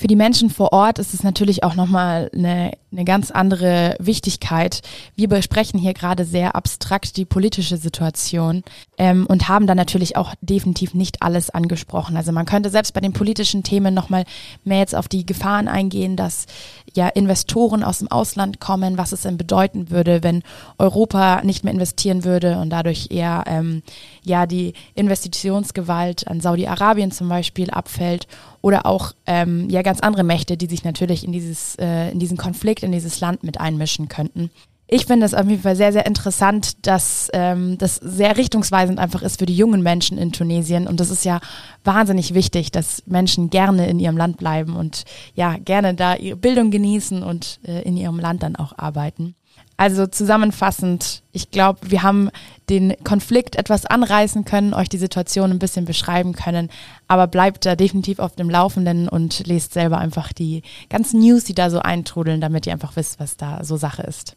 Für 0.01 0.07
die 0.07 0.17
Menschen 0.17 0.49
vor 0.49 0.73
Ort 0.73 0.99
ist 0.99 1.13
es 1.13 1.23
natürlich 1.23 1.63
auch 1.63 1.75
nochmal 1.75 2.31
eine, 2.35 2.73
eine 2.91 3.05
ganz 3.05 3.31
andere 3.31 3.97
Wichtigkeit. 3.99 4.81
Wir 5.15 5.29
besprechen 5.29 5.79
hier 5.79 5.93
gerade 5.93 6.25
sehr 6.25 6.57
abstrakt 6.57 7.19
die 7.19 7.27
politische 7.27 7.77
Situation 7.77 8.63
ähm, 8.97 9.27
und 9.27 9.51
haben 9.51 9.67
da 9.67 9.75
natürlich 9.75 10.17
auch 10.17 10.35
definitiv 10.41 10.95
nicht 10.95 11.21
alles 11.21 11.51
angesprochen. 11.51 12.17
Also 12.17 12.33
man 12.33 12.47
könnte 12.47 12.71
selbst 12.71 12.95
bei 12.95 13.03
den 13.03 13.13
politischen 13.13 13.63
Themen 13.63 13.93
nochmal 13.93 14.25
mehr 14.65 14.79
jetzt 14.79 14.95
auf 14.95 15.07
die 15.07 15.27
Gefahren 15.27 15.69
eingehen, 15.69 16.17
dass 16.17 16.47
ja 16.95 17.07
Investoren 17.09 17.85
aus 17.85 17.99
dem 17.99 18.11
Ausland 18.11 18.59
kommen, 18.59 18.97
was 18.97 19.13
es 19.13 19.21
denn 19.21 19.37
bedeuten 19.37 19.91
würde, 19.91 20.23
wenn 20.23 20.43
Europa 20.79 21.43
nicht 21.45 21.63
mehr 21.63 21.75
investieren 21.75 22.25
würde 22.25 22.57
und 22.57 22.71
dadurch 22.71 23.09
eher 23.11 23.45
ähm, 23.47 23.83
ja 24.25 24.47
die 24.47 24.73
Investitionsgewalt 24.95 26.27
an 26.27 26.41
Saudi-Arabien 26.41 27.11
zum 27.11 27.29
Beispiel 27.29 27.69
abfällt 27.69 28.27
oder 28.63 28.87
auch 28.87 29.13
ähm, 29.27 29.69
ja 29.71 29.83
ganz 29.91 30.01
andere 30.01 30.23
Mächte, 30.23 30.57
die 30.57 30.67
sich 30.67 30.85
natürlich 30.85 31.25
in 31.25 31.33
dieses 31.33 31.75
äh, 31.75 32.13
in 32.13 32.21
diesen 32.21 32.37
Konflikt 32.37 32.85
in 32.85 32.93
dieses 32.93 33.19
Land 33.19 33.43
mit 33.43 33.61
einmischen 33.61 34.09
könnten. 34.09 34.51
Ich 34.87 35.07
finde 35.07 35.27
es 35.27 35.35
auf 35.35 35.49
jeden 35.49 35.63
Fall 35.63 35.75
sehr, 35.75 35.93
sehr 35.93 36.07
interessant, 36.07 36.87
dass 36.87 37.29
ähm, 37.33 37.77
das 37.79 37.97
sehr 37.97 38.37
richtungsweisend 38.37 39.01
einfach 39.01 39.23
ist 39.23 39.41
für 39.41 39.47
die 39.47 39.57
jungen 39.57 39.83
Menschen 39.83 40.17
in 40.17 40.31
Tunesien. 40.33 40.87
Und 40.87 41.01
das 41.01 41.11
ist 41.11 41.25
ja 41.25 41.41
wahnsinnig 41.85 42.35
wichtig, 42.35 42.71
dass 42.71 43.05
Menschen 43.07 43.51
gerne 43.51 43.89
in 43.89 43.99
ihrem 43.99 44.17
Land 44.17 44.37
bleiben 44.37 44.77
und 44.77 45.05
ja, 45.35 45.57
gerne 45.59 45.95
da 45.95 46.15
ihre 46.15 46.37
Bildung 46.37 46.71
genießen 46.71 47.23
und 47.23 47.61
äh, 47.65 47.83
in 47.83 47.97
ihrem 47.97 48.19
Land 48.21 48.43
dann 48.45 48.57
auch 48.57 48.79
arbeiten. 48.79 49.35
Also 49.81 50.07
zusammenfassend, 50.07 51.23
ich 51.33 51.51
glaube, 51.51 51.79
wir 51.91 52.03
haben 52.03 52.29
den 52.69 52.95
Konflikt 53.03 53.57
etwas 53.57 53.87
anreißen 53.87 54.45
können, 54.45 54.75
euch 54.75 54.91
die 54.91 54.99
Situation 54.99 55.51
ein 55.51 55.59
bisschen 55.59 55.87
beschreiben 55.87 56.35
können, 56.35 56.69
aber 57.09 57.27
bleibt 57.27 57.65
da 57.65 57.77
definitiv 57.77 58.19
auf 58.19 58.37
dem 58.37 58.51
Laufenden 58.51 59.09
und 59.09 59.47
lest 59.47 59.73
selber 59.73 59.97
einfach 59.97 60.35
die 60.35 60.65
ganzen 60.91 61.21
News, 61.21 61.45
die 61.45 61.55
da 61.55 61.71
so 61.71 61.79
eintrudeln, 61.79 62.43
damit 62.43 62.67
ihr 62.67 62.75
einfach 62.75 62.95
wisst, 62.95 63.21
was 63.21 63.39
da 63.39 63.65
so 63.65 63.79
Sache 63.79 64.03
ist. 64.03 64.37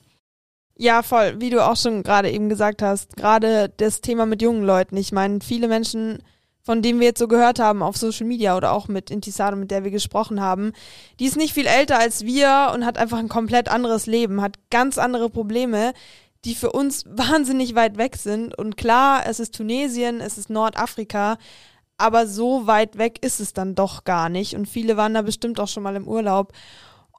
Ja, 0.77 1.03
voll. 1.03 1.41
Wie 1.41 1.49
du 1.49 1.61
auch 1.61 1.75
schon 1.75 2.03
gerade 2.03 2.31
eben 2.31 2.47
gesagt 2.47 2.81
hast, 2.81 3.17
gerade 3.17 3.69
das 3.75 3.99
Thema 3.99 4.25
mit 4.25 4.41
jungen 4.41 4.63
Leuten. 4.63 4.95
Ich 4.95 5.11
meine, 5.11 5.41
viele 5.41 5.67
Menschen 5.67 6.23
von 6.63 6.81
dem 6.81 6.99
wir 6.99 7.07
jetzt 7.07 7.19
so 7.19 7.27
gehört 7.27 7.59
haben 7.59 7.83
auf 7.83 7.97
Social 7.97 8.25
Media 8.25 8.55
oder 8.55 8.71
auch 8.71 8.87
mit 8.87 9.11
Intisado, 9.11 9.57
mit 9.57 9.69
der 9.69 9.83
wir 9.83 9.91
gesprochen 9.91 10.41
haben, 10.41 10.71
die 11.19 11.25
ist 11.25 11.35
nicht 11.35 11.53
viel 11.53 11.67
älter 11.67 11.99
als 11.99 12.25
wir 12.25 12.71
und 12.73 12.85
hat 12.85 12.97
einfach 12.97 13.19
ein 13.19 13.29
komplett 13.29 13.69
anderes 13.69 14.05
Leben, 14.05 14.41
hat 14.41 14.57
ganz 14.69 14.97
andere 14.97 15.29
Probleme, 15.29 15.93
die 16.45 16.55
für 16.55 16.71
uns 16.71 17.05
wahnsinnig 17.07 17.75
weit 17.75 17.97
weg 17.97 18.15
sind. 18.15 18.57
Und 18.57 18.77
klar, 18.77 19.23
es 19.27 19.39
ist 19.39 19.55
Tunesien, 19.55 20.21
es 20.21 20.37
ist 20.37 20.49
Nordafrika, 20.49 21.37
aber 21.97 22.27
so 22.27 22.67
weit 22.67 22.97
weg 22.97 23.23
ist 23.23 23.39
es 23.39 23.53
dann 23.53 23.75
doch 23.75 24.03
gar 24.03 24.29
nicht. 24.29 24.55
Und 24.55 24.67
viele 24.67 24.97
waren 24.97 25.13
da 25.13 25.21
bestimmt 25.21 25.59
auch 25.59 25.67
schon 25.67 25.83
mal 25.83 25.95
im 25.95 26.07
Urlaub. 26.07 26.53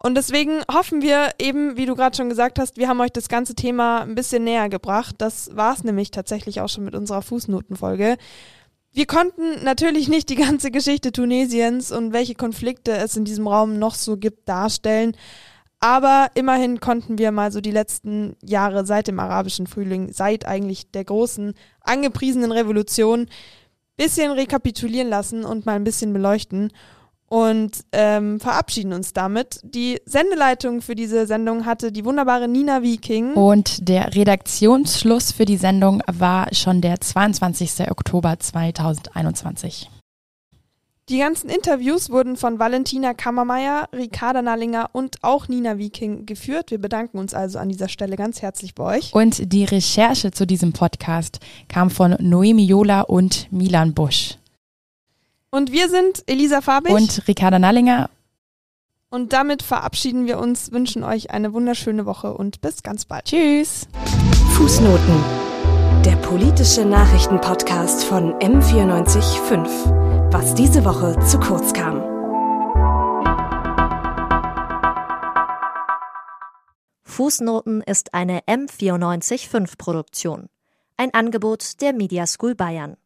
Und 0.03 0.17
deswegen 0.17 0.63
hoffen 0.71 1.01
wir 1.01 1.31
eben, 1.39 1.79
wie 1.79 1.87
du 1.87 1.95
gerade 1.95 2.15
schon 2.15 2.29
gesagt 2.29 2.59
hast, 2.59 2.77
wir 2.77 2.89
haben 2.89 3.01
euch 3.01 3.13
das 3.13 3.29
ganze 3.29 3.55
Thema 3.55 4.03
ein 4.03 4.15
bisschen 4.15 4.45
näher 4.45 4.69
gebracht. 4.69 5.15
Das 5.19 5.57
war 5.57 5.73
es 5.73 5.85
nämlich 5.85 6.11
tatsächlich 6.11 6.61
auch 6.61 6.69
schon 6.69 6.85
mit 6.85 6.95
unserer 6.95 7.23
Fußnotenfolge. 7.23 8.19
Wir 8.97 9.07
konnten 9.07 9.65
natürlich 9.65 10.09
nicht 10.09 10.29
die 10.29 10.37
ganze 10.37 10.71
Geschichte 10.71 11.11
Tunesiens 11.11 11.91
und 11.91 12.13
welche 12.13 12.37
Konflikte 12.37 12.93
es 12.93 13.17
in 13.17 13.25
diesem 13.25 13.49
Raum 13.49 13.77
noch 13.81 13.97
so 13.97 14.17
gibt 14.17 14.49
darstellen. 14.49 15.17
Aber 15.81 16.29
immerhin 16.35 16.79
konnten 16.79 17.19
wir 17.19 17.33
mal 17.33 17.51
so 17.51 17.61
die 17.61 17.73
letzten 17.73 18.37
Jahre 18.41 18.87
seit 18.87 19.09
dem 19.09 19.19
arabischen 19.19 19.67
Frühling, 19.67 20.13
seit 20.13 20.47
eigentlich 20.47 20.93
der 20.93 21.03
großen 21.03 21.55
angepriesenen 21.81 22.53
Revolution, 22.53 23.27
bisschen 23.97 24.31
rekapitulieren 24.31 25.09
lassen 25.09 25.45
und 25.45 25.67
mal 25.67 25.75
ein 25.75 25.85
bisschen 25.85 26.13
beleuchten 26.13 26.71
und 27.29 27.85
ähm, 27.93 28.39
verabschieden 28.41 28.93
uns 28.93 29.13
damit. 29.13 29.61
Die 29.63 30.01
Sendeleitung 30.07 30.83
für 30.83 30.95
diese 30.95 31.27
Sendung 31.27 31.67
hatte 31.67 31.91
die 31.91 32.05
wunderbare 32.05 32.49
Nina 32.49 32.83
Viking. 32.83 33.33
Und 33.35 33.89
der 33.89 34.15
Redaktionsschluss 34.15 35.33
für 35.33 35.45
die 35.45 35.57
Sendung 35.57 36.03
war 36.07 36.53
schon 36.53 36.81
der 36.81 37.01
22. 37.01 37.91
Oktober 37.91 38.39
2021. 38.39 39.91
Die 41.11 41.19
ganzen 41.19 41.51
Interviews 41.51 42.09
wurden 42.09 42.39
von 42.39 42.59
Valentina 42.59 43.13
Kammermeier, 43.13 43.91
Ricarda 43.93 44.41
Nallinger 44.41 44.89
und 44.93 45.17
auch 45.21 45.49
Nina 45.49 45.77
Viking 45.77 46.25
geführt. 46.25 46.71
Wir 46.71 46.79
bedanken 46.79 47.19
uns 47.19 47.35
also 47.35 47.59
an 47.59 47.69
dieser 47.69 47.89
Stelle 47.89 48.17
ganz 48.17 48.41
herzlich 48.41 48.75
bei 48.75 48.97
euch. 48.97 49.13
Und 49.13 49.53
die 49.53 49.65
Recherche 49.65 50.31
zu 50.31 50.47
diesem 50.47 50.73
Podcast 50.73 51.41
kam 51.69 51.91
von 51.91 52.17
Noemi 52.21 52.65
Jola 52.65 53.03
und 53.03 53.53
Milan 53.53 53.93
Busch. 53.93 54.39
Und 55.55 55.71
wir 55.71 55.89
sind 55.89 56.25
Elisa 56.27 56.61
Fabich 56.63 56.93
und 56.93 57.29
Ricarda 57.29 57.61
Nallinger. 57.61 58.11
Und 59.09 59.33
damit 59.33 59.63
verabschieden 59.63 60.27
wir 60.27 60.41
uns, 60.41 60.73
wünschen 60.73 61.05
euch 61.05 61.31
eine 61.31 61.53
wunderschöne 61.53 62.07
Woche 62.07 62.35
und 62.35 62.61
bis 62.61 62.83
ganz 62.83 63.05
bald. 63.05 63.27
Tschüss. 63.27 63.87
Fußnoten. 64.55 65.23
Der 66.05 66.17
politische 66.17 66.85
Nachrichtenpodcast 66.85 68.03
von 68.03 68.33
M945. 68.41 70.33
Was 70.33 70.55
diese 70.55 70.85
Woche 70.85 71.17
zu 71.25 71.39
kurz 71.39 71.73
kam. 71.73 72.03
Fußnoten 77.05 77.81
ist 77.83 78.13
eine 78.13 78.41
M945 78.41 79.79
Produktion. 79.79 80.49
Ein 80.97 81.15
Angebot 81.15 81.81
der 81.81 81.93
Media 81.93 82.27
School 82.27 82.57
Bayern. 82.57 82.97